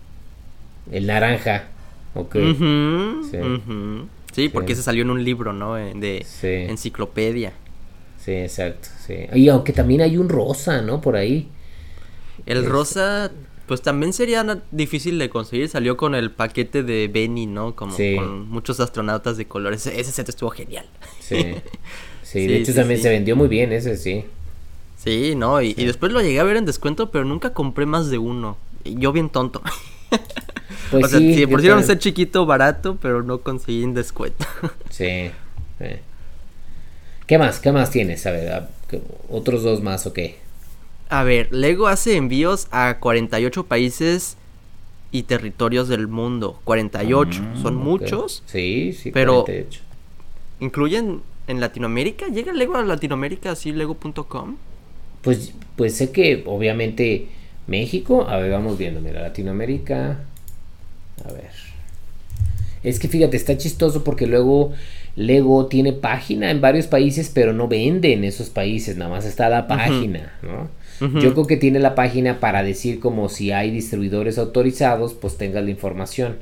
El 0.92 1.08
naranja. 1.08 1.68
Ok. 2.14 2.36
sí. 4.34 4.50
porque 4.50 4.74
ese 4.74 4.84
salió 4.84 5.04
en 5.04 5.12
un 5.12 5.24
libro, 5.24 5.54
¿no? 5.54 5.78
Eh, 5.78 5.94
de 5.96 6.26
enciclopedia. 6.70 7.54
Sí, 8.18 8.34
exacto. 8.34 8.90
Sí. 9.06 9.16
Y 9.34 9.50
aunque 9.50 9.74
también 9.74 10.02
hay 10.02 10.18
un 10.18 10.30
rosa, 10.30 10.82
¿no? 10.82 11.02
Por 11.02 11.16
ahí. 11.16 11.48
El 12.46 12.66
rosa, 12.66 13.32
pues 13.68 13.82
también 13.82 14.14
sería 14.14 14.62
difícil 14.72 15.18
de 15.20 15.30
conseguir. 15.30 15.70
Salió 15.70 15.98
con 15.98 16.16
el 16.16 16.32
paquete 16.32 16.84
de 16.84 17.08
Benny, 17.08 17.46
¿no? 17.46 17.76
Como 17.76 17.96
con 17.96 18.50
muchos 18.50 18.80
astronautas 18.80 19.38
de 19.38 19.48
colores. 19.48 19.86
Ese 19.88 20.12
set 20.12 20.30
estuvo 20.30 20.50
genial. 20.50 20.86
Sí. 21.20 21.56
Sí, 22.32 22.48
de 22.48 22.58
hecho 22.60 22.74
también 22.74 23.02
se 23.02 23.10
vendió 23.10 23.36
muy 23.36 23.50
bien 23.50 23.74
ese, 23.74 23.98
sí. 23.98 24.24
Sí, 24.98 25.36
no, 25.36 25.62
y, 25.62 25.74
después 25.74 26.14
lo 26.14 26.22
llegué 26.22 26.40
a 26.40 26.44
ver 26.46 26.56
en 26.56 26.64
descuento, 26.64 27.12
pero 27.12 27.26
nunca 27.26 27.52
compré 27.52 27.86
más 27.86 28.10
de 28.10 28.20
uno. 28.20 28.58
Yo 28.86 29.12
bien 29.12 29.30
tonto. 29.30 29.62
Pues 30.90 31.06
o 31.06 31.08
sea, 31.08 31.20
sí, 31.20 31.48
por 31.48 31.62
si 31.62 31.70
un 31.70 31.84
ser 31.84 32.00
chiquito, 32.00 32.46
barato, 32.46 32.98
pero 33.02 33.24
no 33.24 33.40
conseguí 33.40 33.82
en 33.82 33.94
descuento. 33.94 34.46
sí, 34.90 35.32
¿Qué 37.26 37.38
más? 37.38 37.62
¿Qué 37.62 37.72
más 37.72 37.92
tienes? 37.92 38.26
A 38.26 38.32
ver, 38.32 38.64
¿otros 39.30 39.64
dos 39.64 39.82
más 39.82 40.06
o 40.06 40.12
qué? 40.12 40.38
A 41.08 41.24
ver, 41.24 41.48
Lego 41.54 41.88
hace 41.88 42.18
envíos 42.18 42.68
a 42.72 42.98
48 43.00 43.66
países 43.68 44.36
y 45.12 45.24
territorios 45.24 45.88
del 45.88 46.10
mundo. 46.10 46.60
48. 46.66 47.42
Ah, 47.42 47.60
Son 47.62 47.76
muchos. 47.76 48.44
Sí, 48.48 48.92
sí, 48.92 49.12
pero 49.12 49.46
¿Incluyen 50.60 51.22
en 51.48 51.60
Latinoamérica? 51.60 52.28
¿Llega 52.28 52.54
Lego 52.54 52.76
a 52.76 52.84
Latinoamérica 52.84 53.52
así, 53.52 53.72
lego.com? 53.72 54.58
Pues, 55.22 55.54
pues 55.76 55.96
sé 55.96 56.12
que 56.12 56.44
obviamente 56.46 57.28
México, 57.68 58.28
a 58.28 58.38
ver, 58.38 58.52
vamos 58.52 58.78
viendo, 58.78 59.02
mira, 59.02 59.22
Latinoamérica. 59.22 60.20
A 61.26 61.32
ver. 61.32 61.52
Es 62.84 63.00
que 63.00 63.08
fíjate, 63.08 63.38
está 63.38 63.58
chistoso 63.58 64.04
porque 64.04 64.26
luego 64.26 64.74
Lego 65.16 65.68
tiene 65.68 65.94
página 65.94 66.50
en 66.50 66.62
varios 66.62 66.88
países, 66.88 67.32
pero 67.34 67.54
no 67.54 67.68
vende 67.68 68.14
en 68.14 68.24
esos 68.24 68.50
países, 68.50 68.98
nada 68.98 69.12
más 69.12 69.26
está 69.26 69.50
la 69.50 69.68
página, 69.68 70.34
¿no? 70.42 70.70
Yo 71.20 71.34
creo 71.34 71.48
que 71.48 71.58
tiene 71.58 71.80
la 71.80 71.96
página 71.96 72.40
para 72.40 72.62
decir 72.62 73.00
como 73.00 73.28
si 73.28 73.52
hay 73.52 73.72
distribuidores 73.72 74.38
autorizados, 74.38 75.16
pues 75.16 75.36
tenga 75.36 75.60
la 75.62 75.72
información. 75.72 76.38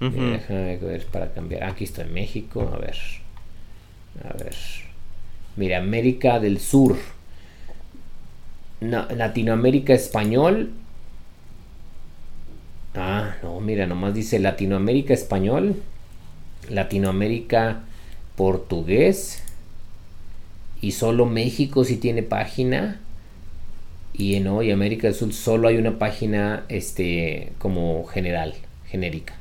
déjame 0.00 0.78
ver 0.78 1.04
para 1.06 1.32
cambiar. 1.32 1.64
Aquí 1.64 1.84
está 1.84 2.02
en 2.02 2.14
México, 2.14 2.70
a 2.74 2.78
ver. 2.78 2.96
A 4.22 4.32
ver. 4.36 4.54
Mira, 5.56 5.78
América 5.78 6.40
del 6.40 6.60
Sur. 6.60 6.96
Latinoamérica 8.80 9.94
español. 9.94 10.70
Ah, 12.94 13.36
no, 13.42 13.60
mira, 13.60 13.86
nomás 13.86 14.14
dice 14.14 14.38
Latinoamérica 14.38 15.14
español. 15.14 15.76
Latinoamérica 16.68 17.80
portugués. 18.36 19.42
Y 20.80 20.92
solo 20.92 21.24
México 21.24 21.84
si 21.84 21.96
tiene 21.96 22.22
página 22.22 23.00
y 24.16 24.36
en 24.36 24.46
hoy 24.46 24.70
América 24.70 25.08
del 25.08 25.16
Sur 25.16 25.32
solo 25.32 25.66
hay 25.68 25.76
una 25.76 25.98
página 25.98 26.64
este 26.68 27.52
como 27.58 28.04
general, 28.04 28.54
genérica. 28.86 29.34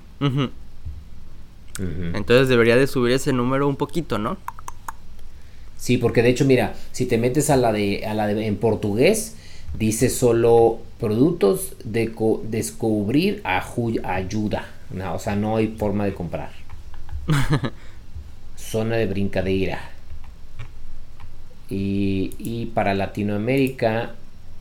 Entonces 1.77 2.47
debería 2.47 2.75
de 2.75 2.87
subir 2.87 3.13
ese 3.13 3.33
número 3.33 3.67
un 3.67 3.75
poquito, 3.75 4.17
¿no? 4.17 4.37
Sí, 5.83 5.97
porque 5.97 6.21
de 6.21 6.29
hecho, 6.29 6.45
mira, 6.45 6.75
si 6.93 7.05
te 7.05 7.17
metes 7.17 7.49
a 7.49 7.57
la 7.57 7.73
de, 7.73 8.05
a 8.07 8.13
la 8.13 8.25
de 8.27 8.47
en 8.47 8.55
portugués, 8.55 9.35
dice 9.77 10.09
solo 10.09 10.79
productos 10.97 11.75
de 11.83 12.09
descubrir 12.45 13.41
ayuda. 13.43 14.65
No, 14.91 15.15
o 15.15 15.19
sea, 15.19 15.35
no 15.35 15.57
hay 15.57 15.75
forma 15.77 16.05
de 16.05 16.13
comprar. 16.13 16.51
Zona 18.55 18.95
de 18.95 19.07
brincadera. 19.07 19.91
Y, 21.69 22.31
y 22.39 22.67
para 22.67 22.93
Latinoamérica 22.93 24.15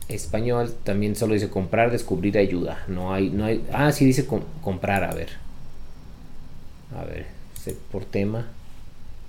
español 0.09 0.75
también 0.83 1.15
solo 1.15 1.35
dice 1.35 1.49
comprar, 1.49 1.89
descubrir, 1.89 2.37
ayuda. 2.37 2.83
No 2.89 3.13
hay, 3.13 3.29
no 3.29 3.45
hay. 3.45 3.63
Ah, 3.71 3.93
sí 3.93 4.03
dice 4.03 4.27
comprar, 4.61 5.05
a 5.05 5.13
ver. 5.13 5.29
A 6.99 7.05
ver, 7.05 7.27
por 7.93 8.03
tema. 8.03 8.47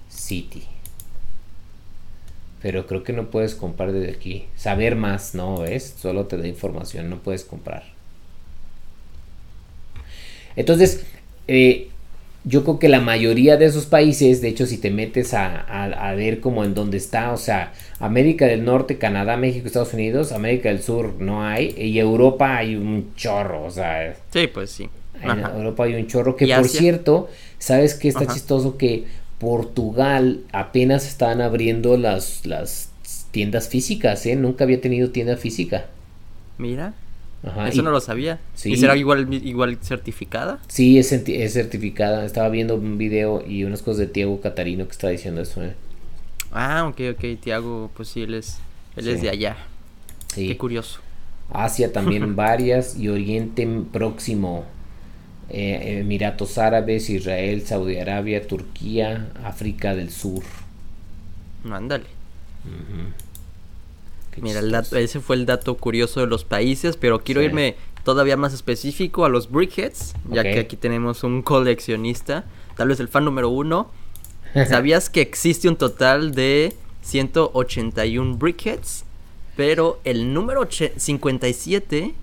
City. 0.08 0.73
Pero 2.64 2.86
creo 2.86 3.02
que 3.02 3.12
no 3.12 3.30
puedes 3.30 3.54
comprar 3.54 3.92
desde 3.92 4.10
aquí. 4.10 4.46
Saber 4.56 4.96
más, 4.96 5.34
no, 5.34 5.66
es 5.66 5.96
Solo 6.00 6.24
te 6.24 6.38
da 6.38 6.48
información, 6.48 7.10
no 7.10 7.18
puedes 7.18 7.44
comprar. 7.44 7.84
Entonces, 10.56 11.04
eh, 11.46 11.88
yo 12.44 12.62
creo 12.62 12.78
que 12.78 12.88
la 12.88 13.02
mayoría 13.02 13.58
de 13.58 13.66
esos 13.66 13.84
países, 13.84 14.40
de 14.40 14.48
hecho, 14.48 14.64
si 14.64 14.78
te 14.78 14.90
metes 14.90 15.34
a, 15.34 16.14
ver 16.16 16.40
como 16.40 16.64
en 16.64 16.72
dónde 16.72 16.96
está, 16.96 17.32
o 17.32 17.36
sea, 17.36 17.74
América 17.98 18.46
del 18.46 18.64
Norte, 18.64 18.96
Canadá, 18.96 19.36
México, 19.36 19.66
Estados 19.66 19.92
Unidos, 19.92 20.32
América 20.32 20.70
del 20.70 20.82
Sur 20.82 21.16
no 21.18 21.44
hay, 21.44 21.74
y 21.76 21.98
Europa 21.98 22.56
hay 22.56 22.76
un 22.76 23.14
chorro, 23.14 23.62
o 23.62 23.70
sea. 23.70 24.16
Sí, 24.32 24.46
pues 24.46 24.70
sí. 24.70 24.88
En 25.20 25.38
Europa 25.38 25.84
hay 25.84 25.96
un 25.96 26.06
chorro, 26.06 26.34
que 26.34 26.46
por 26.46 26.66
cierto, 26.66 27.28
¿sabes 27.58 27.92
qué 27.92 28.08
está 28.08 28.26
chistoso? 28.26 28.78
Que 28.78 29.04
Portugal 29.44 30.40
apenas 30.52 31.06
están 31.06 31.42
abriendo 31.42 31.98
las, 31.98 32.46
las 32.46 32.90
tiendas 33.30 33.68
físicas, 33.68 34.24
¿eh? 34.24 34.36
Nunca 34.36 34.64
había 34.64 34.80
tenido 34.80 35.10
tienda 35.10 35.36
física. 35.36 35.86
Mira. 36.56 36.94
Eso 37.66 37.82
no 37.82 37.90
lo 37.90 38.00
sabía. 38.00 38.40
¿Y 38.64 38.78
será 38.78 38.96
igual, 38.96 39.32
igual 39.34 39.76
certificada? 39.82 40.60
Sí, 40.66 40.98
es, 40.98 41.12
es, 41.12 41.52
certificada. 41.52 42.24
Estaba 42.24 42.48
viendo 42.48 42.74
un 42.74 42.96
video 42.96 43.44
y 43.46 43.64
unas 43.64 43.82
cosas 43.82 43.98
de 43.98 44.06
Tiago 44.06 44.40
Catarino 44.40 44.86
que 44.86 44.92
está 44.92 45.08
diciendo 45.08 45.42
eso. 45.42 45.62
¿eh? 45.62 45.74
Ah, 46.50 46.86
ok, 46.88 47.00
ok. 47.12 47.38
Tiago, 47.42 47.90
pues 47.94 48.08
sí, 48.08 48.22
él 48.22 48.32
es, 48.32 48.60
él 48.96 49.08
es 49.08 49.20
de 49.20 49.28
allá. 49.28 49.58
Qué 50.34 50.56
curioso. 50.56 51.00
Asia 51.52 51.92
también 51.92 52.34
varias 52.36 52.96
y 52.96 53.08
Oriente 53.10 53.68
Próximo. 53.92 54.64
Eh, 55.50 55.98
Emiratos 56.00 56.58
Árabes, 56.58 57.10
Israel, 57.10 57.62
Saudi 57.66 57.98
Arabia, 57.98 58.46
Turquía, 58.46 59.30
África 59.44 59.94
del 59.94 60.10
Sur. 60.10 60.42
Mándale. 61.64 62.06
Mira, 64.40 64.60
ese 64.92 65.20
fue 65.20 65.36
el 65.36 65.46
dato 65.46 65.76
curioso 65.76 66.20
de 66.20 66.26
los 66.26 66.44
países, 66.44 66.96
pero 66.96 67.22
quiero 67.22 67.42
irme 67.42 67.76
todavía 68.04 68.36
más 68.36 68.52
específico 68.52 69.24
a 69.24 69.28
los 69.28 69.50
Brickheads, 69.50 70.14
ya 70.30 70.42
que 70.42 70.60
aquí 70.60 70.76
tenemos 70.76 71.24
un 71.24 71.42
coleccionista, 71.42 72.44
tal 72.76 72.88
vez 72.88 73.00
el 73.00 73.08
fan 73.08 73.24
número 73.24 73.48
uno. 73.48 73.90
¿Sabías 74.68 75.10
que 75.10 75.20
existe 75.20 75.68
un 75.68 75.76
total 75.76 76.32
de 76.32 76.74
181 77.02 78.36
Brickheads? 78.36 79.04
Pero 79.56 80.00
el 80.04 80.32
número 80.32 80.68
57 80.68 82.14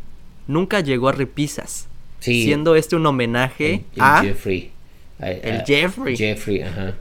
nunca 0.47 0.79
llegó 0.81 1.09
a 1.09 1.13
repisas. 1.13 1.87
Siendo 2.21 2.75
este 2.75 2.95
un 2.95 3.05
homenaje 3.05 3.83
a 3.97 4.21
Jeffrey. 4.21 4.71
El 5.19 5.63
Jeffrey. 5.65 6.15
Jeffrey, 6.15 6.61
ajá. 6.61 6.95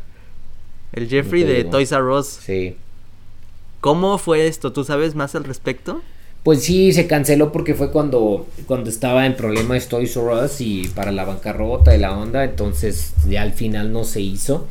El 0.92 1.08
Jeffrey 1.08 1.44
de 1.44 1.64
Toys 1.64 1.92
R 1.92 2.02
Us. 2.04 2.26
Sí. 2.26 2.76
¿Cómo 3.80 4.18
fue 4.18 4.46
esto? 4.46 4.72
¿Tú 4.72 4.84
sabes 4.84 5.14
más 5.14 5.34
al 5.34 5.44
respecto? 5.44 6.02
Pues 6.42 6.62
sí, 6.62 6.92
se 6.92 7.06
canceló 7.06 7.52
porque 7.52 7.74
fue 7.74 7.92
cuando, 7.92 8.46
cuando 8.66 8.88
estaba 8.88 9.26
en 9.26 9.36
problemas 9.36 9.88
Toys 9.88 10.16
R 10.16 10.44
Us 10.44 10.60
y 10.60 10.88
para 10.88 11.12
la 11.12 11.24
bancarrota 11.24 11.94
y 11.94 11.98
la 11.98 12.16
onda, 12.18 12.44
entonces 12.44 13.12
ya 13.28 13.42
al 13.42 13.52
final 13.52 13.92
no 13.92 14.04
se 14.04 14.22
hizo. 14.22 14.66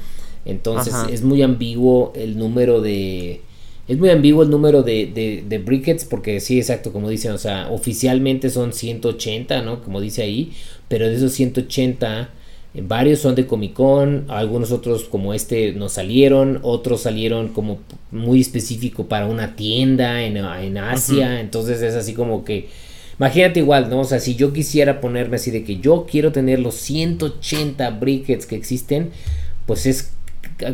Entonces 0.46 0.96
es 1.12 1.22
muy 1.22 1.42
ambiguo 1.44 2.12
el 2.16 2.38
número 2.38 2.82
de... 2.82 3.42
Es 3.90 3.98
muy 3.98 4.10
ambiguo 4.10 4.44
el 4.44 4.50
número 4.50 4.84
de, 4.84 5.08
de, 5.08 5.44
de, 5.46 5.58
briquettes 5.58 6.06
porque 6.06 6.40
sí, 6.40 6.58
exacto, 6.58 6.94
como 6.94 7.10
dicen, 7.10 7.34
o 7.34 7.38
sea, 7.38 7.70
oficialmente 7.70 8.50
son 8.50 8.72
180, 8.72 9.62
¿no? 9.64 9.84
Como 9.84 10.00
dice 10.00 10.22
ahí, 10.22 10.54
pero 10.88 11.08
de 11.08 11.16
esos 11.16 11.34
180 11.34 12.30
Varios 12.74 13.20
son 13.20 13.34
de 13.34 13.48
Comic 13.48 13.74
Con, 13.74 14.26
algunos 14.28 14.72
otros 14.72 15.06
como 15.06 15.34
este 15.34 15.74
no 15.74 15.90
salieron, 15.90 16.60
otros 16.62 17.02
salieron 17.02 17.48
como 17.48 17.80
muy 18.12 18.42
específico 18.42 19.08
para 19.08 19.26
una 19.26 19.56
tienda 19.56 20.22
en, 20.22 20.78
Asia, 20.78 21.40
entonces 21.42 21.82
es 21.82 21.96
así 21.96 22.14
como 22.14 22.46
que, 22.46 22.70
imagínate 23.18 23.62
igual, 23.62 23.90
¿no? 23.90 24.02
O 24.02 24.04
sea, 24.04 24.20
si 24.20 24.36
yo 24.36 24.54
quisiera 24.54 25.02
ponerme 25.02 25.38
así 25.38 25.50
de 25.50 25.64
que 25.64 25.78
yo 25.78 26.06
quiero 26.10 26.32
tener 26.32 26.60
los 26.60 26.76
180 26.76 27.90
briquettes 27.90 28.46
que 28.46 28.56
existen, 28.56 29.10
pues 29.66 29.88
es 29.88 30.12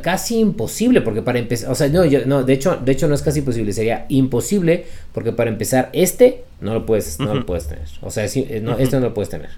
casi 0.02 0.40
imposible 0.40 1.02
porque 1.02 1.22
para 1.22 1.40
empezar, 1.40 1.72
o 1.72 1.76
sea, 1.76 1.88
no, 1.90 2.04
no, 2.26 2.44
de 2.44 2.54
hecho, 2.54 2.78
de 2.78 2.92
hecho 2.92 3.08
no 3.08 3.16
es 3.16 3.22
casi 3.22 3.40
imposible, 3.40 3.74
sería 3.74 4.06
imposible 4.10 4.86
porque 5.14 5.32
para 5.32 5.50
empezar 5.50 5.90
este 5.94 6.44
no 6.62 6.74
lo 6.74 6.86
puedes, 6.86 7.20
no 7.20 7.34
lo 7.34 7.46
puedes 7.46 7.68
tener, 7.68 7.88
o 8.02 8.12
sea, 8.12 8.26
este 8.26 8.62
no 8.62 8.78
lo 8.78 9.14
puedes 9.14 9.30
tener. 9.30 9.50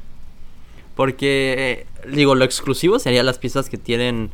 Porque, 0.97 1.85
digo, 2.11 2.33
lo 2.33 2.43
exclusivo 2.43 2.97
serían 2.97 3.27
las 3.27 3.37
piezas 3.37 3.69
que 3.69 3.77
tienen. 3.77 4.31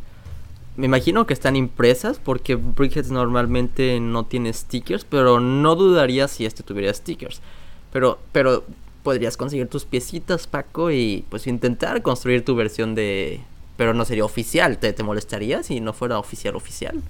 Me 0.78 0.86
imagino 0.86 1.28
que 1.28 1.34
están 1.34 1.58
impresas 1.58 2.22
porque 2.24 2.56
Brickheads 2.56 3.12
normalmente 3.12 4.00
no 4.00 4.26
tiene 4.26 4.54
stickers, 4.54 5.04
pero 5.04 5.42
no 5.42 5.76
dudaría 5.76 6.30
si 6.30 6.46
este 6.46 6.64
tuviera 6.64 6.94
stickers. 6.94 7.42
Pero, 7.92 8.18
pero 8.32 8.64
podrías 9.04 9.36
conseguir 9.36 9.68
tus 9.68 9.84
piecitas, 9.84 10.48
Paco, 10.48 10.90
y 10.90 11.26
pues 11.30 11.48
intentar 11.48 12.02
construir 12.02 12.46
tu 12.46 12.56
versión 12.56 12.96
de... 12.96 13.42
Pero 13.78 13.94
no 13.94 14.06
sería 14.06 14.26
oficial, 14.26 14.78
¿te, 14.78 14.94
te 14.94 15.04
molestaría 15.04 15.64
si 15.64 15.80
no 15.80 15.94
fuera 15.94 16.20
oficial 16.20 16.56
oficial? 16.56 17.02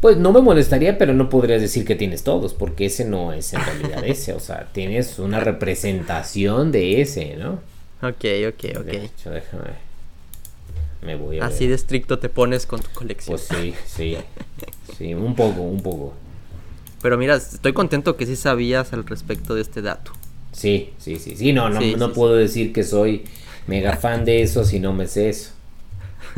Pues 0.00 0.16
no 0.16 0.32
me 0.32 0.40
molestaría, 0.40 0.96
pero 0.96 1.12
no 1.12 1.28
podrías 1.28 1.60
decir 1.60 1.84
que 1.84 1.96
tienes 1.96 2.22
todos, 2.22 2.54
porque 2.54 2.86
ese 2.86 3.04
no 3.04 3.32
es 3.32 3.52
en 3.52 3.64
realidad 3.64 4.04
ese, 4.04 4.32
o 4.32 4.40
sea, 4.40 4.68
tienes 4.72 5.18
una 5.18 5.40
representación 5.40 6.70
de 6.70 7.00
ese, 7.00 7.36
¿no? 7.36 7.60
Ok, 8.00 8.24
ok, 8.48 8.78
ok. 8.78 8.86
déjame. 9.24 9.88
Me 11.02 11.16
voy 11.16 11.40
a 11.40 11.46
Así 11.46 11.66
de 11.66 11.74
estricto 11.74 12.18
te 12.18 12.28
pones 12.28 12.66
con 12.66 12.80
tu 12.80 12.90
colección. 12.90 13.36
Pues 13.36 13.48
sí, 13.48 13.74
sí. 13.86 14.16
Sí, 14.96 15.14
un 15.14 15.34
poco, 15.34 15.62
un 15.62 15.80
poco. 15.80 16.14
Pero 17.02 17.16
mira, 17.16 17.36
estoy 17.36 17.72
contento 17.72 18.16
que 18.16 18.26
sí 18.26 18.36
sabías 18.36 18.92
al 18.92 19.04
respecto 19.04 19.54
de 19.54 19.62
este 19.62 19.82
dato. 19.82 20.12
Sí, 20.52 20.90
sí, 20.98 21.16
sí. 21.16 21.36
Sí, 21.36 21.52
no, 21.52 21.70
no, 21.70 21.80
no 21.80 22.12
puedo 22.12 22.34
decir 22.34 22.72
que 22.72 22.82
soy 22.82 23.24
mega 23.66 23.96
fan 23.96 24.24
de 24.24 24.42
eso 24.42 24.64
si 24.64 24.80
no 24.80 24.92
me 24.92 25.06
sé 25.06 25.28
eso. 25.28 25.52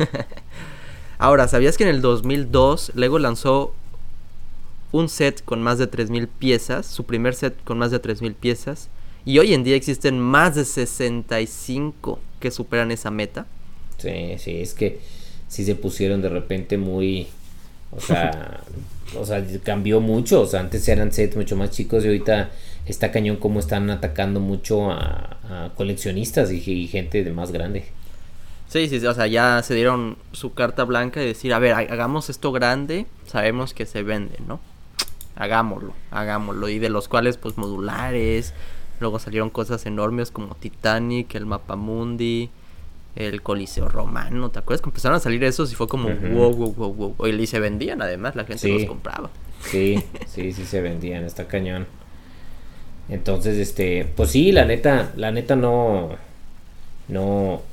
Ahora, 1.17 1.47
¿sabías 1.47 1.77
que 1.77 1.83
en 1.83 1.89
el 1.89 2.01
2002 2.01 2.93
Lego 2.95 3.19
lanzó 3.19 3.73
un 4.91 5.07
set 5.09 5.43
con 5.43 5.61
más 5.61 5.77
de 5.77 5.89
3.000 5.89 6.27
piezas, 6.27 6.85
su 6.85 7.05
primer 7.05 7.33
set 7.33 7.55
con 7.63 7.77
más 7.77 7.91
de 7.91 8.01
3.000 8.01 8.33
piezas, 8.35 8.89
y 9.23 9.39
hoy 9.39 9.53
en 9.53 9.63
día 9.63 9.75
existen 9.75 10.19
más 10.19 10.55
de 10.55 10.65
65 10.65 12.19
que 12.39 12.51
superan 12.51 12.91
esa 12.91 13.11
meta. 13.11 13.45
Sí, 13.97 14.35
sí, 14.37 14.61
es 14.61 14.73
que 14.73 14.99
sí 15.47 15.63
se 15.63 15.75
pusieron 15.75 16.21
de 16.21 16.29
repente 16.29 16.77
muy, 16.77 17.27
o 17.91 18.01
sea, 18.01 18.61
o 19.17 19.25
sea, 19.25 19.45
cambió 19.63 20.01
mucho, 20.01 20.41
o 20.41 20.47
sea, 20.47 20.61
antes 20.61 20.87
eran 20.87 21.11
sets 21.11 21.35
mucho 21.35 21.55
más 21.55 21.71
chicos 21.71 22.03
y 22.03 22.07
ahorita 22.07 22.49
está 22.85 23.11
cañón 23.11 23.37
como 23.37 23.59
están 23.59 23.89
atacando 23.89 24.39
mucho 24.39 24.91
a, 24.91 25.37
coleccionistas 25.75 26.51
y, 26.51 26.87
gente 26.87 27.23
de 27.23 27.31
más 27.31 27.51
grande. 27.51 27.85
Sí, 28.71 28.87
sí, 28.87 29.05
o 29.05 29.13
sea, 29.13 29.27
ya 29.27 29.61
se 29.63 29.75
dieron 29.75 30.15
su 30.31 30.53
carta 30.53 30.85
blanca 30.85 31.21
y 31.21 31.25
decir, 31.25 31.53
a 31.53 31.59
ver, 31.59 31.73
hagamos 31.73 32.29
esto 32.29 32.53
grande, 32.53 33.05
sabemos 33.27 33.73
que 33.73 33.85
se 33.85 34.01
vende, 34.01 34.37
¿no? 34.47 34.61
Hagámoslo, 35.35 35.93
hagámoslo. 36.09 36.69
Y 36.69 36.79
de 36.79 36.87
los 36.87 37.09
cuales, 37.09 37.35
pues, 37.35 37.57
modulares, 37.57 38.53
luego 39.01 39.19
salieron 39.19 39.49
cosas 39.49 39.85
enormes 39.85 40.31
como 40.31 40.55
Titanic, 40.55 41.35
el 41.35 41.45
Mapa 41.45 41.75
Mundi, 41.75 42.49
el 43.17 43.41
Coliseo 43.41 43.89
Romano, 43.89 44.51
¿te 44.51 44.59
acuerdas? 44.59 44.81
Que 44.81 44.87
empezaron 44.87 45.17
a 45.17 45.19
salir 45.19 45.43
esos 45.43 45.69
y 45.73 45.75
fue 45.75 45.89
como, 45.89 46.07
wow, 46.07 46.53
wow, 46.53 46.73
wow, 46.73 47.13
wow. 47.17 47.27
Y 47.27 47.47
se 47.47 47.59
vendían 47.59 48.01
además, 48.01 48.37
la 48.37 48.45
gente 48.45 48.69
los 48.69 48.85
compraba. 48.85 49.31
Sí, 49.65 50.01
sí, 50.27 50.53
sí 50.53 50.63
se 50.63 50.79
vendían, 50.79 51.25
está 51.25 51.45
cañón. 51.45 51.87
Entonces, 53.09 53.57
este, 53.57 54.05
pues 54.15 54.31
sí, 54.31 54.53
la 54.53 54.63
neta, 54.63 55.11
la 55.17 55.33
neta 55.33 55.57
no, 55.57 56.11
no, 57.09 57.63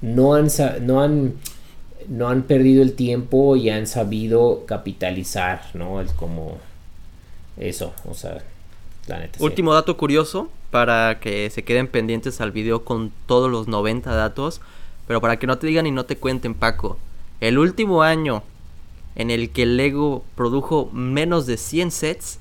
no 0.00 0.34
han, 0.34 0.48
no 0.82 1.00
han, 1.00 1.34
no 2.08 2.28
han 2.28 2.42
perdido 2.42 2.82
el 2.82 2.94
tiempo 2.94 3.56
y 3.56 3.70
han 3.70 3.86
sabido 3.86 4.64
capitalizar, 4.66 5.62
¿no? 5.74 6.00
Es 6.00 6.12
como 6.12 6.58
eso, 7.56 7.92
o 8.04 8.14
sea, 8.14 8.42
la 9.06 9.20
neta. 9.20 9.42
Último 9.42 9.74
dato 9.74 9.96
curioso 9.96 10.50
para 10.70 11.20
que 11.20 11.48
se 11.50 11.64
queden 11.64 11.88
pendientes 11.88 12.40
al 12.40 12.52
video 12.52 12.84
con 12.84 13.12
todos 13.26 13.50
los 13.50 13.68
90 13.68 14.14
datos, 14.14 14.60
pero 15.06 15.20
para 15.20 15.38
que 15.38 15.46
no 15.46 15.58
te 15.58 15.66
digan 15.66 15.86
y 15.86 15.90
no 15.90 16.04
te 16.04 16.16
cuenten, 16.16 16.54
Paco, 16.54 16.98
el 17.40 17.58
último 17.58 18.02
año 18.02 18.42
en 19.14 19.30
el 19.30 19.50
que 19.50 19.66
Lego 19.66 20.24
produjo 20.34 20.90
menos 20.92 21.46
de 21.46 21.56
100 21.56 21.90
sets 21.90 22.38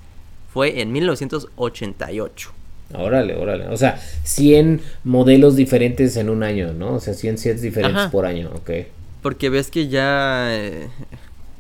fue 0.54 0.82
en 0.82 0.92
1988. 0.92 2.55
Órale, 2.94 3.36
órale. 3.36 3.68
O 3.68 3.78
sea, 3.78 4.00
100 4.24 4.82
modelos 5.04 5.56
diferentes 5.56 6.18
en 6.18 6.30
un 6.30 6.44
año, 6.44 6.74
¿no? 6.74 6.94
O 6.94 7.00
sea, 7.00 7.14
100 7.14 7.38
sets 7.38 7.62
diferentes 7.62 8.08
por 8.08 8.26
año, 8.26 8.52
ok. 8.54 8.70
Porque 9.22 9.50
ves 9.50 9.72
que 9.72 9.88
ya 9.88 10.56
eh, 10.56 10.88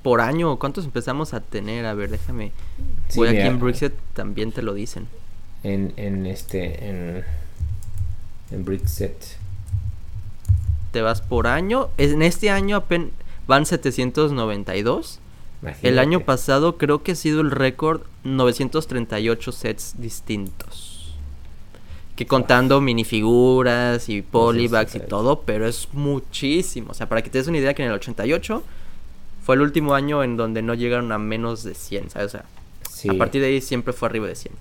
por 0.03 0.21
año, 0.21 0.57
¿cuántos 0.59 0.85
empezamos 0.85 1.33
a 1.33 1.39
tener? 1.41 1.85
A 1.85 1.93
ver, 1.93 2.11
déjame. 2.11 2.51
Voy 3.15 3.29
aquí 3.29 3.39
en 3.39 3.59
Brixet, 3.59 3.93
también 4.13 4.51
te 4.51 4.61
lo 4.61 4.73
dicen. 4.73 5.07
En, 5.63 5.93
en 5.97 6.27
este, 6.27 6.87
en, 6.87 7.23
en 8.51 8.65
Brixet. 8.65 9.15
Te 10.91 11.01
vas 11.01 11.21
por 11.21 11.47
año. 11.47 11.89
En 11.97 12.21
este 12.21 12.51
año 12.51 12.77
apenas 12.77 13.09
van 13.47 13.65
792. 13.65 15.19
El 15.81 15.97
año 15.97 16.19
pasado 16.19 16.77
creo 16.77 17.01
que 17.01 17.13
ha 17.13 17.15
sido 17.15 17.41
el 17.41 17.49
récord 17.49 18.01
938 18.23 19.51
sets 19.51 19.95
distintos. 19.97 20.94
Que 22.15 22.25
contando 22.25 22.79
minifiguras 22.79 24.07
y 24.07 24.21
polybags 24.21 24.95
y 24.95 24.99
todo, 24.99 25.41
pero 25.41 25.67
es 25.67 25.89
muchísimo. 25.91 26.91
O 26.91 26.93
sea, 26.93 27.09
para 27.09 27.21
que 27.21 27.29
te 27.29 27.39
des 27.39 27.47
una 27.47 27.57
idea 27.57 27.73
que 27.73 27.83
en 27.83 27.89
el 27.89 27.95
88 27.95 28.63
fue 29.43 29.55
el 29.55 29.61
último 29.61 29.93
año 29.93 30.23
en 30.23 30.37
donde 30.37 30.61
no 30.61 30.73
llegaron 30.73 31.11
a 31.11 31.17
menos 31.17 31.63
de 31.63 31.75
100, 31.75 32.11
¿sabes? 32.11 32.27
O 32.27 32.29
sea, 32.29 32.45
a 33.11 33.17
partir 33.17 33.41
de 33.41 33.47
ahí 33.47 33.61
siempre 33.61 33.93
fue 33.93 34.07
arriba 34.07 34.27
de 34.27 34.35
100. 34.35 34.53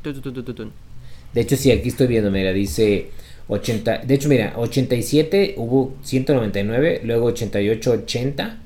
de 1.34 1.40
hecho, 1.40 1.56
sí, 1.56 1.72
aquí 1.72 1.88
estoy 1.88 2.06
viendo, 2.06 2.30
mira, 2.30 2.52
dice 2.52 3.10
80, 3.48 3.98
de 3.98 4.14
hecho, 4.14 4.28
mira, 4.28 4.54
87 4.56 5.54
hubo 5.56 5.94
199, 6.02 7.00
luego 7.04 7.26
88, 7.26 7.90
80, 7.90 8.58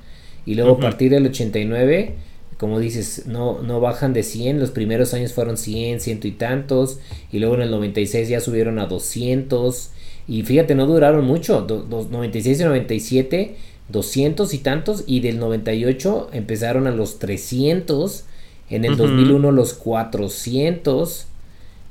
y 0.44 0.54
luego 0.54 0.72
a 0.72 0.80
partir 0.80 1.10
del 1.10 1.26
89 1.26 2.14
como 2.58 2.80
dices, 2.80 3.26
no, 3.26 3.62
no 3.62 3.80
bajan 3.80 4.12
de 4.12 4.24
100, 4.24 4.58
los 4.58 4.72
primeros 4.72 5.14
años 5.14 5.32
fueron 5.32 5.56
100, 5.56 6.00
ciento 6.00 6.26
y 6.26 6.32
tantos, 6.32 6.98
y 7.30 7.38
luego 7.38 7.54
en 7.54 7.62
el 7.62 7.70
96 7.70 8.28
ya 8.28 8.40
subieron 8.40 8.80
a 8.80 8.86
200, 8.86 9.90
y 10.26 10.42
fíjate, 10.42 10.74
no 10.74 10.86
duraron 10.86 11.24
mucho, 11.24 11.66
96 11.88 12.60
y 12.60 12.64
97, 12.64 13.56
200 13.88 14.54
y 14.54 14.58
tantos, 14.58 15.04
y 15.06 15.20
del 15.20 15.38
98 15.38 16.30
empezaron 16.32 16.88
a 16.88 16.90
los 16.90 17.20
300, 17.20 18.24
en 18.70 18.84
el 18.84 18.96
2001 18.96 19.52
los 19.52 19.74
400, 19.74 21.26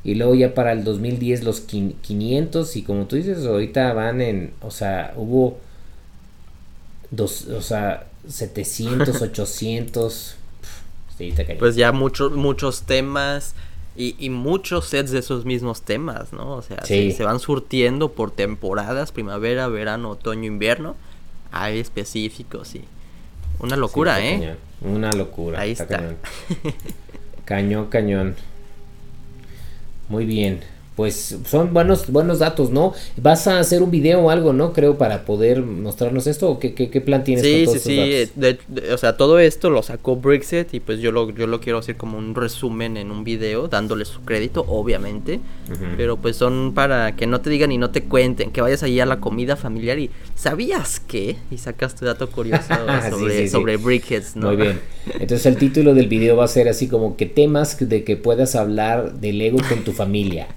y 0.04 0.16
luego 0.16 0.36
ya 0.36 0.54
para 0.54 0.74
el 0.74 0.84
2010 0.84 1.46
los 1.46 1.62
500, 1.62 2.76
y 2.76 2.82
como 2.82 3.06
tú 3.06 3.16
dices, 3.16 3.46
ahorita 3.46 3.94
van 3.94 4.20
en, 4.20 4.52
o 4.62 4.70
sea, 4.70 5.14
hubo 5.16 5.58
dos, 7.10 7.48
o 7.48 7.62
sea, 7.62 8.08
700, 8.28 9.22
800, 9.22 10.36
pues 11.60 11.76
ya 11.76 11.92
muchos, 11.92 12.32
muchos 12.34 12.84
temas 12.84 13.56
y, 13.96 14.30
muchos 14.30 14.86
sets 14.86 15.12
de 15.12 15.20
esos 15.20 15.46
mismos 15.46 15.82
temas, 15.82 16.32
¿no? 16.32 16.52
O 16.52 16.62
sea, 16.62 16.86
se, 16.86 17.24
van 17.24 17.40
surtiendo 17.40 18.12
por 18.12 18.32
temporadas, 18.32 19.12
primavera, 19.12 19.68
verano, 19.68 20.12
otoño, 20.12 20.46
invierno. 20.46 20.96
Hay 21.52 21.80
específicos 21.80 22.76
y... 22.76 22.84
Una 23.60 23.76
locura, 23.76 24.24
¿eh? 24.24 24.56
Una 24.82 25.12
locura. 25.12 25.62
Ahí 25.62 25.72
está. 25.72 26.16
cañón, 27.46 27.88
cañón. 27.88 28.36
Muy 30.10 30.26
bien 30.26 30.77
pues 30.98 31.38
son 31.46 31.76
buenos, 31.76 32.12
buenos 32.12 32.40
datos, 32.40 32.72
¿no? 32.72 32.92
¿Vas 33.22 33.46
a 33.46 33.60
hacer 33.60 33.84
un 33.84 33.92
video 33.92 34.20
o 34.22 34.32
algo, 34.32 34.52
no? 34.52 34.74
Creo, 34.74 34.98
para 34.98 35.26
poder 35.26 35.62
mostrarnos 35.62 36.26
esto, 36.26 36.50
¿o 36.50 36.58
qué, 36.58 36.74
qué, 36.74 37.02
plan 37.02 37.24
tienes 37.24 37.46
sí, 37.46 37.66
con 37.66 37.76
Sí, 37.76 38.26
sí, 38.26 38.30
sí, 38.36 38.82
o 38.92 38.98
sea, 38.98 39.16
todo 39.16 39.38
esto 39.38 39.70
lo 39.70 39.84
sacó 39.84 40.16
Brixet 40.16 40.74
y 40.74 40.80
pues 40.80 41.00
yo 41.00 41.12
lo, 41.12 41.30
yo 41.30 41.46
lo 41.46 41.62
quiero 41.62 41.78
hacer 41.78 41.98
como 41.98 42.18
un 42.18 42.34
resumen 42.34 42.98
en 42.98 43.12
un 43.12 43.24
video, 43.24 43.68
dándole 43.68 44.06
su 44.06 44.22
crédito, 44.22 44.66
obviamente, 44.68 45.40
pero 45.98 46.18
pues 46.18 46.36
son 46.36 46.74
para 46.74 47.16
que 47.16 47.28
no 47.28 47.42
te 47.42 47.52
digan 47.52 47.72
y 47.72 47.78
no 47.78 47.92
te 47.92 48.02
cuenten, 48.02 48.50
que 48.50 48.62
vayas 48.62 48.82
allí 48.82 49.00
a 49.00 49.06
la 49.06 49.20
comida 49.20 49.56
familiar 49.56 50.00
y 50.00 50.10
¿sabías 50.34 51.00
qué? 51.00 51.36
Y 51.52 51.60
sacas 51.60 51.94
tu 51.94 52.06
dato 52.06 52.28
curioso 52.28 52.74
sobre, 53.12 53.48
sobre 53.50 53.78
Brickheads, 53.78 54.36
¿no? 54.36 54.48
Muy 54.48 54.56
bien, 54.56 54.80
entonces 55.20 55.46
el 55.46 55.58
título 55.58 55.94
del 55.94 56.08
video 56.08 56.38
va 56.38 56.46
a 56.46 56.48
ser 56.48 56.68
así 56.68 56.88
como 56.88 57.18
que 57.18 57.28
temas 57.28 57.78
de 57.88 58.04
que 58.04 58.18
puedas 58.18 58.56
hablar 58.56 59.14
de 59.20 59.32
Lego 59.32 59.60
con 59.70 59.84
tu 59.84 59.92
familia. 59.92 60.48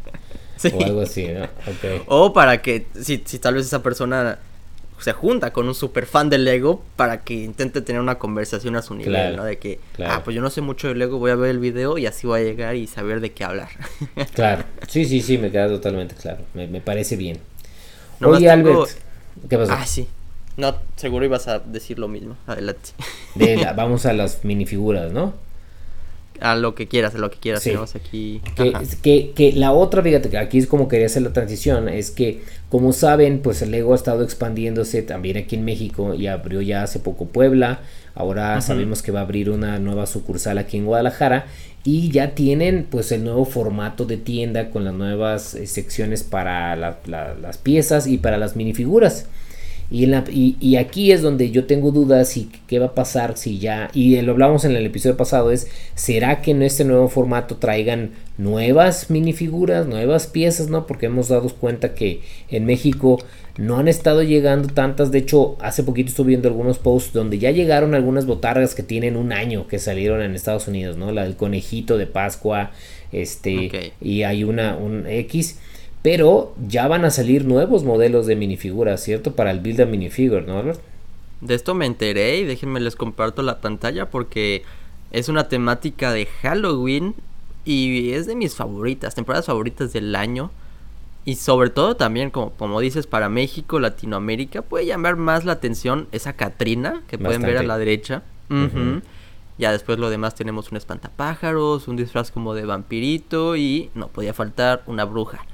O 0.75 0.85
algo 0.85 1.01
así, 1.01 1.29
¿no? 1.29 1.49
O 2.07 2.33
para 2.33 2.61
que, 2.61 2.87
si, 3.01 3.23
si 3.25 3.39
tal 3.39 3.55
vez 3.55 3.67
esa 3.67 3.83
persona 3.83 4.39
se 5.01 5.13
junta 5.13 5.53
con 5.53 5.67
un 5.67 5.75
super 5.75 6.07
fan 6.07 6.29
del 6.29 6.45
Lego 6.45 6.83
para 6.97 7.23
que 7.23 7.35
intente 7.35 7.81
tener 7.81 8.01
una 8.01 8.19
conversación 8.19 8.77
a 8.77 8.83
su 8.83 8.95
nivel, 8.95 9.37
¿no? 9.37 9.45
De 9.45 9.59
que, 9.59 9.81
ah, 10.05 10.21
pues 10.23 10.37
yo 10.37 10.43
no 10.43 10.51
sé 10.51 10.61
mucho 10.61 10.89
de 10.89 10.95
Lego, 10.95 11.19
voy 11.19 11.31
a 11.31 11.37
ver 11.37 11.51
el 11.51 11.59
video 11.59 11.99
y 11.99 12.07
así 12.07 12.27
voy 12.27 12.41
a 12.41 12.45
llegar 12.45 12.77
y 12.77 12.87
saber 12.87 13.21
de 13.21 13.33
qué 13.33 13.45
hablar. 13.45 13.69
claro, 14.35 14.65
sí, 14.89 15.05
sí, 15.07 15.23
sí, 15.23 15.39
me 15.39 15.51
queda 15.51 15.69
totalmente 15.69 16.15
claro, 16.15 16.45
me, 16.55 16.81
parece 16.81 17.17
bien. 17.17 17.39
Oye, 18.23 18.51
Albert, 18.51 18.91
¿qué 19.49 19.57
pasó? 19.57 19.73
Ah, 19.73 19.87
sí. 19.87 20.07
No, 20.57 20.77
seguro 20.97 21.25
ibas 21.25 21.49
a 21.49 21.61
decir 21.61 21.99
lo 21.99 22.09
mismo, 22.09 22.37
adelante. 22.47 22.91
vamos 23.77 24.05
a 24.05 24.13
las 24.13 24.45
minifiguras, 24.45 25.13
¿no? 25.13 25.33
A 26.41 26.55
lo 26.55 26.75
que 26.75 26.89
quieras, 26.89 27.15
a 27.15 27.19
lo 27.19 27.31
que 27.31 27.39
quieras. 27.39 27.67
aquí. 27.95 28.41
Que, 29.03 29.33
que, 29.35 29.53
la 29.53 29.73
otra, 29.73 30.03
fíjate, 30.03 30.31
que 30.31 30.39
aquí 30.39 30.59
es 30.59 30.67
como 30.67 30.89
quería 30.89 31.07
hacer 31.07 31.23
la 31.23 31.33
transición, 31.33 31.89
es 31.89 32.11
que, 32.11 32.43
como 32.69 32.93
saben, 32.93 33.41
pues 33.41 33.63
el 33.63 33.71
Lego 33.71 33.93
ha 33.93 33.97
estado 33.97 34.23
expandiéndose 34.23 35.03
también 35.03 35.37
aquí 35.37 35.57
en 35.57 35.65
México 35.65 36.15
y 36.15 36.27
abrió 36.27 36.61
ya 36.61 36.83
hace 36.83 36.99
poco 36.99 37.27
Puebla. 37.27 37.81
Ahora 38.15 38.61
sabemos 38.61 39.03
que 39.03 39.13
va 39.13 39.21
a 39.21 39.23
abrir 39.23 39.51
una 39.51 39.79
nueva 39.79 40.07
sucursal 40.07 40.59
aquí 40.59 40.77
en 40.77 40.85
Guadalajara 40.85 41.47
y 41.85 42.11
ya 42.11 42.35
tienen 42.35 42.87
pues 42.91 43.13
el 43.13 43.25
nuevo 43.25 43.45
formato 43.45 44.05
de 44.05 44.17
tienda 44.17 44.71
con 44.71 44.85
las 44.85 44.95
nuevas 44.95 45.55
eh, 45.55 45.67
secciones 45.67 46.23
para 46.23 46.77
las 46.77 47.59
piezas 47.59 48.07
y 48.07 48.19
para 48.19 48.37
las 48.37 48.57
minifiguras. 48.57 49.27
Y, 49.91 50.05
en 50.05 50.13
la, 50.13 50.25
y, 50.31 50.77
aquí 50.77 51.11
es 51.11 51.21
donde 51.21 51.51
yo 51.51 51.67
tengo 51.67 51.91
dudas 51.91 52.37
y 52.37 52.49
qué 52.69 52.79
va 52.79 52.87
a 52.87 52.95
pasar 52.95 53.37
si 53.37 53.59
ya, 53.59 53.91
y 53.93 54.21
lo 54.23 54.33
hablamos 54.33 54.65
en 54.65 54.77
el 54.77 54.87
episodio 54.87 55.17
pasado, 55.17 55.51
es, 55.51 55.67
¿será 55.97 56.43
que 56.43 56.53
en 56.53 56.63
este 56.63 56.85
nuevo 56.85 57.09
formato 57.09 57.57
traigan 57.57 58.13
nuevas 58.39 59.11
minifiguras, 59.11 59.89
nuevas 59.89 60.29
piezas, 60.29 60.69
no? 60.69 60.87
Porque 60.87 61.07
hemos 61.07 61.27
dado 61.29 61.49
cuenta 61.49 61.95
que 61.95 62.21
en 62.51 62.67
México 62.67 63.19
no 63.59 63.79
han 63.79 63.89
estado 63.89 64.23
llegando 64.23 64.69
tantas, 64.69 65.11
de 65.11 65.19
hecho, 65.19 65.57
hace 65.61 65.83
poquito 65.83 66.11
estuve 66.11 66.29
viendo 66.29 66.49
algunos 66.49 66.79
posts 66.79 67.13
donde 67.13 67.41
ya 67.41 67.51
llegaron 67.51 67.95
algunas 67.95 68.27
botargas 68.27 68.77
que 68.77 68.85
tienen 68.85 69.17
un 69.17 69.33
año 69.33 69.67
que 69.67 69.81
salieron 69.81 70.23
en 70.23 70.37
Estados 70.37 70.69
Unidos, 70.69 70.97
¿no? 70.97 71.11
La 71.11 71.25
del 71.25 71.35
conejito 71.35 71.99
de 71.99 72.07
Pascua, 72.07 72.71
este, 73.11 73.93
y 74.01 74.23
hay 74.23 74.45
una, 74.45 74.77
un 74.77 75.07
X 75.09 75.59
pero 76.03 76.55
ya 76.67 76.89
van 76.89 77.05
a 77.05 77.11
salir 77.11 77.45
nuevos 77.45 77.85
modelos 77.85 78.27
de 78.27 78.37
minifiguras, 78.37 79.03
¿cierto? 79.03 79.35
Para 79.35 79.51
el 79.51 79.61
Build 79.61 79.83
a 79.83 79.87
Minifigure, 79.87 80.47
¿no, 80.47 80.59
Albert? 80.59 80.81
De 81.41 81.55
esto 81.55 81.75
me 81.75 81.87
enteré 81.87 82.39
y 82.39 82.45
déjenme 82.45 82.81
les 82.81 82.97
comparto 82.97 83.43
la 83.43 83.61
pantalla 83.61 84.11
porque 84.11 84.65
Es 85.11 85.29
una 85.29 85.49
temática 85.49 86.13
de 86.13 86.27
Halloween 86.27 87.15
y 87.65 88.13
es 88.13 88.27
de 88.27 88.37
mis 88.37 88.55
favoritas, 88.55 89.15
temporadas 89.15 89.47
favoritas 89.47 89.93
del 89.93 90.15
año. 90.15 90.51
Y 91.25 91.35
sobre 91.35 91.71
todo 91.71 91.97
también, 91.97 92.31
como, 92.31 92.51
como 92.53 92.81
dices, 92.81 93.07
para 93.07 93.29
México, 93.29 93.79
Latinoamérica, 93.81 94.63
puede 94.63 94.87
llamar 94.87 95.17
más 95.17 95.45
la 95.45 95.53
atención 95.53 96.09
esa 96.13 96.33
Catrina 96.33 97.03
que 97.09 97.19
pueden 97.19 97.43
ver 97.43 97.59
a 97.59 97.63
la 97.63 97.77
derecha. 97.77 98.23
Ya 99.59 99.73
después 99.73 99.99
lo 99.99 100.09
demás 100.09 100.35
tenemos 100.35 100.71
un 100.71 100.79
espantapájaros, 100.79 101.87
un 101.89 101.97
disfraz 101.97 102.31
como 102.31 102.55
de 102.55 102.65
vampirito 102.65 103.57
y 103.57 103.91
no 103.95 104.09
podía 104.09 104.33
faltar 104.33 104.83
una 104.87 105.05
bruja. 105.05 105.45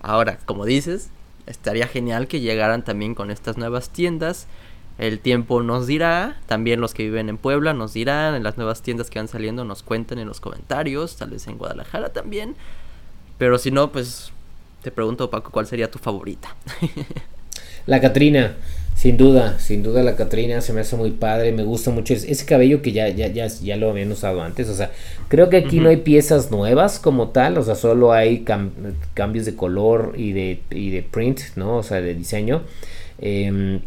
Ahora, 0.00 0.38
como 0.44 0.64
dices, 0.64 1.10
estaría 1.46 1.86
genial 1.86 2.28
que 2.28 2.40
llegaran 2.40 2.84
también 2.84 3.14
con 3.14 3.30
estas 3.30 3.56
nuevas 3.56 3.90
tiendas. 3.90 4.46
El 4.98 5.18
tiempo 5.18 5.62
nos 5.62 5.86
dirá, 5.86 6.38
también 6.46 6.80
los 6.80 6.92
que 6.92 7.04
viven 7.04 7.28
en 7.28 7.38
Puebla 7.38 7.72
nos 7.72 7.94
dirán, 7.94 8.34
en 8.34 8.42
las 8.42 8.56
nuevas 8.56 8.82
tiendas 8.82 9.08
que 9.08 9.18
van 9.18 9.28
saliendo 9.28 9.64
nos 9.64 9.82
cuentan 9.82 10.18
en 10.18 10.28
los 10.28 10.40
comentarios, 10.40 11.16
tal 11.16 11.30
vez 11.30 11.46
en 11.46 11.56
Guadalajara 11.56 12.10
también. 12.10 12.54
Pero 13.38 13.56
si 13.56 13.70
no, 13.70 13.90
pues 13.92 14.32
te 14.82 14.90
pregunto, 14.90 15.30
Paco, 15.30 15.50
¿cuál 15.50 15.66
sería 15.66 15.90
tu 15.90 15.98
favorita? 15.98 16.54
La 17.86 18.00
Catrina. 18.00 18.56
Sin 19.00 19.16
duda, 19.16 19.58
sin 19.58 19.82
duda 19.82 20.02
la 20.02 20.14
Catrina 20.14 20.60
se 20.60 20.74
me 20.74 20.82
hace 20.82 20.94
muy 20.94 21.12
padre, 21.12 21.52
me 21.52 21.64
gusta 21.64 21.90
mucho 21.90 22.12
ese, 22.12 22.44
cabello 22.44 22.82
que 22.82 22.92
ya, 22.92 23.08
ya, 23.08 23.28
ya, 23.28 23.46
ya 23.46 23.76
lo 23.78 23.88
habían 23.88 24.12
usado 24.12 24.42
antes, 24.42 24.68
o 24.68 24.74
sea, 24.74 24.90
creo 25.28 25.48
que 25.48 25.56
aquí 25.56 25.80
no 25.80 25.88
hay 25.88 25.96
piezas 25.96 26.50
nuevas 26.50 26.98
como 26.98 27.30
tal, 27.30 27.56
o 27.56 27.62
sea, 27.62 27.76
solo 27.76 28.12
hay 28.12 28.44
cambios 29.14 29.46
de 29.46 29.56
color 29.56 30.12
y 30.18 30.32
de, 30.32 30.60
y 30.70 30.90
de 30.90 31.02
print, 31.02 31.40
¿no? 31.56 31.78
O 31.78 31.82
sea, 31.82 32.02
de 32.02 32.14
diseño, 32.14 32.60
em, 33.22 33.80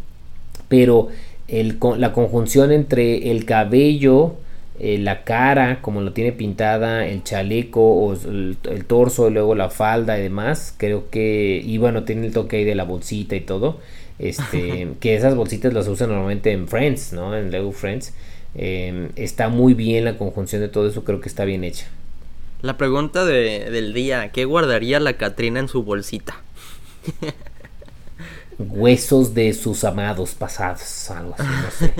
pero 0.66 1.10
el, 1.46 1.78
la 1.96 2.12
conjunción 2.12 2.72
entre 2.72 3.30
el 3.30 3.44
cabello, 3.44 4.34
eh, 4.80 4.98
la 4.98 5.22
cara, 5.22 5.80
como 5.80 6.00
lo 6.00 6.12
tiene 6.12 6.32
pintada, 6.32 7.06
el 7.06 7.22
chaleco 7.22 7.80
o 7.80 8.14
el, 8.14 8.56
el, 8.68 8.84
torso, 8.84 9.28
y 9.28 9.32
luego 9.32 9.54
la 9.54 9.70
falda 9.70 10.18
y 10.18 10.22
demás, 10.22 10.74
creo 10.76 11.08
que, 11.08 11.62
y 11.64 11.78
bueno, 11.78 12.02
tiene 12.02 12.26
el 12.26 12.32
toque 12.32 12.56
ahí 12.56 12.64
de 12.64 12.74
la 12.74 12.82
bolsita 12.82 13.36
y 13.36 13.42
todo, 13.42 13.78
este, 14.18 14.88
que 15.00 15.14
esas 15.14 15.34
bolsitas 15.34 15.72
las 15.72 15.88
usan 15.88 16.10
normalmente 16.10 16.52
en 16.52 16.68
Friends, 16.68 17.12
¿no? 17.12 17.36
En 17.36 17.50
Lego 17.50 17.72
Friends. 17.72 18.12
Em, 18.54 19.08
está 19.16 19.48
muy 19.48 19.74
bien 19.74 20.04
la 20.04 20.16
conjunción 20.16 20.60
de 20.60 20.68
todo 20.68 20.88
eso, 20.88 21.04
creo 21.04 21.20
que 21.20 21.28
está 21.28 21.44
bien 21.44 21.64
hecha. 21.64 21.86
La 22.62 22.76
pregunta 22.76 23.24
de, 23.24 23.68
del 23.70 23.92
día, 23.92 24.30
¿qué 24.30 24.44
guardaría 24.44 25.00
la 25.00 25.14
Catrina 25.14 25.60
en 25.60 25.68
su 25.68 25.82
bolsita? 25.82 26.36
Huesos 28.58 29.34
de 29.34 29.52
sus 29.52 29.82
amados 29.82 30.34
pasados, 30.34 31.10
algo 31.10 31.34
así, 31.36 31.48
no 31.48 31.70
sé. 31.70 31.94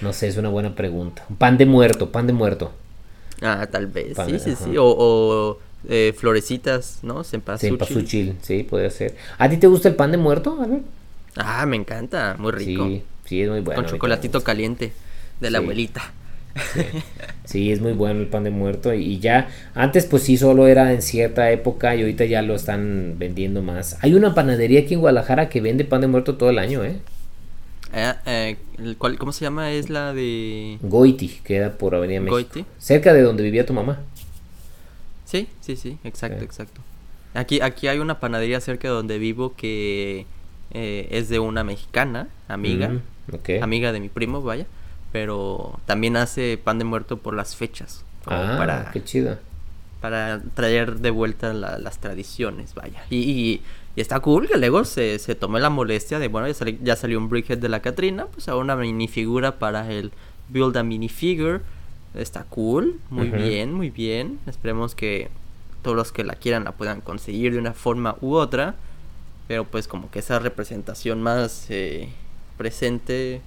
No 0.00 0.12
sé, 0.12 0.28
es 0.28 0.36
una 0.36 0.48
buena 0.48 0.76
pregunta. 0.76 1.26
Pan 1.36 1.58
de 1.58 1.66
muerto, 1.66 2.12
pan 2.12 2.28
de 2.28 2.32
muerto. 2.32 2.72
Ah, 3.42 3.66
tal 3.70 3.88
vez, 3.88 4.16
sí, 4.26 4.38
sí, 4.38 4.54
sí. 4.54 4.76
O, 4.78 5.58
eh, 5.88 6.14
florecitas, 6.16 7.00
¿no? 7.02 7.24
Cempasúchil. 7.24 8.36
Sí, 8.40 8.62
puede 8.62 8.88
ser. 8.90 9.16
¿A 9.36 9.48
ti 9.50 9.56
te 9.56 9.66
gusta 9.66 9.88
el 9.88 9.96
pan 9.96 10.12
de 10.12 10.16
muerto, 10.16 10.56
ver 10.56 10.80
Ah, 11.36 11.66
me 11.66 11.76
encanta, 11.76 12.36
muy 12.38 12.52
rico. 12.52 12.86
Sí, 12.86 13.02
sí, 13.24 13.42
es 13.42 13.50
muy 13.50 13.60
bueno. 13.60 13.82
Con 13.82 13.90
chocolatito 13.90 14.42
caliente 14.42 14.92
de 15.40 15.50
la 15.50 15.58
abuelita. 15.58 16.02
Sí. 17.44 17.72
es 17.72 17.80
muy 17.80 17.92
bueno 17.92 18.20
el 18.20 18.28
pan 18.28 18.44
de 18.44 18.50
muerto 18.50 18.94
y 18.94 19.18
ya 19.18 19.48
antes 19.74 20.06
pues 20.06 20.22
sí 20.22 20.36
solo 20.36 20.68
era 20.68 20.92
en 20.92 21.02
cierta 21.02 21.50
época 21.50 21.96
y 21.96 22.00
ahorita 22.00 22.24
ya 22.26 22.42
lo 22.42 22.54
están 22.54 23.16
vendiendo 23.18 23.60
más. 23.60 23.98
Hay 24.02 24.14
una 24.14 24.34
panadería 24.34 24.80
aquí 24.80 24.94
en 24.94 25.00
Guadalajara 25.00 25.48
que 25.48 25.60
vende 25.60 25.84
pan 25.84 26.00
de 26.00 26.06
muerto 26.06 26.36
todo 26.36 26.50
el 26.50 26.58
año, 26.60 26.84
¿eh? 26.84 27.00
eh, 27.92 28.14
eh 28.26 28.56
¿Cómo 29.18 29.32
se 29.32 29.44
llama? 29.44 29.72
Es 29.72 29.90
la 29.90 30.14
de... 30.14 30.78
Goiti, 30.82 31.40
queda 31.42 31.72
por 31.72 31.94
Avenida 31.94 32.20
México. 32.20 32.36
Goiti. 32.36 32.64
Cerca 32.78 33.12
de 33.12 33.22
donde 33.22 33.42
vivía 33.42 33.66
tu 33.66 33.72
mamá. 33.72 34.00
Sí, 35.24 35.48
sí, 35.60 35.76
sí, 35.76 35.98
exacto, 36.04 36.44
exacto. 36.44 36.80
Aquí, 37.34 37.60
aquí 37.60 37.88
hay 37.88 37.98
una 37.98 38.20
panadería 38.20 38.60
cerca 38.60 38.88
de 38.88 38.94
donde 38.94 39.18
vivo 39.18 39.54
que 39.56 40.26
eh, 40.70 41.08
es 41.10 41.28
de 41.28 41.38
una 41.38 41.64
mexicana, 41.64 42.28
amiga, 42.48 42.88
mm, 42.88 43.62
amiga 43.62 43.92
de 43.92 44.00
mi 44.00 44.08
primo, 44.08 44.42
vaya, 44.42 44.66
pero 45.12 45.78
también 45.86 46.16
hace 46.16 46.58
pan 46.62 46.78
de 46.78 46.84
muerto 46.84 47.18
por 47.18 47.34
las 47.34 47.56
fechas. 47.56 48.04
Ah, 48.26 48.56
para, 48.58 48.90
qué 48.92 49.04
chido. 49.04 49.38
Para 50.00 50.42
traer 50.54 50.96
de 50.96 51.10
vuelta 51.10 51.52
las 51.52 51.98
tradiciones, 51.98 52.74
vaya. 52.74 53.04
Y, 53.10 53.60
está 53.96 54.18
cool 54.18 54.48
que 54.48 54.58
luego 54.58 54.84
se, 54.84 55.20
se 55.20 55.36
tomó 55.36 55.58
la 55.60 55.70
molestia 55.70 56.18
de, 56.18 56.26
bueno, 56.26 56.48
ya, 56.82 56.96
salió 56.96 57.18
un 57.18 57.28
brickhead 57.28 57.58
de 57.58 57.68
la 57.68 57.80
Catrina, 57.80 58.26
pues 58.26 58.48
ahora 58.48 58.64
una 58.64 58.76
minifigura 58.76 59.58
para 59.60 59.88
el 59.90 60.10
Build 60.48 60.76
a 60.76 60.82
Minifigure. 60.82 61.60
Está 62.14 62.44
cool, 62.44 63.00
muy 63.10 63.28
bien, 63.28 63.72
muy 63.72 63.90
bien. 63.90 64.38
Esperemos 64.46 64.94
que 64.94 65.30
todos 65.82 65.96
los 65.96 66.12
que 66.12 66.24
la 66.24 66.34
quieran 66.34 66.64
la 66.64 66.72
puedan 66.72 67.00
conseguir 67.00 67.52
de 67.52 67.58
una 67.58 67.72
forma 67.72 68.16
u 68.20 68.34
otra. 68.34 68.74
Pero 69.46 69.64
pues 69.64 69.88
como 69.88 70.10
que 70.10 70.20
esa 70.20 70.38
representación 70.38 71.22
más 71.22 71.66
eh, 71.68 72.08
presente 72.56 73.40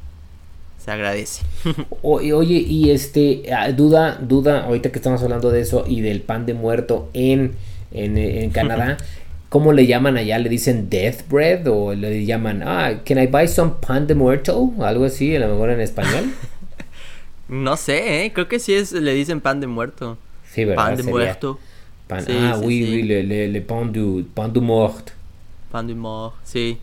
se 0.78 0.92
agradece. 0.92 1.44
oye, 2.02 2.56
y 2.56 2.92
este, 2.92 3.44
ah, 3.54 3.72
duda, 3.72 4.18
duda, 4.22 4.66
ahorita 4.66 4.92
que 4.92 4.98
estamos 4.98 5.22
hablando 5.24 5.50
de 5.52 5.62
eso 5.62 5.86
y 5.88 6.02
del 6.02 6.22
pan 6.22 6.46
de 6.46 6.54
muerto 6.54 7.10
en, 7.14 7.56
en, 7.92 8.18
en 8.18 8.50
Canadá, 8.52 8.98
¿cómo 9.50 9.74
le 9.74 9.88
llaman 9.88 10.18
allá? 10.18 10.38
¿Le 10.38 10.50
dicen 10.50 10.90
death 10.90 11.28
bread 11.30 11.68
o 11.68 11.94
le 11.94 12.26
llaman, 12.26 12.62
ah, 12.64 13.02
can 13.04 13.18
I 13.18 13.28
buy 13.28 13.48
some 13.48 13.74
pan 13.86 14.06
de 14.06 14.16
muerto? 14.16 14.72
Algo 14.80 15.06
así, 15.06 15.36
a 15.36 15.40
lo 15.40 15.48
mejor 15.48 15.72
en 15.72 15.82
español. 15.82 16.32
no 17.50 17.76
sé, 17.76 18.26
¿eh? 18.26 18.34
creo 18.34 18.48
que 18.48 18.60
sí 18.60 18.74
es, 18.74 18.92
le 18.92 19.14
dicen 19.14 19.42
pan 19.42 19.60
de 19.60 19.68
muerto. 19.68 20.18
Sí, 20.54 20.64
¿verdad? 20.64 20.86
Pan 20.86 20.98
de 20.98 21.04
muerto. 21.04 21.60
ah, 22.10 22.60
oui, 22.64 22.88
oui, 22.90 23.02
le, 23.04 23.24
le, 23.24 23.48
le 23.48 23.62
pan, 23.62 23.92
du, 23.92 24.26
pan 24.34 24.54
du 24.54 24.62
mort. 24.62 25.17
Pan 25.72 25.88
du 25.88 25.96
mort, 25.96 26.36
sí. 26.44 26.78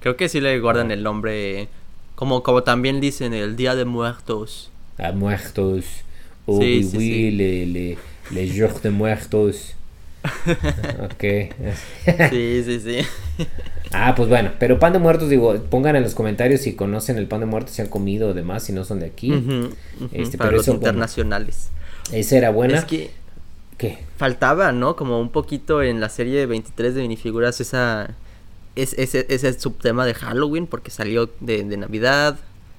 Creo 0.00 0.16
que 0.16 0.28
sí 0.28 0.40
le 0.40 0.58
guardan 0.60 0.90
el 0.90 1.02
nombre. 1.02 1.68
Como, 2.14 2.42
como 2.42 2.62
también 2.62 3.00
dicen 3.00 3.34
el 3.34 3.56
Día 3.56 3.74
de 3.74 3.84
Muertos. 3.84 4.70
A 4.98 5.12
muertos. 5.12 5.84
Oh, 6.46 6.60
sí, 6.60 6.82
sí, 6.84 6.96
oui, 6.96 7.30
Le, 7.30 7.66
le, 7.66 7.98
les 8.30 8.52
jours 8.58 8.82
de 8.82 8.90
muertos. 8.90 9.74
ok. 11.02 11.24
sí, 12.30 12.62
sí, 12.64 12.80
sí. 12.80 12.98
Ah, 13.96 14.14
pues 14.16 14.28
bueno, 14.28 14.50
pero 14.58 14.80
pan 14.80 14.92
de 14.92 14.98
muertos, 14.98 15.28
digo, 15.28 15.54
pongan 15.70 15.94
en 15.94 16.02
los 16.02 16.16
comentarios 16.16 16.62
si 16.62 16.74
conocen 16.74 17.16
el 17.16 17.28
pan 17.28 17.40
de 17.40 17.46
muertos, 17.46 17.74
si 17.74 17.82
han 17.82 17.86
comido 17.88 18.30
o 18.30 18.34
demás, 18.34 18.64
si 18.64 18.72
no 18.72 18.84
son 18.84 18.98
de 18.98 19.06
aquí. 19.06 19.32
este, 20.12 20.36
Para 20.36 20.50
los 20.50 20.66
internacionales. 20.66 21.68
esa 22.10 22.36
era 22.36 22.50
buena. 22.50 22.78
Es 22.78 22.84
que 22.86 23.10
¿Qué? 23.78 24.04
Faltaba, 24.16 24.72
¿no? 24.72 24.96
Como 24.96 25.20
un 25.20 25.30
poquito 25.30 25.82
en 25.82 26.00
la 26.00 26.08
serie 26.08 26.38
de 26.38 26.46
23 26.46 26.94
de 26.94 27.02
minifiguras 27.02 27.60
esa... 27.60 28.14
Es, 28.76 28.92
ese, 28.94 29.26
ese 29.28 29.52
subtema 29.58 30.04
de 30.04 30.14
Halloween 30.14 30.66
porque 30.66 30.90
salió 30.90 31.30
de, 31.38 31.62
de 31.62 31.76
Navidad, 31.76 32.38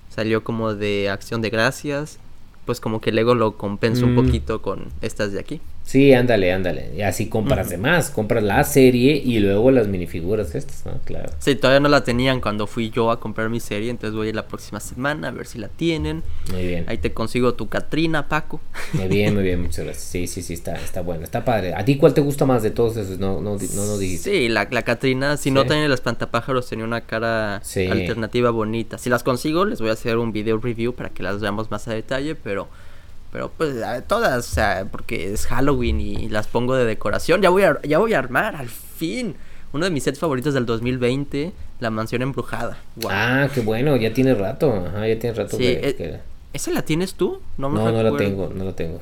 salió 0.09 0.43
como 0.43 0.73
de 0.73 1.09
Acción 1.09 1.41
de 1.41 1.49
Gracias, 1.49 2.19
pues 2.65 2.81
como 2.81 2.99
que 2.99 3.13
luego 3.13 3.33
lo 3.33 3.57
compensa 3.57 4.03
un 4.03 4.13
mm. 4.13 4.15
poquito 4.15 4.61
con 4.61 4.89
estas 5.01 5.31
de 5.31 5.39
aquí. 5.39 5.61
Sí, 5.85 6.13
ándale, 6.13 6.51
ándale. 6.51 6.91
Y 6.97 7.03
así 7.03 7.27
compras 7.29 7.69
de 7.69 7.77
más. 7.77 8.09
Compras 8.09 8.43
la 8.43 8.63
serie 8.63 9.21
y 9.23 9.37
luego 9.39 9.69
las 9.69 9.87
minifiguras 9.87 10.55
estas, 10.55 10.83
¿no? 10.83 10.99
Claro. 11.05 11.31
Sí, 11.37 11.55
todavía 11.55 11.79
no 11.79 11.89
la 11.89 12.03
tenían 12.03 12.41
cuando 12.41 12.65
fui 12.65 12.89
yo 12.89 13.11
a 13.11 13.19
comprar 13.19 13.49
mi 13.49 13.59
serie. 13.59 13.91
Entonces 13.91 14.15
voy 14.15 14.25
a 14.25 14.29
ir 14.29 14.35
la 14.35 14.47
próxima 14.47 14.79
semana 14.79 15.27
a 15.27 15.31
ver 15.31 15.45
si 15.45 15.59
la 15.59 15.67
tienen. 15.67 16.23
Muy 16.51 16.65
bien. 16.65 16.85
Ahí 16.87 16.97
te 16.97 17.13
consigo 17.13 17.53
tu 17.53 17.69
Catrina, 17.69 18.27
Paco. 18.27 18.59
Muy 18.93 19.07
bien, 19.07 19.35
muy 19.35 19.43
bien. 19.43 19.61
Muchas 19.61 19.85
gracias. 19.85 20.05
Sí, 20.05 20.25
sí, 20.25 20.41
sí, 20.41 20.55
está, 20.55 20.73
está 20.73 21.01
bueno. 21.01 21.23
Está 21.23 21.45
padre. 21.45 21.75
¿A 21.75 21.85
ti 21.85 21.97
cuál 21.97 22.15
te 22.15 22.21
gusta 22.21 22.45
más 22.45 22.63
de 22.63 22.71
todos 22.71 22.97
esos? 22.97 23.19
No, 23.19 23.39
no, 23.39 23.55
no, 23.55 23.85
no 23.85 23.97
dijiste. 23.99 24.31
Sí, 24.31 24.49
la, 24.49 24.67
la 24.71 24.81
Catrina. 24.81 25.37
Si 25.37 25.51
no 25.51 25.65
tiene 25.65 25.85
el 25.85 25.91
espantapájaros, 25.91 26.67
tenía 26.67 26.85
una 26.85 27.01
cara 27.01 27.57
alternativa 27.57 28.49
bonita. 28.49 28.97
Si 28.97 29.11
las 29.11 29.21
consigo, 29.21 29.65
les 29.65 29.79
voy 29.81 29.91
a 29.91 29.93
hacer 29.93 30.17
un 30.17 30.31
video 30.31 30.57
review 30.57 30.95
para 30.95 31.09
que 31.09 31.21
las 31.21 31.39
veamos 31.41 31.69
más 31.69 31.87
a 31.87 31.93
detalle. 31.93 32.33
Pero 32.33 32.67
pero 33.35 33.51
pues 33.57 33.75
todas, 34.07 34.49
o 34.49 34.53
sea, 34.53 34.87
porque 34.89 35.33
es 35.33 35.45
Halloween 35.47 35.99
y 35.99 36.29
las 36.29 36.47
pongo 36.47 36.73
de 36.73 36.85
decoración. 36.85 37.41
Ya 37.41 37.49
voy 37.49 37.63
a, 37.63 37.81
ya 37.81 37.97
voy 37.97 38.13
a 38.13 38.19
armar, 38.19 38.55
al 38.55 38.69
fin. 38.69 39.35
Uno 39.73 39.83
de 39.83 39.91
mis 39.91 40.03
sets 40.03 40.19
favoritos 40.19 40.53
del 40.53 40.65
2020, 40.65 41.51
La 41.81 41.89
Mansión 41.89 42.21
Embrujada. 42.21 42.77
Ah, 43.09 43.49
qué 43.53 43.59
bueno, 43.59 43.97
ya 43.97 44.13
tiene 44.13 44.35
rato. 44.35 44.73
Ajá, 44.73 45.05
ya 45.05 45.19
tiene 45.19 45.35
rato. 45.35 45.57
Eh, 45.59 46.21
¿Esa 46.53 46.71
la 46.71 46.83
tienes 46.83 47.15
tú? 47.15 47.41
No, 47.57 47.67
no, 47.67 47.91
no 47.91 48.03
la 48.03 48.15
tengo, 48.15 48.53
no 48.55 48.63
la 48.63 48.71
tengo. 48.71 49.01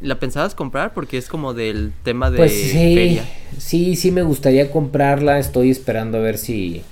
¿La 0.00 0.18
pensabas 0.18 0.54
comprar? 0.54 0.94
Porque 0.94 1.18
es 1.18 1.28
como 1.28 1.52
del 1.52 1.92
tema 2.04 2.30
de 2.30 2.38
pues 2.38 2.52
sí, 2.52 3.20
Sí, 3.58 3.96
sí 3.96 4.10
me 4.12 4.22
gustaría 4.22 4.70
comprarla. 4.70 5.38
Estoy 5.38 5.68
esperando 5.68 6.16
a 6.16 6.20
ver 6.22 6.38
si, 6.38 6.82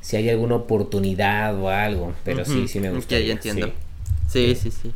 si 0.00 0.16
hay 0.16 0.30
alguna 0.30 0.54
oportunidad 0.54 1.54
o 1.60 1.68
algo. 1.68 2.14
Pero 2.24 2.46
sí, 2.46 2.66
sí 2.66 2.80
me 2.80 2.90
gustaría. 2.90 3.26
Ya, 3.26 3.32
entiendo. 3.34 3.72
sí, 4.26 4.54
sí. 4.54 4.70
sí 4.70 4.90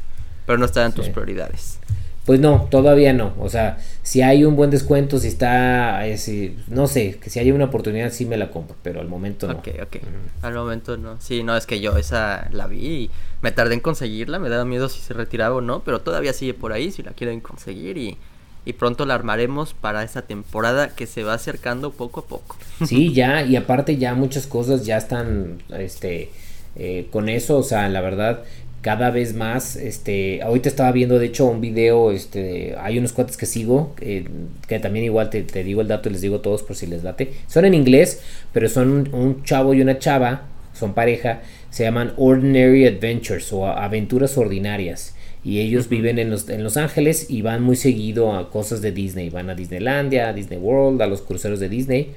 pero 0.46 0.58
no 0.58 0.66
están 0.66 0.86
en 0.86 0.92
tus 0.92 1.08
prioridades. 1.08 1.78
pues 2.24 2.40
no, 2.40 2.68
todavía 2.70 3.12
no. 3.12 3.34
O 3.38 3.50
sea, 3.50 3.78
si 4.02 4.22
hay 4.22 4.44
un 4.44 4.56
buen 4.56 4.70
descuento, 4.70 5.18
si 5.18 5.28
está, 5.28 6.06
eh, 6.06 6.56
no 6.68 6.86
sé, 6.86 7.18
que 7.18 7.28
si 7.30 7.38
hay 7.38 7.52
una 7.52 7.66
oportunidad 7.66 8.10
sí 8.12 8.24
me 8.24 8.36
la 8.38 8.50
compro, 8.50 8.76
pero 8.82 9.00
al 9.00 9.08
momento 9.08 9.46
no. 9.46 9.58
Ok, 9.58 9.68
ok. 9.82 9.96
Al 10.42 10.54
momento 10.54 10.96
no. 10.96 11.20
Sí, 11.20 11.42
no, 11.42 11.56
es 11.56 11.66
que 11.66 11.80
yo 11.80 11.96
esa 11.98 12.48
la 12.52 12.66
vi 12.66 12.86
y 12.86 13.10
me 13.42 13.52
tardé 13.52 13.74
en 13.74 13.80
conseguirla, 13.80 14.38
me 14.38 14.48
daba 14.48 14.64
miedo 14.64 14.88
si 14.88 15.00
se 15.00 15.12
retiraba 15.14 15.56
o 15.56 15.60
no, 15.60 15.84
pero 15.84 16.00
todavía 16.00 16.32
sigue 16.32 16.54
por 16.54 16.72
ahí 16.72 16.90
si 16.90 17.02
la 17.02 17.12
quieren 17.12 17.40
conseguir 17.40 17.98
y, 17.98 18.18
y 18.64 18.72
pronto 18.74 19.04
la 19.06 19.14
armaremos 19.14 19.74
para 19.74 20.02
esta 20.02 20.22
temporada 20.22 20.94
que 20.94 21.06
se 21.06 21.24
va 21.24 21.34
acercando 21.34 21.92
poco 21.92 22.20
a 22.20 22.26
poco. 22.26 22.56
Sí, 22.80 23.12
ya, 23.12 23.42
y 23.42 23.56
aparte 23.56 23.98
ya 23.98 24.14
muchas 24.14 24.46
cosas 24.46 24.84
ya 24.86 24.96
están, 24.96 25.62
este, 25.70 26.32
eh, 26.74 27.08
con 27.10 27.28
eso, 27.28 27.58
o 27.58 27.62
sea, 27.62 27.88
la 27.88 28.00
verdad, 28.00 28.44
cada 28.84 29.10
vez 29.10 29.34
más, 29.34 29.76
este, 29.76 30.42
ahorita 30.42 30.68
estaba 30.68 30.92
viendo 30.92 31.18
de 31.18 31.24
hecho 31.24 31.46
un 31.46 31.62
video, 31.62 32.12
este, 32.12 32.74
hay 32.78 32.98
unos 32.98 33.14
cuates 33.14 33.38
que 33.38 33.46
sigo, 33.46 33.94
que 33.96 34.78
también 34.78 35.06
igual 35.06 35.30
te, 35.30 35.42
digo 35.64 35.80
el 35.80 35.88
dato 35.88 36.10
y 36.10 36.12
les 36.12 36.20
digo 36.20 36.40
todos 36.40 36.62
por 36.62 36.76
si 36.76 36.86
les 36.86 37.02
date, 37.02 37.32
son 37.46 37.64
en 37.64 37.72
inglés, 37.72 38.20
pero 38.52 38.68
son 38.68 39.08
un, 39.14 39.42
chavo 39.42 39.72
y 39.72 39.80
una 39.80 39.98
chava, 39.98 40.42
son 40.74 40.92
pareja, 40.92 41.40
se 41.70 41.84
llaman 41.84 42.12
Ordinary 42.18 42.86
Adventures 42.86 43.50
o 43.54 43.66
Aventuras 43.66 44.36
Ordinarias. 44.36 45.14
Y 45.42 45.60
ellos 45.60 45.88
viven 45.88 46.18
en 46.18 46.28
los, 46.28 46.46
en 46.50 46.62
los 46.62 46.76
Ángeles 46.76 47.30
y 47.30 47.40
van 47.40 47.62
muy 47.62 47.76
seguido 47.76 48.34
a 48.34 48.50
cosas 48.50 48.82
de 48.82 48.92
Disney. 48.92 49.28
Van 49.30 49.50
a 49.50 49.54
Disneylandia, 49.54 50.28
a 50.28 50.32
Disney 50.32 50.58
World, 50.58 51.00
a 51.02 51.06
los 51.06 51.20
cruceros 51.20 51.60
de 51.60 51.68
Disney. 51.68 52.12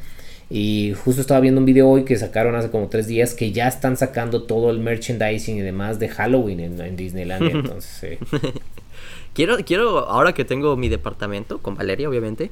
Y 0.49 0.93
justo 1.03 1.19
estaba 1.19 1.41
viendo 1.41 1.59
un 1.59 1.65
video 1.65 1.89
hoy 1.89 2.05
que 2.05 2.15
sacaron 2.15 2.55
hace 2.55 2.71
como 2.71 2.87
tres 2.87 3.07
días 3.07 3.33
que 3.33 3.51
ya 3.51 3.67
están 3.67 3.97
sacando 3.97 4.43
todo 4.43 4.69
el 4.69 4.79
merchandising 4.79 5.57
y 5.57 5.61
demás 5.61 5.99
de 5.99 6.07
Halloween 6.07 6.59
en, 6.59 6.95
Disneyland. 6.95 7.43
entonces, 7.51 8.19
quiero, 9.33 9.57
quiero, 9.65 10.07
ahora 10.07 10.33
que 10.33 10.45
tengo 10.45 10.77
mi 10.77 10.87
departamento, 10.87 11.57
con 11.57 11.75
Valeria 11.75 12.07
obviamente, 12.07 12.49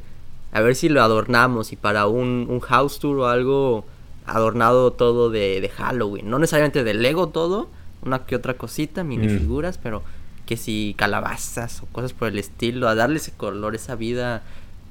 a 0.51 0.59
ver 0.59 0.75
si 0.75 0.89
lo 0.89 1.01
adornamos 1.01 1.71
y 1.71 1.77
para 1.77 2.07
un, 2.07 2.47
un 2.49 2.59
house 2.59 2.99
tour 2.99 3.19
o 3.19 3.27
algo 3.27 3.85
adornado 4.25 4.91
todo 4.91 5.29
de, 5.29 5.61
de, 5.61 5.69
Halloween. 5.69 6.29
No 6.29 6.37
necesariamente 6.37 6.83
de 6.83 6.93
Lego 6.93 7.29
todo, 7.29 7.69
una 8.03 8.25
que 8.25 8.35
otra 8.35 8.55
cosita, 8.55 9.05
minifiguras, 9.05 9.77
mm. 9.77 9.81
pero 9.83 10.03
que 10.45 10.57
si 10.57 10.95
calabazas 10.97 11.81
o 11.81 11.85
cosas 11.87 12.13
por 12.13 12.27
el 12.27 12.39
estilo, 12.39 12.89
a 12.89 12.95
darle 12.95 13.17
ese 13.17 13.31
color, 13.31 13.73
esa 13.73 13.95
vida 13.95 14.43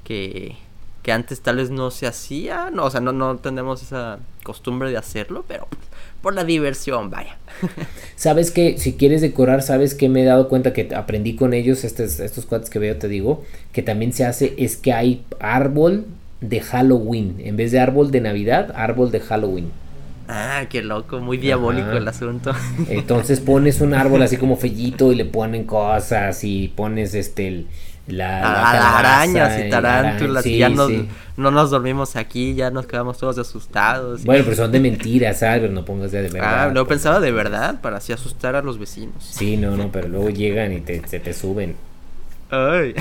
que 0.03 0.55
que 1.05 1.11
antes 1.11 1.41
tal 1.41 1.57
vez 1.57 1.69
no 1.69 1.91
se 1.91 2.07
hacía, 2.07 2.71
no, 2.73 2.85
o 2.85 2.89
sea, 2.89 2.99
no, 2.99 3.11
no 3.11 3.37
tenemos 3.37 3.83
esa 3.83 4.17
costumbre 4.41 4.89
de 4.89 4.97
hacerlo, 4.97 5.45
pero 5.47 5.67
por 6.23 6.33
la 6.33 6.43
diversión, 6.43 7.11
vaya. 7.11 7.37
Sabes 8.15 8.49
que 8.49 8.79
si 8.79 8.93
quieres 8.93 9.21
decorar, 9.21 9.61
sabes 9.61 9.93
que 9.93 10.09
me 10.09 10.23
he 10.23 10.25
dado 10.25 10.49
cuenta 10.49 10.73
que 10.73 10.89
aprendí 10.95 11.35
con 11.35 11.53
ellos, 11.53 11.83
estos, 11.83 12.19
estos 12.19 12.47
cuates 12.47 12.71
que 12.71 12.79
veo, 12.79 12.97
te 12.97 13.07
digo, 13.07 13.43
que 13.71 13.83
también 13.83 14.13
se 14.13 14.25
hace, 14.25 14.55
es 14.57 14.77
que 14.77 14.93
hay 14.93 15.23
árbol 15.39 16.07
de 16.41 16.61
Halloween, 16.61 17.35
en 17.37 17.55
vez 17.55 17.71
de 17.71 17.79
árbol 17.79 18.09
de 18.09 18.21
Navidad, 18.21 18.73
árbol 18.75 19.11
de 19.11 19.19
Halloween. 19.19 19.71
Ah, 20.27 20.65
qué 20.71 20.81
loco, 20.81 21.19
muy 21.19 21.37
diabólico 21.37 21.91
el 21.91 22.07
asunto. 22.07 22.51
Entonces 22.89 23.41
pones 23.41 23.79
un 23.79 23.93
árbol 23.93 24.23
así 24.23 24.37
como 24.37 24.57
fellito 24.57 25.11
y 25.11 25.15
le 25.15 25.25
ponen 25.25 25.65
cosas 25.65 26.43
y 26.43 26.69
pones 26.69 27.13
este 27.13 27.47
el, 27.47 27.67
la, 28.07 28.99
arañas 28.99 29.59
y 29.59 29.69
tarántulas 29.69 30.45
y 30.45 30.57
ya 30.57 30.69
no 30.69 31.51
nos 31.51 31.69
dormimos 31.69 32.15
aquí, 32.15 32.53
ya 32.53 32.71
nos 32.71 32.85
quedamos 32.85 33.17
todos 33.17 33.37
asustados. 33.37 34.23
Bueno, 34.23 34.43
pero 34.45 34.55
son 34.55 34.71
de 34.71 34.79
mentiras, 34.79 35.39
¿sabes? 35.39 35.69
No 35.71 35.83
pongas 35.83 36.11
de 36.11 36.21
verdad. 36.21 36.67
Ah, 36.67 36.71
no 36.73 36.87
pensaba 36.87 37.19
de 37.19 37.31
verdad, 37.31 37.81
para 37.81 37.97
así 37.97 38.13
asustar 38.13 38.55
a 38.55 38.61
los 38.61 38.77
vecinos. 38.77 39.15
Sí, 39.19 39.57
no, 39.57 39.75
no, 39.75 39.91
pero 39.91 40.07
luego 40.07 40.29
llegan 40.29 40.71
y 40.71 40.81
te, 40.81 41.05
se 41.07 41.19
te 41.19 41.33
suben. 41.33 41.75
Ay. 42.49 42.93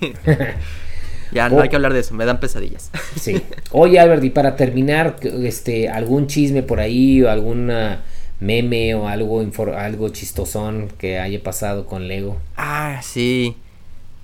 ya 1.32 1.48
no 1.48 1.60
hay 1.60 1.68
que 1.68 1.76
hablar 1.76 1.94
de 1.94 2.00
eso, 2.00 2.14
me 2.14 2.26
dan 2.26 2.40
pesadillas. 2.40 2.90
sí. 3.16 3.42
Oye, 3.70 3.98
Albert, 3.98 4.24
y 4.24 4.30
para 4.30 4.56
terminar, 4.56 5.16
este, 5.22 5.88
algún 5.88 6.26
chisme 6.26 6.62
por 6.62 6.80
ahí 6.80 7.22
o 7.22 7.30
alguna 7.30 8.02
meme 8.40 8.94
o 8.94 9.08
algo, 9.08 9.44
algo 9.76 10.08
chistosón 10.10 10.88
que 10.98 11.18
haya 11.18 11.42
pasado 11.42 11.86
con 11.86 12.06
Lego. 12.06 12.36
Ah, 12.56 13.00
sí. 13.02 13.56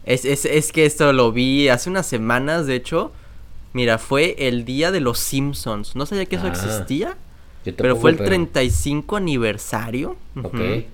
Es, 0.05 0.25
es, 0.25 0.45
es 0.45 0.73
que 0.73 0.87
esto 0.87 1.13
lo 1.13 1.33
vi 1.33 1.69
hace 1.69 1.91
unas 1.91 2.07
semanas, 2.07 2.67
de 2.67 2.77
hecho. 2.77 3.13
Mira, 3.73 3.99
fue 3.99 4.37
el 4.39 4.65
día 4.65 4.93
de 4.93 5.01
los 5.01 5.19
Simpsons. 5.19 5.97
No 5.97 6.07
sabía 6.07 6.27
que 6.27 6.37
eso 6.37 6.47
ah, 6.47 6.51
existía. 6.51 7.17
Pero 7.65 7.97
fue 7.97 8.11
el 8.11 8.19
35 8.19 9.17
aniversario. 9.17 10.17
Ok. 10.43 10.85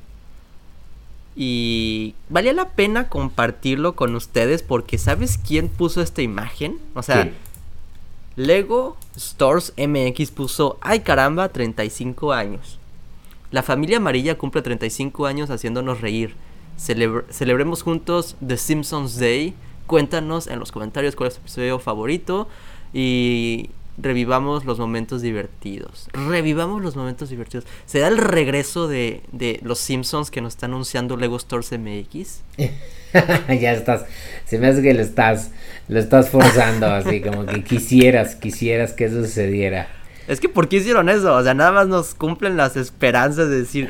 Y 1.37 2.15
valía 2.29 2.53
la 2.53 2.71
pena 2.71 3.09
compartirlo 3.09 3.95
con 3.95 4.15
ustedes 4.15 4.63
porque 4.63 4.99
¿sabes 4.99 5.39
quién 5.39 5.69
puso 5.69 6.03
esta 6.03 6.23
imagen? 6.23 6.79
O 6.95 7.03
sea, 7.03 7.31
Lego 8.37 8.97
Stores 9.17 9.73
MX 9.77 10.31
puso, 10.31 10.79
ay 10.81 11.01
caramba, 11.01 11.49
35 11.49 12.33
años. 12.33 12.79
La 13.51 13.63
familia 13.63 13.97
amarilla 13.97 14.39
cumple 14.39 14.63
35 14.63 15.27
años 15.27 15.51
haciéndonos 15.51 16.01
reír 16.01 16.35
celebremos 16.81 17.83
juntos 17.83 18.37
The 18.47 18.57
Simpsons 18.57 19.19
Day. 19.19 19.55
Cuéntanos 19.87 20.47
en 20.47 20.59
los 20.59 20.73
comentarios 20.73 21.17
cuál 21.17 21.29
es 21.29 21.35
tu 21.35 21.41
episodio 21.41 21.79
favorito 21.79 22.49
y 22.93 23.71
revivamos 23.99 24.65
los 24.65 24.79
momentos 24.79 25.21
divertidos. 25.21 26.09
Revivamos 26.13 26.83
los 26.83 26.97
momentos 26.97 27.29
divertidos. 27.29 27.67
¿Será 27.87 28.09
el 28.09 28.19
regreso 28.19 28.89
de, 28.89 29.23
de 29.33 29.61
los 29.63 29.79
Simpsons 29.79 30.31
que 30.31 30.41
nos 30.41 30.55
está 30.55 30.67
anunciando 30.67 31.17
Lego 31.17 31.39
Stores 31.39 31.73
MX? 31.73 32.41
ya 33.61 33.73
estás, 33.73 34.05
se 34.47 34.59
me 34.59 34.69
hace 34.69 34.83
que 34.83 34.95
lo 34.95 35.03
estás, 35.03 35.51
lo 35.89 35.99
estás 35.99 36.31
forzando 36.31 36.87
así, 36.87 37.21
como 37.21 37.45
que 37.47 37.63
quisieras, 37.63 38.37
quisieras 38.37 38.93
que 38.93 39.07
eso 39.07 39.23
sucediera. 39.23 39.89
Es 40.29 40.41
que 40.41 40.49
¿por 40.49 40.69
qué 40.69 40.77
hicieron 40.77 41.09
eso? 41.09 41.35
O 41.35 41.43
sea, 41.43 41.55
nada 41.55 41.73
más 41.73 41.89
nos 41.89 42.15
cumplen 42.15 42.57
las 42.57 42.77
esperanzas 42.77 43.49
de 43.49 43.59
decir, 43.59 43.89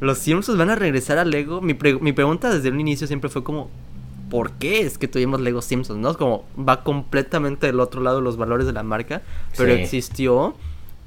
los 0.00 0.18
Simpsons 0.18 0.58
van 0.58 0.70
a 0.70 0.76
regresar 0.76 1.18
a 1.18 1.24
Lego. 1.24 1.60
Mi, 1.60 1.76
mi 2.00 2.12
pregunta 2.12 2.52
desde 2.52 2.70
un 2.70 2.80
inicio 2.80 3.06
siempre 3.06 3.30
fue 3.30 3.44
como, 3.44 3.70
¿por 4.30 4.52
qué 4.52 4.80
es 4.80 4.96
que 4.96 5.08
tuvimos 5.08 5.40
Lego 5.40 5.60
Simpsons? 5.60 6.00
¿No? 6.00 6.10
Es 6.10 6.16
como, 6.16 6.44
va 6.56 6.82
completamente 6.82 7.66
del 7.66 7.80
otro 7.80 8.00
lado 8.00 8.22
los 8.22 8.38
valores 8.38 8.66
de 8.66 8.72
la 8.72 8.82
marca, 8.82 9.22
pero 9.56 9.72
existió. 9.72 10.54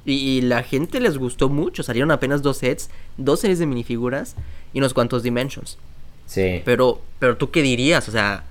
Y, 0.06 0.42
la 0.42 0.62
gente 0.62 1.00
les 1.00 1.16
gustó 1.16 1.48
mucho. 1.48 1.82
Salieron 1.82 2.10
apenas 2.10 2.42
dos 2.42 2.58
sets, 2.58 2.90
dos 3.16 3.40
series 3.40 3.58
de 3.58 3.66
minifiguras 3.66 4.36
y 4.74 4.78
unos 4.78 4.92
cuantos 4.92 5.22
Dimensions. 5.22 5.78
Sí. 6.26 6.60
Pero, 6.64 7.00
pero 7.18 7.38
tú 7.38 7.50
qué 7.50 7.62
dirías? 7.62 8.06
O 8.08 8.12
sea, 8.12 8.44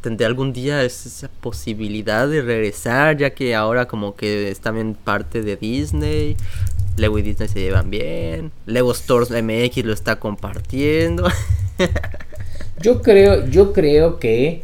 ¿tendré 0.00 0.26
algún 0.26 0.52
día 0.52 0.84
esa 0.84 1.28
posibilidad 1.40 2.28
de 2.28 2.40
regresar? 2.40 3.16
Ya 3.16 3.30
que 3.30 3.56
ahora 3.56 3.88
como 3.88 4.14
que 4.14 4.48
es 4.48 4.60
también 4.60 4.94
parte 4.94 5.42
de 5.42 5.56
Disney. 5.56 6.36
Lego 6.96 7.18
y 7.18 7.22
Disney 7.22 7.48
se 7.48 7.60
llevan 7.60 7.90
bien. 7.90 8.52
Lego 8.66 8.92
Stores 8.94 9.30
MX 9.30 9.84
lo 9.84 9.92
está 9.92 10.16
compartiendo. 10.16 11.28
yo 12.82 13.02
creo, 13.02 13.46
yo 13.46 13.72
creo 13.72 14.18
que 14.18 14.62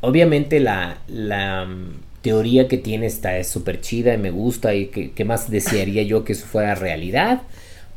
obviamente 0.00 0.60
la, 0.60 0.98
la 1.08 1.64
mm, 1.64 2.02
teoría 2.22 2.68
que 2.68 2.78
tiene 2.78 3.06
esta 3.06 3.38
es 3.38 3.48
súper 3.48 3.80
chida 3.80 4.14
y 4.14 4.18
me 4.18 4.30
gusta 4.30 4.74
y 4.74 4.86
que, 4.86 5.24
más 5.24 5.50
desearía 5.50 6.02
yo 6.02 6.24
que 6.24 6.32
eso 6.34 6.46
fuera 6.46 6.74
realidad. 6.74 7.42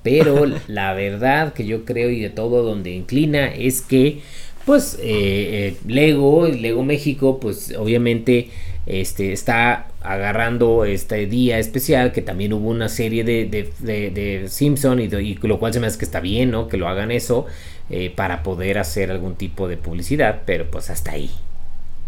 Pero 0.03 0.45
la 0.67 0.93
verdad 0.93 1.53
que 1.53 1.65
yo 1.65 1.85
creo 1.85 2.09
y 2.09 2.21
de 2.21 2.29
todo 2.29 2.63
donde 2.63 2.91
inclina 2.91 3.47
es 3.47 3.81
que 3.81 4.21
pues 4.65 4.95
eh, 4.95 5.03
eh, 5.03 5.77
Lego, 5.87 6.47
Lego 6.47 6.83
México, 6.83 7.39
pues 7.39 7.75
obviamente 7.77 8.49
este, 8.85 9.33
está 9.33 9.87
agarrando 10.01 10.85
este 10.85 11.25
día 11.25 11.57
especial 11.57 12.11
que 12.11 12.21
también 12.21 12.53
hubo 12.53 12.69
una 12.69 12.89
serie 12.89 13.23
de, 13.23 13.45
de, 13.79 14.45
Simpson 14.47 14.99
y, 14.99 15.35
lo 15.35 15.59
cual 15.59 15.73
se 15.73 15.79
me 15.79 15.87
hace 15.87 15.97
que 15.97 16.05
está 16.05 16.19
bien, 16.19 16.51
¿no? 16.51 16.67
Que 16.67 16.77
lo 16.77 16.87
hagan 16.87 17.11
eso 17.11 17.47
eh, 17.89 18.11
para 18.15 18.43
poder 18.43 18.77
hacer 18.77 19.11
algún 19.11 19.35
tipo 19.35 19.67
de 19.67 19.77
publicidad, 19.77 20.43
pero 20.45 20.69
pues 20.69 20.89
hasta 20.89 21.11
ahí. 21.11 21.31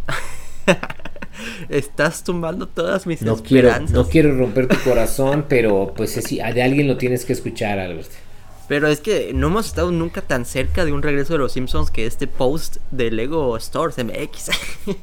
Estás 1.69 2.23
tumbando 2.23 2.67
todas 2.67 3.07
mis 3.07 3.21
no 3.21 3.35
esperanzas. 3.35 3.91
Quiero, 3.91 4.03
no 4.03 4.09
quiero 4.09 4.37
romper 4.37 4.67
tu 4.67 4.77
corazón, 4.83 5.45
pero 5.47 5.93
pues 5.95 6.11
si 6.11 6.37
de 6.37 6.61
alguien 6.61 6.87
lo 6.87 6.97
tienes 6.97 7.25
que 7.25 7.33
escuchar, 7.33 7.79
Albert. 7.79 8.11
Pero 8.67 8.89
es 8.89 8.99
que 8.99 9.31
no 9.33 9.47
hemos 9.47 9.67
estado 9.67 9.91
nunca 9.91 10.21
tan 10.21 10.45
cerca 10.45 10.83
de 10.83 10.91
un 10.91 11.01
regreso 11.01 11.33
de 11.33 11.39
los 11.39 11.53
Simpsons 11.53 11.89
que 11.89 12.05
este 12.05 12.27
post 12.27 12.77
de 12.91 13.11
Lego 13.11 13.57
Stores 13.59 13.97
MX. 14.03 14.49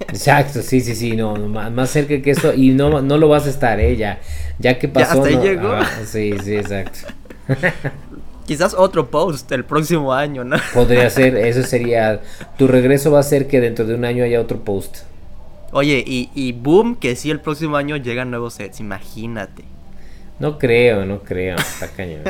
Exacto, 0.08 0.60
sí, 0.62 0.80
sí, 0.80 0.94
sí, 0.94 1.16
no, 1.16 1.34
más, 1.36 1.90
cerca 1.90 2.20
que 2.20 2.30
eso 2.30 2.52
y 2.52 2.70
no, 2.70 3.00
no 3.00 3.16
lo 3.16 3.28
vas 3.28 3.46
a 3.46 3.50
estar, 3.50 3.80
¿eh? 3.80 3.96
Ya, 3.96 4.20
ya 4.58 4.78
que 4.78 4.88
pasó. 4.88 5.22
hasta 5.22 5.28
ahí 5.28 5.38
llegó. 5.38 5.72
Ah, 5.72 5.88
sí, 6.04 6.34
sí, 6.42 6.56
exacto. 6.56 7.00
Quizás 8.46 8.74
otro 8.74 9.08
post 9.08 9.50
el 9.52 9.64
próximo 9.64 10.12
año, 10.12 10.44
¿no? 10.44 10.56
Podría 10.74 11.08
ser, 11.08 11.36
eso 11.36 11.62
sería. 11.62 12.20
Tu 12.58 12.66
regreso 12.66 13.10
va 13.10 13.20
a 13.20 13.22
ser 13.22 13.48
que 13.48 13.60
dentro 13.60 13.86
de 13.86 13.94
un 13.94 14.04
año 14.04 14.24
haya 14.24 14.40
otro 14.40 14.60
post. 14.60 14.98
Oye, 15.72 16.04
y, 16.06 16.28
y 16.34 16.52
boom, 16.52 16.96
que 16.96 17.16
sí, 17.16 17.30
el 17.30 17.40
próximo 17.40 17.76
año 17.76 17.96
llegan 17.96 18.30
nuevos 18.30 18.54
sets, 18.54 18.80
imagínate. 18.80 19.64
No 20.38 20.58
creo, 20.58 21.06
no 21.06 21.20
creo, 21.20 21.56
está 21.56 21.88
cañón. 21.88 22.22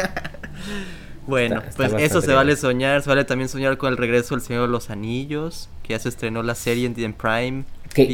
Bueno, 1.26 1.62
pues 1.76 1.92
eso 1.98 2.20
se 2.20 2.32
vale 2.32 2.56
soñar, 2.56 3.02
se 3.02 3.08
vale 3.08 3.24
también 3.24 3.48
soñar 3.48 3.76
con 3.78 3.90
el 3.90 3.96
regreso 3.96 4.34
del 4.34 4.42
Señor 4.42 4.62
de 4.62 4.68
los 4.68 4.90
Anillos, 4.90 5.68
que 5.82 5.94
ya 5.94 5.98
se 5.98 6.08
estrenó 6.08 6.42
la 6.42 6.54
serie 6.54 6.86
en, 6.86 7.12
Prime. 7.12 7.64
Que, 7.94 8.06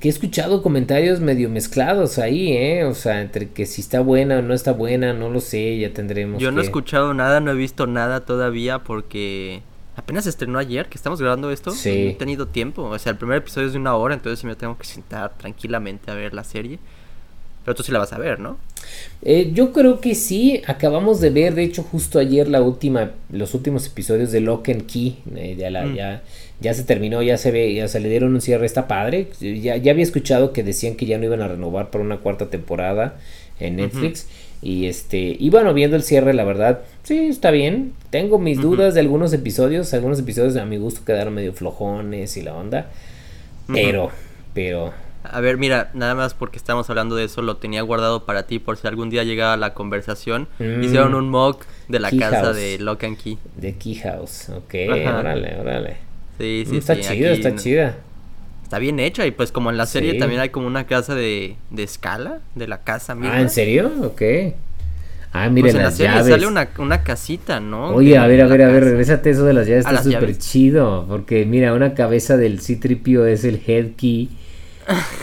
que, 0.00 0.08
he 0.08 0.08
escuchado 0.08 0.62
comentarios 0.62 1.20
medio 1.20 1.48
mezclados 1.48 2.18
ahí, 2.18 2.52
¿eh? 2.52 2.84
O 2.84 2.94
sea, 2.94 3.22
entre 3.22 3.50
que 3.50 3.66
si 3.66 3.80
está 3.80 4.00
buena 4.00 4.38
o 4.38 4.42
no 4.42 4.52
está 4.52 4.72
buena, 4.72 5.12
no 5.12 5.30
lo 5.30 5.40
sé, 5.40 5.78
ya 5.78 5.92
tendremos. 5.92 6.40
Yo 6.40 6.50
no 6.50 6.60
he 6.60 6.64
escuchado 6.64 7.14
nada, 7.14 7.40
no 7.40 7.52
he 7.52 7.54
visto 7.54 7.86
nada 7.86 8.24
todavía 8.24 8.80
porque 8.80 9.62
apenas 9.94 10.24
se 10.24 10.30
estrenó 10.30 10.58
ayer 10.58 10.88
que 10.88 10.96
estamos 10.96 11.20
grabando 11.20 11.50
esto. 11.50 11.70
Sí. 11.70 12.04
No 12.04 12.10
he 12.10 12.14
tenido 12.14 12.48
tiempo, 12.48 12.82
o 12.82 12.98
sea, 12.98 13.12
el 13.12 13.18
primer 13.18 13.38
episodio 13.38 13.68
es 13.68 13.72
de 13.72 13.78
una 13.78 13.94
hora, 13.94 14.14
entonces 14.14 14.44
me 14.44 14.56
tengo 14.56 14.76
que 14.76 14.86
sentar 14.86 15.36
tranquilamente 15.38 16.10
a 16.10 16.14
ver 16.14 16.34
la 16.34 16.44
serie. 16.44 16.78
Pero 17.64 17.74
tú 17.74 17.82
sí 17.82 17.92
la 17.92 18.00
vas 18.00 18.12
a 18.12 18.18
ver, 18.18 18.40
¿no? 18.40 18.58
Eh, 19.22 19.50
yo 19.54 19.72
creo 19.72 20.00
que 20.00 20.14
sí. 20.14 20.62
Acabamos 20.66 21.20
de 21.20 21.30
ver, 21.30 21.54
de 21.54 21.62
hecho, 21.62 21.82
justo 21.82 22.18
ayer 22.18 22.48
la 22.48 22.60
última, 22.60 23.12
los 23.30 23.54
últimos 23.54 23.86
episodios 23.86 24.32
de 24.32 24.40
Lock 24.40 24.70
and 24.70 24.86
Key. 24.86 25.18
Eh, 25.36 25.56
ya, 25.56 25.70
la, 25.70 25.86
mm. 25.86 25.94
ya, 25.94 26.22
ya 26.60 26.74
se 26.74 26.82
terminó, 26.82 27.22
ya 27.22 27.38
se 27.38 27.52
ve, 27.52 27.72
ya 27.72 27.86
se 27.86 28.00
le 28.00 28.08
dieron 28.08 28.34
un 28.34 28.40
cierre. 28.40 28.66
Está 28.66 28.88
padre. 28.88 29.28
Ya, 29.40 29.76
ya 29.76 29.92
había 29.92 30.02
escuchado 30.02 30.52
que 30.52 30.62
decían 30.62 30.96
que 30.96 31.06
ya 31.06 31.18
no 31.18 31.24
iban 31.24 31.40
a 31.40 31.48
renovar 31.48 31.90
para 31.90 32.02
una 32.02 32.18
cuarta 32.18 32.50
temporada 32.50 33.16
en 33.60 33.76
Netflix. 33.76 34.26
Y 34.60 34.86
este, 34.86 35.36
y 35.38 35.50
bueno, 35.50 35.74
viendo 35.74 35.96
el 35.96 36.02
cierre, 36.02 36.34
la 36.34 36.44
verdad, 36.44 36.80
sí, 37.02 37.26
está 37.26 37.50
bien. 37.50 37.92
Tengo 38.10 38.38
mis 38.38 38.60
dudas 38.60 38.94
de 38.94 39.00
algunos 39.00 39.32
episodios. 39.32 39.94
Algunos 39.94 40.18
episodios 40.18 40.56
a 40.56 40.64
mi 40.64 40.78
gusto 40.78 41.04
quedaron 41.04 41.34
medio 41.34 41.52
flojones 41.52 42.36
y 42.36 42.42
la 42.42 42.54
onda. 42.54 42.90
Pero, 43.72 44.10
pero 44.54 44.92
a 45.24 45.40
ver, 45.40 45.56
mira, 45.56 45.90
nada 45.94 46.14
más 46.14 46.34
porque 46.34 46.56
estamos 46.56 46.88
hablando 46.90 47.16
de 47.16 47.24
eso, 47.24 47.42
lo 47.42 47.56
tenía 47.56 47.82
guardado 47.82 48.24
para 48.24 48.46
ti 48.46 48.58
por 48.58 48.76
si 48.76 48.86
algún 48.86 49.10
día 49.10 49.24
llegaba 49.24 49.56
la 49.56 49.74
conversación. 49.74 50.48
Mm. 50.58 50.82
Hicieron 50.82 51.14
un 51.14 51.28
mock 51.28 51.64
de 51.88 52.00
la 52.00 52.10
casa 52.10 52.52
de 52.52 52.78
Lock 52.78 53.04
and 53.04 53.16
Key. 53.16 53.38
De 53.56 53.74
Key 53.74 53.94
House, 53.96 54.48
ok, 54.50 54.74
órale, 54.90 55.56
órale. 55.60 55.96
Sí, 56.38 56.64
sí, 56.66 56.74
mm, 56.74 56.78
está 56.78 57.00
chida, 57.00 57.30
está 57.30 57.54
chida. 57.54 57.96
Está 58.64 58.78
bien 58.78 58.98
hecha 59.00 59.26
y 59.26 59.30
pues 59.32 59.52
como 59.52 59.70
en 59.70 59.76
la 59.76 59.86
serie 59.86 60.14
también 60.14 60.40
hay 60.40 60.48
como 60.48 60.66
una 60.66 60.86
casa 60.86 61.14
de, 61.14 61.56
de 61.70 61.82
escala 61.82 62.40
de 62.54 62.66
la 62.66 62.78
casa 62.78 63.14
misma. 63.14 63.36
Ah, 63.36 63.40
¿en 63.42 63.50
serio? 63.50 63.92
Ok. 64.02 64.22
Ah, 65.34 65.48
miren 65.48 65.62
pues 65.62 65.74
en 65.74 65.82
las 65.82 65.98
la 65.98 66.22
serie 66.22 66.32
sale 66.32 66.46
una, 66.46 66.68
una, 66.78 67.02
casita, 67.02 67.60
¿no? 67.60 67.94
Oye, 67.94 68.18
a 68.18 68.26
ver, 68.26 68.42
a 68.42 68.46
ver, 68.46 68.62
a 68.62 68.68
ver, 68.68 68.84
regresate 68.84 69.30
eso 69.30 69.44
de 69.44 69.54
las 69.54 69.66
llaves, 69.66 69.86
está 69.86 70.02
súper 70.02 70.36
chido. 70.36 71.06
Porque 71.08 71.44
mira, 71.46 71.72
una 71.72 71.94
cabeza 71.94 72.36
del 72.36 72.60
C-Tripio 72.60 73.26
es 73.26 73.44
el 73.44 73.62
head 73.66 73.92
key 73.96 74.30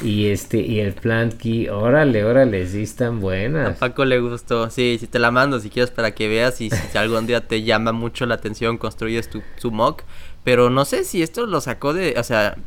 y 0.02 0.28
este, 0.28 0.62
y 0.62 0.80
el 0.80 0.94
plant 0.94 1.36
key, 1.36 1.68
órale, 1.70 2.24
órale, 2.24 2.68
sí 2.68 2.84
están 2.84 3.20
buenas. 3.20 3.70
A 3.70 3.80
Paco 3.80 4.06
le 4.06 4.20
gustó, 4.20 4.70
sí, 4.70 4.98
si 5.00 5.08
te 5.08 5.20
la 5.20 5.32
mando 5.32 5.60
si 5.60 5.70
quieres 5.70 5.92
para 5.92 6.12
que 6.12 6.28
veas 6.28 6.62
y 6.62 6.70
si 6.70 6.98
algún 6.98 7.28
día 7.28 7.48
te 7.48 7.64
llama 7.64 7.92
mucho 7.92 8.26
la 8.26 8.36
atención, 8.36 8.78
construyes 8.78 9.30
tu, 9.30 9.42
su 9.58 9.72
mock. 9.72 10.04
Pero 10.44 10.70
no 10.70 10.86
sé 10.86 11.04
si 11.04 11.22
esto 11.22 11.46
lo 11.46 11.62
sacó 11.62 11.94
de, 11.94 12.16
o 12.18 12.24
sea, 12.24 12.58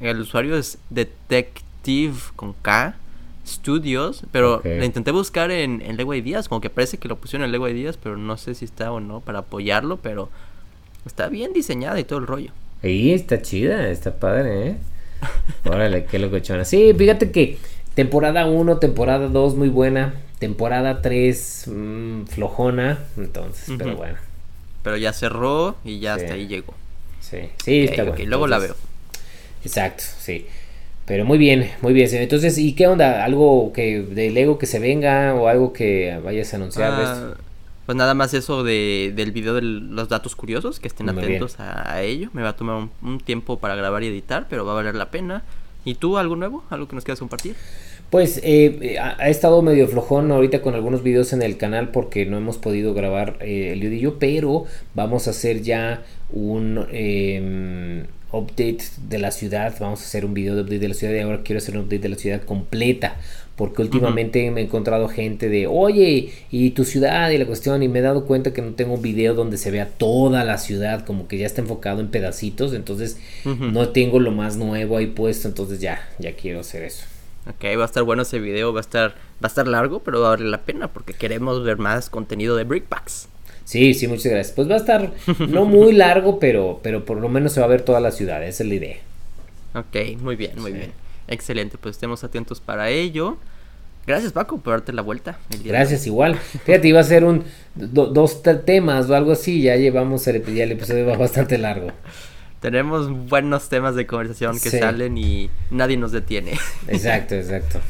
el 0.00 0.20
usuario 0.20 0.56
es 0.56 0.78
Detective 0.90 2.14
con 2.36 2.52
K 2.54 2.96
Studios, 3.46 4.24
pero 4.32 4.60
le 4.64 4.84
intenté 4.84 5.12
buscar 5.12 5.50
en, 5.50 5.80
en 5.80 5.96
Lego 5.96 6.14
Ideas, 6.14 6.48
como 6.48 6.60
que 6.60 6.68
parece 6.68 6.98
que 6.98 7.08
lo 7.08 7.16
pusieron 7.16 7.44
en 7.44 7.52
Lego 7.52 7.68
Ideas, 7.68 7.96
pero 7.96 8.16
no 8.16 8.36
sé 8.36 8.54
si 8.54 8.64
está 8.64 8.90
o 8.90 9.00
no 9.00 9.20
para 9.20 9.40
apoyarlo, 9.40 9.98
pero 9.98 10.28
está 11.04 11.28
bien 11.28 11.52
diseñada 11.52 12.00
y 12.00 12.04
todo 12.04 12.18
el 12.18 12.26
rollo. 12.26 12.50
Sí, 12.82 13.12
está 13.12 13.40
chida, 13.42 13.88
está 13.88 14.18
padre, 14.18 14.68
¿eh? 14.68 14.76
Órale, 15.64 16.04
qué 16.04 16.18
locochona. 16.18 16.64
Sí, 16.64 16.92
fíjate 16.96 17.30
que 17.30 17.58
temporada 17.94 18.46
1, 18.46 18.78
temporada 18.78 19.28
2 19.28 19.54
muy 19.54 19.68
buena, 19.68 20.14
temporada 20.38 21.02
3 21.02 21.64
mm, 21.68 22.24
flojona, 22.26 22.98
entonces, 23.16 23.74
pero 23.78 23.96
bueno. 23.96 24.18
Pero 24.82 24.96
ya 24.96 25.12
cerró 25.12 25.76
y 25.84 25.98
ya 25.98 26.14
hasta 26.14 26.34
ahí 26.34 26.46
llegó. 26.46 26.74
Sí, 27.20 27.38
sí, 27.64 27.84
está 27.84 28.04
bueno. 28.04 28.24
luego 28.26 28.46
la 28.46 28.58
veo. 28.58 28.76
Exacto, 29.64 30.04
sí. 30.20 30.46
Pero 31.06 31.24
muy 31.24 31.38
bien, 31.38 31.70
muy 31.82 31.92
bien. 31.92 32.08
Entonces, 32.12 32.58
¿y 32.58 32.74
qué 32.74 32.86
onda? 32.88 33.24
¿Algo 33.24 33.72
que 33.72 34.00
de 34.02 34.30
Lego 34.30 34.58
que 34.58 34.66
se 34.66 34.80
venga 34.80 35.34
o 35.34 35.48
algo 35.48 35.72
que 35.72 36.18
vayas 36.22 36.52
a 36.52 36.56
anunciar? 36.56 36.92
Ah, 36.92 37.34
pues 37.86 37.96
nada 37.96 38.14
más 38.14 38.34
eso 38.34 38.64
de, 38.64 39.12
del 39.14 39.30
video 39.30 39.54
de 39.54 39.62
los 39.62 40.08
datos 40.08 40.34
curiosos, 40.34 40.80
que 40.80 40.88
estén 40.88 41.08
atentos 41.08 41.60
a, 41.60 42.02
ello. 42.02 42.30
Me 42.32 42.42
va 42.42 42.50
a 42.50 42.56
tomar 42.56 42.88
un, 43.00 43.20
tiempo 43.20 43.60
para 43.60 43.76
grabar 43.76 44.02
y 44.02 44.08
editar, 44.08 44.48
pero 44.50 44.66
va 44.66 44.72
a 44.72 44.74
valer 44.74 44.96
la 44.96 45.12
pena. 45.12 45.44
¿Y 45.84 45.94
tú 45.94 46.18
algo 46.18 46.34
nuevo? 46.34 46.64
¿Algo 46.68 46.88
que 46.88 46.96
nos 46.96 47.04
quieras 47.04 47.20
compartir? 47.20 47.54
Pues 48.10 48.40
eh, 48.42 48.98
ha, 49.00 49.28
estado 49.28 49.62
medio 49.62 49.86
flojón 49.86 50.32
ahorita 50.32 50.62
con 50.62 50.74
algunos 50.74 51.04
videos 51.04 51.32
en 51.32 51.42
el 51.42 51.56
canal 51.56 51.90
porque 51.90 52.26
no 52.26 52.36
hemos 52.36 52.58
podido 52.58 52.92
grabar 52.92 53.38
eh, 53.40 53.70
el 53.72 53.80
video, 53.80 54.18
pero 54.18 54.64
vamos 54.94 55.28
a 55.28 55.30
hacer 55.30 55.62
ya 55.62 56.02
un 56.30 56.86
em, 56.90 58.06
update 58.32 58.82
de 59.08 59.18
la 59.18 59.30
ciudad. 59.30 59.76
Vamos 59.78 60.02
a 60.02 60.04
hacer 60.04 60.24
un 60.24 60.34
video 60.34 60.56
de 60.56 60.62
update 60.62 60.80
de 60.80 60.88
la 60.88 60.94
ciudad 60.94 61.14
y 61.14 61.20
ahora 61.20 61.42
quiero 61.44 61.58
hacer 61.58 61.76
un 61.76 61.84
update 61.84 62.02
de 62.02 62.08
la 62.08 62.16
ciudad 62.16 62.42
completa 62.42 63.16
porque 63.56 63.82
últimamente 63.82 64.50
me 64.50 64.60
he 64.60 64.64
encontrado 64.64 65.08
gente 65.08 65.48
de, 65.48 65.66
oye, 65.66 66.32
y 66.50 66.70
tu 66.70 66.84
ciudad 66.84 67.30
y 67.30 67.38
la 67.38 67.46
cuestión, 67.46 67.82
y 67.82 67.88
me 67.88 68.00
he 68.00 68.02
dado 68.02 68.26
cuenta 68.26 68.52
que 68.52 68.60
no 68.60 68.72
tengo 68.72 68.94
un 68.94 69.02
video 69.02 69.34
donde 69.34 69.56
se 69.56 69.70
vea 69.70 69.88
toda 69.88 70.44
la 70.44 70.58
ciudad, 70.58 71.06
como 71.06 71.26
que 71.26 71.38
ya 71.38 71.46
está 71.46 71.62
enfocado 71.62 72.00
en 72.00 72.08
pedacitos, 72.08 72.74
entonces 72.74 73.18
no 73.44 73.88
tengo 73.88 74.20
lo 74.20 74.30
más 74.30 74.56
nuevo 74.56 74.98
ahí 74.98 75.06
puesto, 75.06 75.48
entonces 75.48 75.80
ya, 75.80 76.06
ya 76.18 76.36
quiero 76.36 76.60
hacer 76.60 76.82
eso. 76.82 77.04
Ok, 77.48 77.64
va 77.78 77.82
a 77.82 77.86
estar 77.86 78.02
bueno 78.02 78.22
ese 78.22 78.40
video, 78.40 78.72
va 78.72 78.80
a 78.80 78.82
estar, 78.82 79.10
va 79.10 79.44
a 79.44 79.46
estar 79.46 79.66
largo, 79.66 80.00
pero 80.00 80.20
va 80.20 80.28
a 80.28 80.30
valer 80.30 80.48
la 80.48 80.62
pena 80.62 80.88
porque 80.88 81.14
queremos 81.14 81.62
ver 81.64 81.78
más 81.78 82.10
contenido 82.10 82.56
de 82.56 82.64
Brickpacks. 82.64 83.28
Sí, 83.64 83.94
sí, 83.94 84.06
muchas 84.06 84.32
gracias. 84.32 84.54
Pues 84.54 84.68
va 84.68 84.74
a 84.74 84.78
estar 84.78 85.12
no 85.48 85.64
muy 85.64 85.92
largo, 85.92 86.38
pero, 86.38 86.80
pero 86.82 87.04
por 87.04 87.18
lo 87.18 87.28
menos 87.28 87.52
se 87.52 87.60
va 87.60 87.66
a 87.66 87.68
ver 87.70 87.82
toda 87.82 88.00
la 88.00 88.10
ciudad, 88.10 88.44
esa 88.44 88.64
es 88.64 88.68
la 88.68 88.74
idea. 88.74 88.96
Ok, 89.74 90.20
muy 90.20 90.36
bien, 90.36 90.52
muy 90.56 90.72
bien. 90.72 91.05
Excelente, 91.28 91.78
pues 91.78 91.96
estemos 91.96 92.24
atentos 92.24 92.60
para 92.60 92.90
ello. 92.90 93.38
Gracias 94.06 94.32
Paco 94.32 94.58
por 94.58 94.74
darte 94.74 94.92
la 94.92 95.02
vuelta. 95.02 95.38
Gracias 95.64 96.06
igual. 96.06 96.36
Fíjate, 96.64 96.86
iba 96.86 97.00
a 97.00 97.04
ser 97.04 97.24
un 97.24 97.44
dos 97.74 98.42
temas 98.64 99.10
o 99.10 99.16
algo 99.16 99.32
así, 99.32 99.62
ya 99.62 99.76
llevamos 99.76 100.26
el, 100.28 100.44
ya 100.54 100.64
el 100.64 100.72
episodio 100.72 101.06
va 101.06 101.16
bastante 101.16 101.58
largo. 101.58 101.90
Tenemos 102.60 103.10
buenos 103.28 103.68
temas 103.68 103.94
de 103.96 104.06
conversación 104.06 104.58
que 104.58 104.70
salen 104.70 105.18
y 105.18 105.50
nadie 105.70 105.96
nos 105.96 106.12
detiene. 106.12 106.52
Exacto, 106.88 107.34
exacto. 107.34 107.80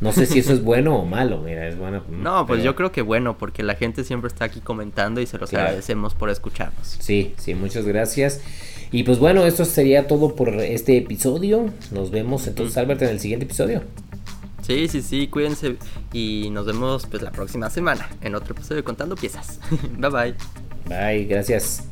No 0.00 0.12
sé 0.12 0.24
si 0.24 0.38
eso 0.38 0.54
es 0.54 0.62
bueno 0.62 0.96
o 0.96 1.04
malo, 1.04 1.42
mira, 1.42 1.68
es 1.68 1.76
bueno. 1.76 2.02
No, 2.08 2.46
pues 2.46 2.62
yo 2.62 2.74
creo 2.74 2.90
que 2.90 3.02
bueno, 3.02 3.36
porque 3.36 3.62
la 3.62 3.74
gente 3.74 4.02
siempre 4.02 4.28
está 4.28 4.46
aquí 4.46 4.60
comentando 4.60 5.20
y 5.20 5.26
se 5.26 5.36
los 5.36 5.52
agradecemos 5.52 6.14
por 6.14 6.30
escucharnos. 6.30 6.96
Sí, 7.00 7.34
sí, 7.36 7.54
muchas 7.54 7.84
gracias. 7.84 8.40
Y 8.92 9.04
pues 9.04 9.18
bueno, 9.18 9.44
esto 9.44 9.64
sería 9.64 10.06
todo 10.06 10.34
por 10.34 10.48
este 10.60 10.96
episodio. 10.96 11.70
Nos 11.92 12.10
vemos 12.10 12.46
entonces, 12.46 12.76
Albert, 12.76 13.02
en 13.02 13.10
el 13.10 13.20
siguiente 13.20 13.44
episodio. 13.44 13.82
Sí, 14.62 14.88
sí, 14.88 15.02
sí, 15.02 15.28
cuídense 15.28 15.76
y 16.12 16.48
nos 16.50 16.66
vemos 16.66 17.06
pues 17.06 17.22
la 17.22 17.32
próxima 17.32 17.70
semana 17.70 18.08
en 18.20 18.34
otro 18.34 18.54
episodio 18.54 18.76
de 18.76 18.84
Contando 18.84 19.16
Piezas. 19.16 19.58
bye 19.98 20.10
bye. 20.10 20.34
Bye, 20.86 21.24
gracias. 21.24 21.88